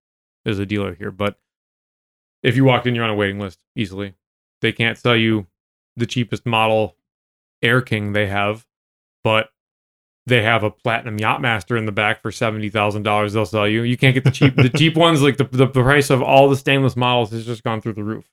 is 0.45 0.59
a 0.59 0.65
dealer 0.65 0.93
here. 0.93 1.11
But 1.11 1.39
if 2.43 2.55
you 2.55 2.63
walked 2.63 2.87
in, 2.87 2.95
you're 2.95 3.03
on 3.03 3.09
a 3.09 3.15
waiting 3.15 3.39
list 3.39 3.59
easily. 3.75 4.13
They 4.61 4.71
can't 4.71 4.97
sell 4.97 5.15
you 5.15 5.47
the 5.95 6.05
cheapest 6.05 6.45
model 6.45 6.95
Air 7.63 7.81
King 7.81 8.13
they 8.13 8.27
have, 8.27 8.65
but 9.23 9.49
they 10.27 10.41
have 10.43 10.63
a 10.63 10.69
platinum 10.71 11.17
yachtmaster 11.17 11.77
in 11.77 11.85
the 11.85 11.91
back 11.91 12.21
for 12.21 12.31
seventy 12.31 12.69
thousand 12.69 13.03
dollars. 13.03 13.33
They'll 13.33 13.45
sell 13.45 13.67
you. 13.67 13.81
You 13.83 13.97
can't 13.97 14.13
get 14.13 14.23
the 14.23 14.31
cheap 14.31 14.55
the 14.55 14.69
cheap 14.77 14.95
ones. 14.95 15.21
Like 15.21 15.37
the, 15.37 15.43
the 15.45 15.65
the 15.67 15.81
price 15.83 16.09
of 16.11 16.21
all 16.21 16.47
the 16.49 16.55
stainless 16.55 16.95
models 16.95 17.31
has 17.31 17.45
just 17.45 17.63
gone 17.63 17.81
through 17.81 17.93
the 17.93 18.03
roof, 18.03 18.29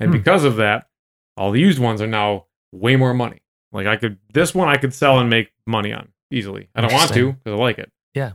and 0.00 0.10
Hmm. 0.10 0.16
because 0.16 0.44
of 0.44 0.56
that, 0.56 0.88
all 1.36 1.50
the 1.50 1.60
used 1.60 1.78
ones 1.78 2.00
are 2.00 2.06
now 2.06 2.46
way 2.72 2.96
more 2.96 3.14
money. 3.14 3.40
Like 3.72 3.86
I 3.86 3.96
could 3.96 4.18
this 4.32 4.54
one 4.54 4.68
I 4.68 4.76
could 4.76 4.94
sell 4.94 5.18
and 5.18 5.28
make 5.28 5.52
money 5.66 5.92
on 5.92 6.08
easily. 6.30 6.68
I 6.74 6.80
don't 6.80 6.92
want 6.92 7.12
to 7.12 7.32
because 7.32 7.58
I 7.58 7.60
like 7.60 7.78
it. 7.78 7.90
Yeah. 8.14 8.32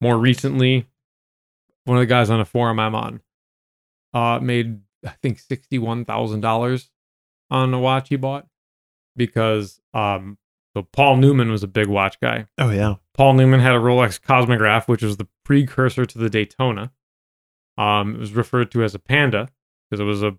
More 0.00 0.18
recently, 0.18 0.86
one 1.84 1.96
of 1.96 2.02
the 2.02 2.06
guys 2.06 2.30
on 2.30 2.40
a 2.40 2.44
forum 2.44 2.78
I'm 2.78 2.94
on, 2.94 3.20
uh, 4.14 4.38
made 4.40 4.80
I 5.06 5.10
think 5.22 5.38
sixty 5.38 5.78
one 5.78 6.04
thousand 6.04 6.40
dollars 6.40 6.90
on 7.50 7.72
a 7.72 7.78
watch 7.78 8.08
he 8.08 8.16
bought 8.16 8.46
because 9.16 9.80
um 9.94 10.38
so 10.76 10.82
Paul 10.92 11.16
Newman 11.16 11.50
was 11.50 11.62
a 11.62 11.68
big 11.68 11.88
watch 11.88 12.20
guy. 12.20 12.46
Oh 12.58 12.70
yeah. 12.70 12.96
Paul 13.14 13.34
Newman 13.34 13.60
had 13.60 13.74
a 13.74 13.78
Rolex 13.78 14.20
Cosmograph, 14.20 14.86
which 14.86 15.02
was 15.02 15.16
the 15.16 15.28
precursor 15.44 16.04
to 16.04 16.18
the 16.18 16.30
Daytona. 16.30 16.92
Um, 17.76 18.16
it 18.16 18.18
was 18.18 18.32
referred 18.32 18.70
to 18.72 18.82
as 18.82 18.94
a 18.94 18.98
Panda 18.98 19.48
because 19.88 20.00
it 20.00 20.04
was 20.04 20.22
a 20.22 20.36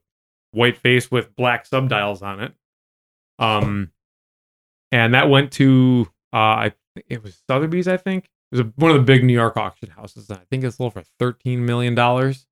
white 0.51 0.77
face 0.77 1.11
with 1.11 1.35
black 1.35 1.67
subdials 1.67 2.21
on 2.21 2.41
it. 2.41 2.53
Um, 3.37 3.91
and 4.91 5.13
that 5.13 5.29
went 5.29 5.51
to 5.53 6.09
uh, 6.33 6.37
I 6.37 6.73
it 7.07 7.23
was 7.23 7.41
Sotheby's, 7.47 7.87
I 7.87 7.97
think. 7.97 8.25
It 8.51 8.57
was 8.57 8.59
a, 8.61 8.73
one 8.75 8.91
of 8.91 8.97
the 8.97 9.03
big 9.03 9.23
New 9.23 9.33
York 9.33 9.57
auction 9.57 9.89
houses. 9.89 10.29
and 10.29 10.39
I 10.39 10.43
think 10.49 10.63
it 10.63 10.71
sold 10.71 10.93
for 10.93 11.03
thirteen 11.19 11.65
million 11.65 11.95
dollars. 11.95 12.47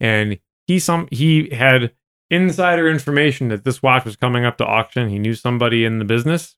And 0.00 0.38
he 0.66 0.78
some 0.78 1.08
he 1.10 1.48
had 1.50 1.92
insider 2.30 2.88
information 2.88 3.48
that 3.48 3.64
this 3.64 3.82
watch 3.82 4.04
was 4.04 4.16
coming 4.16 4.44
up 4.44 4.56
to 4.58 4.66
auction. 4.66 5.08
He 5.08 5.18
knew 5.18 5.34
somebody 5.34 5.84
in 5.84 5.98
the 5.98 6.04
business 6.04 6.56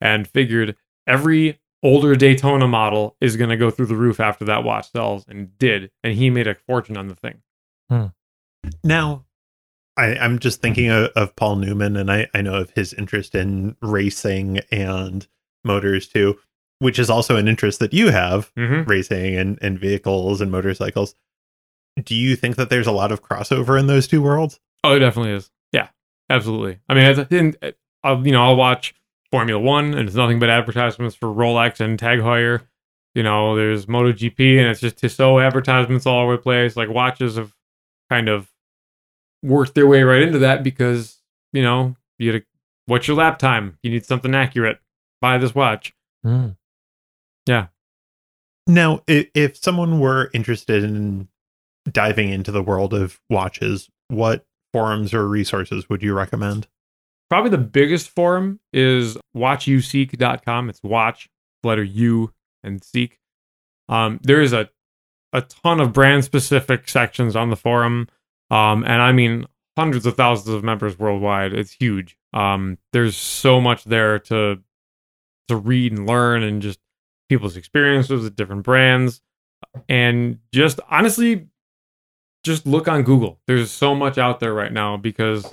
and 0.00 0.26
figured 0.26 0.76
every 1.06 1.60
older 1.82 2.14
Daytona 2.14 2.68
model 2.68 3.16
is 3.20 3.36
going 3.36 3.50
to 3.50 3.56
go 3.56 3.70
through 3.70 3.86
the 3.86 3.96
roof 3.96 4.20
after 4.20 4.44
that 4.44 4.64
watch 4.64 4.90
sells, 4.92 5.24
and 5.28 5.56
did. 5.58 5.90
And 6.02 6.14
he 6.14 6.30
made 6.30 6.46
a 6.46 6.54
fortune 6.54 6.96
on 6.96 7.08
the 7.08 7.14
thing. 7.16 7.42
Now, 8.84 9.24
I, 9.96 10.16
I'm 10.16 10.38
just 10.38 10.60
thinking 10.62 10.88
of, 10.90 11.10
of 11.16 11.36
Paul 11.36 11.56
Newman, 11.56 11.96
and 11.96 12.10
I, 12.10 12.28
I 12.34 12.40
know 12.42 12.54
of 12.54 12.70
his 12.70 12.92
interest 12.94 13.34
in 13.34 13.76
racing 13.82 14.60
and 14.70 15.26
motors 15.64 16.06
too. 16.08 16.38
which 16.78 16.98
is 16.98 17.08
also 17.10 17.36
an 17.36 17.46
interest 17.46 17.78
that 17.78 17.92
you 17.92 18.08
have, 18.10 18.52
Mm-hmm. 18.56 18.88
racing 18.90 19.36
and, 19.36 19.58
and 19.62 19.78
vehicles 19.78 20.40
and 20.40 20.50
motorcycles. 20.50 21.14
Do 22.02 22.14
you 22.14 22.34
think 22.36 22.56
that 22.56 22.70
there's 22.70 22.86
a 22.86 22.92
lot 22.92 23.12
of 23.12 23.22
crossover 23.22 23.78
in 23.78 23.86
those 23.86 24.08
two 24.08 24.22
worlds? 24.22 24.58
Oh, 24.82 24.96
it 24.96 25.00
definitely 25.00 25.32
is. 25.32 25.50
Yeah, 25.72 25.88
absolutely. 26.30 26.78
I 26.88 26.94
mean, 26.94 27.04
I 27.04 27.24
think 27.24 27.56
I'll 28.02 28.26
you 28.26 28.32
know 28.32 28.42
I'll 28.42 28.56
watch 28.56 28.94
Formula 29.30 29.60
One, 29.60 29.94
and 29.94 30.08
it's 30.08 30.16
nothing 30.16 30.38
but 30.40 30.48
advertisements 30.50 31.14
for 31.14 31.28
Rolex 31.28 31.78
and 31.80 31.98
Tag 31.98 32.18
Heuer. 32.20 32.62
You 33.14 33.22
know, 33.22 33.54
there's 33.54 33.86
MotoGP, 33.86 34.58
and 34.58 34.68
it's 34.68 34.80
just 34.80 34.96
Tissot 34.96 35.40
advertisements 35.42 36.06
all 36.06 36.22
over 36.24 36.36
the 36.36 36.42
place. 36.42 36.76
Like 36.76 36.88
watches 36.88 37.36
of 37.36 37.54
kind 38.10 38.28
of 38.28 38.50
worked 39.42 39.74
their 39.74 39.86
way 39.86 40.02
right 40.02 40.22
into 40.22 40.38
that 40.40 40.62
because 40.62 41.20
you 41.52 41.62
know 41.62 41.96
you 42.18 42.32
gotta, 42.32 42.44
what's 42.86 43.08
your 43.08 43.16
lap 43.16 43.38
time? 43.38 43.78
You 43.82 43.90
need 43.90 44.04
something 44.04 44.34
accurate. 44.34 44.78
Buy 45.20 45.38
this 45.38 45.54
watch. 45.54 45.94
Mm. 46.24 46.56
Now, 48.66 49.02
if, 49.06 49.28
if 49.34 49.56
someone 49.56 49.98
were 49.98 50.30
interested 50.32 50.84
in 50.84 51.28
diving 51.90 52.30
into 52.30 52.52
the 52.52 52.62
world 52.62 52.94
of 52.94 53.20
watches, 53.28 53.88
what 54.08 54.46
forums 54.72 55.12
or 55.12 55.28
resources 55.28 55.88
would 55.88 56.02
you 56.02 56.14
recommend? 56.14 56.68
Probably 57.28 57.50
the 57.50 57.58
biggest 57.58 58.10
forum 58.10 58.60
is 58.72 59.16
watchuseek.com. 59.36 60.68
It's 60.68 60.82
watch, 60.82 61.28
letter 61.64 61.82
U, 61.82 62.32
and 62.62 62.82
seek. 62.84 63.18
Um, 63.88 64.20
there 64.22 64.40
is 64.40 64.52
a, 64.52 64.68
a 65.32 65.42
ton 65.42 65.80
of 65.80 65.92
brand 65.92 66.24
specific 66.24 66.88
sections 66.88 67.34
on 67.34 67.50
the 67.50 67.56
forum. 67.56 68.08
Um, 68.52 68.84
and 68.84 69.00
I 69.00 69.12
mean, 69.12 69.46
hundreds 69.78 70.04
of 70.04 70.14
thousands 70.14 70.54
of 70.54 70.62
members 70.62 70.98
worldwide. 70.98 71.54
It's 71.54 71.72
huge. 71.72 72.18
Um, 72.34 72.76
there's 72.92 73.16
so 73.16 73.60
much 73.60 73.84
there 73.84 74.18
to 74.20 74.60
to 75.48 75.56
read 75.56 75.92
and 75.92 76.06
learn, 76.06 76.42
and 76.42 76.60
just 76.60 76.78
people's 77.28 77.56
experiences 77.56 78.22
with 78.22 78.36
different 78.36 78.62
brands, 78.62 79.22
and 79.88 80.38
just 80.52 80.80
honestly, 80.90 81.48
just 82.44 82.66
look 82.66 82.88
on 82.88 83.02
Google. 83.02 83.40
There's 83.46 83.70
so 83.70 83.94
much 83.94 84.18
out 84.18 84.38
there 84.38 84.52
right 84.52 84.72
now 84.72 84.98
because 84.98 85.50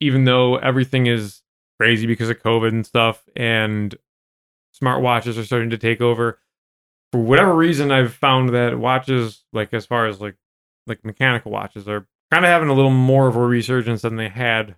even 0.00 0.24
though 0.24 0.56
everything 0.56 1.06
is 1.06 1.42
crazy 1.78 2.06
because 2.06 2.30
of 2.30 2.42
COVID 2.42 2.68
and 2.68 2.86
stuff, 2.86 3.22
and 3.36 3.94
smartwatches 4.82 5.38
are 5.38 5.44
starting 5.44 5.70
to 5.70 5.78
take 5.78 6.00
over, 6.00 6.38
for 7.12 7.20
whatever 7.20 7.54
reason, 7.54 7.90
I've 7.90 8.14
found 8.14 8.50
that 8.54 8.78
watches, 8.78 9.44
like 9.52 9.74
as 9.74 9.84
far 9.84 10.06
as 10.06 10.18
like 10.18 10.36
like 10.86 11.04
mechanical 11.04 11.52
watches, 11.52 11.86
are 11.86 12.06
kind 12.30 12.44
of 12.44 12.50
having 12.50 12.68
a 12.68 12.74
little 12.74 12.90
more 12.90 13.28
of 13.28 13.36
a 13.36 13.40
resurgence 13.40 14.02
than 14.02 14.16
they 14.16 14.28
had 14.28 14.76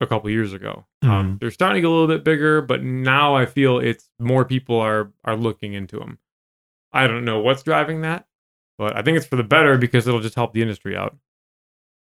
a 0.00 0.06
couple 0.06 0.28
years 0.30 0.52
ago. 0.52 0.84
Um, 1.02 1.38
they're 1.40 1.50
starting 1.50 1.76
to 1.76 1.80
get 1.80 1.88
a 1.88 1.90
little 1.90 2.08
bit 2.08 2.24
bigger, 2.24 2.60
but 2.60 2.82
now 2.82 3.34
I 3.34 3.46
feel 3.46 3.78
it's 3.78 4.10
more 4.18 4.44
people 4.44 4.78
are 4.78 5.12
are 5.24 5.36
looking 5.36 5.72
into 5.72 5.98
them. 5.98 6.18
I 6.92 7.06
don't 7.06 7.24
know 7.24 7.40
what's 7.40 7.62
driving 7.62 8.02
that, 8.02 8.26
but 8.78 8.96
I 8.96 9.02
think 9.02 9.16
it's 9.16 9.26
for 9.26 9.36
the 9.36 9.44
better 9.44 9.78
because 9.78 10.06
it'll 10.06 10.20
just 10.20 10.34
help 10.34 10.52
the 10.52 10.62
industry 10.62 10.96
out. 10.96 11.16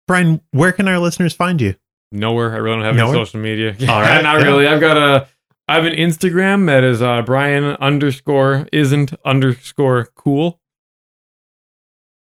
Brian, 0.06 0.40
where 0.52 0.72
can 0.72 0.86
our 0.86 0.98
listeners 0.98 1.34
find 1.34 1.60
you? 1.60 1.74
Nowhere. 2.12 2.52
I 2.52 2.58
really 2.58 2.76
don't 2.76 2.84
have 2.84 2.96
Nowhere? 2.96 3.16
any 3.16 3.24
social 3.24 3.40
media. 3.40 3.76
All 3.88 4.00
right, 4.00 4.22
not 4.22 4.40
yeah. 4.40 4.46
really. 4.46 4.66
I've 4.66 4.80
got 4.80 4.96
a. 4.96 5.28
I 5.68 5.74
have 5.74 5.84
an 5.84 5.94
Instagram 5.94 6.66
that 6.66 6.84
is 6.84 7.02
uh, 7.02 7.22
Brian 7.22 7.64
underscore 7.80 8.68
isn't 8.72 9.14
underscore 9.24 10.08
cool. 10.14 10.60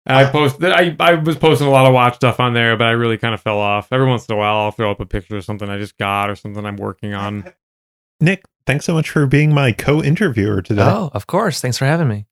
And 0.06 0.16
I 0.16 0.24
uh, 0.24 0.30
post. 0.30 0.62
I 0.62 0.94
I 1.00 1.14
was 1.14 1.36
posting 1.36 1.66
a 1.66 1.70
lot 1.70 1.86
of 1.86 1.92
watch 1.92 2.14
stuff 2.16 2.38
on 2.40 2.54
there, 2.54 2.76
but 2.76 2.86
I 2.86 2.92
really 2.92 3.18
kind 3.18 3.34
of 3.34 3.40
fell 3.40 3.58
off. 3.58 3.88
Every 3.90 4.06
once 4.06 4.26
in 4.26 4.34
a 4.34 4.38
while, 4.38 4.56
I'll 4.56 4.70
throw 4.70 4.90
up 4.90 5.00
a 5.00 5.06
picture 5.06 5.36
of 5.36 5.44
something 5.44 5.68
I 5.68 5.78
just 5.78 5.98
got 5.98 6.30
or 6.30 6.36
something 6.36 6.64
I'm 6.64 6.76
working 6.76 7.12
on. 7.12 7.52
Nick, 8.20 8.44
thanks 8.66 8.84
so 8.86 8.94
much 8.94 9.10
for 9.10 9.26
being 9.26 9.52
my 9.52 9.72
co-interviewer 9.72 10.62
today. 10.62 10.82
Oh, 10.82 11.10
of 11.12 11.26
course. 11.26 11.60
Thanks 11.60 11.76
for 11.76 11.84
having 11.84 12.08
me. 12.08 12.26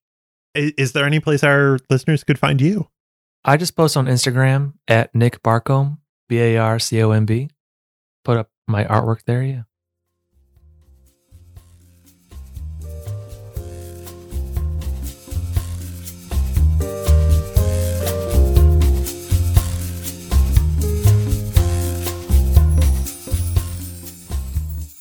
I- 0.56 0.72
Is 0.78 0.92
there 0.92 1.04
any 1.04 1.20
place 1.20 1.42
our 1.44 1.78
listeners 1.90 2.24
could 2.24 2.38
find 2.38 2.60
you? 2.60 2.88
I 3.44 3.56
just 3.58 3.76
post 3.76 3.96
on 3.96 4.06
Instagram 4.06 4.74
at 4.88 5.14
Nick 5.14 5.42
Barcomb, 5.42 5.98
B 6.28 6.38
A 6.40 6.56
R 6.56 6.78
C 6.78 7.02
O 7.02 7.10
M 7.10 7.26
B. 7.26 7.50
Put 8.24 8.38
up 8.38 8.50
my 8.66 8.84
artwork 8.84 9.24
there. 9.26 9.42
Yeah. 9.42 9.62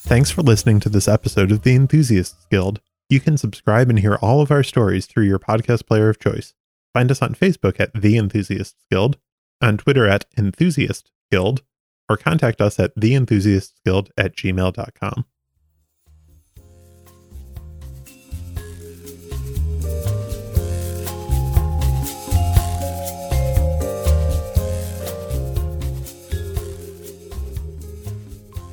Thanks 0.06 0.30
for 0.30 0.42
listening 0.42 0.80
to 0.80 0.90
this 0.90 1.08
episode 1.08 1.50
of 1.50 1.62
The 1.62 1.74
Enthusiasts 1.74 2.46
Guild. 2.50 2.82
You 3.08 3.20
can 3.20 3.38
subscribe 3.38 3.88
and 3.88 3.98
hear 3.98 4.16
all 4.16 4.42
of 4.42 4.50
our 4.50 4.62
stories 4.62 5.06
through 5.06 5.24
your 5.24 5.38
podcast 5.38 5.86
player 5.86 6.10
of 6.10 6.20
choice. 6.20 6.52
Find 6.92 7.10
us 7.10 7.22
on 7.22 7.34
Facebook 7.34 7.80
at 7.80 7.90
The 7.94 8.18
Enthusiasts 8.18 8.84
Guild, 8.90 9.16
on 9.62 9.78
Twitter 9.78 10.06
at 10.06 10.26
Enthusiast 10.36 11.10
Guild, 11.30 11.62
or 12.06 12.18
contact 12.18 12.60
us 12.60 12.78
at 12.78 12.94
theenthusiastsguild 12.96 14.10
at 14.18 14.36
gmail.com. 14.36 15.24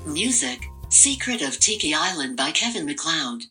Music 0.08 0.71
Secret 0.92 1.42
of 1.42 1.58
Tiki 1.58 1.94
Island 1.94 2.36
by 2.36 2.52
Kevin 2.52 2.86
MacLeod. 2.86 3.44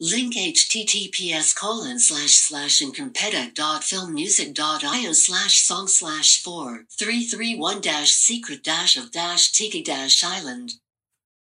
Link 0.00 0.34
https 0.34 1.54
colon 1.54 2.00
slash 2.00 2.32
slash 2.32 2.80
incompetech.filmmusic.io 2.80 5.12
slash 5.12 5.58
song 5.58 5.88
slash 5.88 6.42
four 6.42 6.86
three 6.98 7.22
three 7.22 7.54
one 7.54 7.82
dash 7.82 8.12
secret 8.12 8.64
dash 8.64 8.96
of 8.96 9.12
dash 9.12 9.52
tiki 9.52 9.82
dash 9.82 10.24
island. 10.24 10.72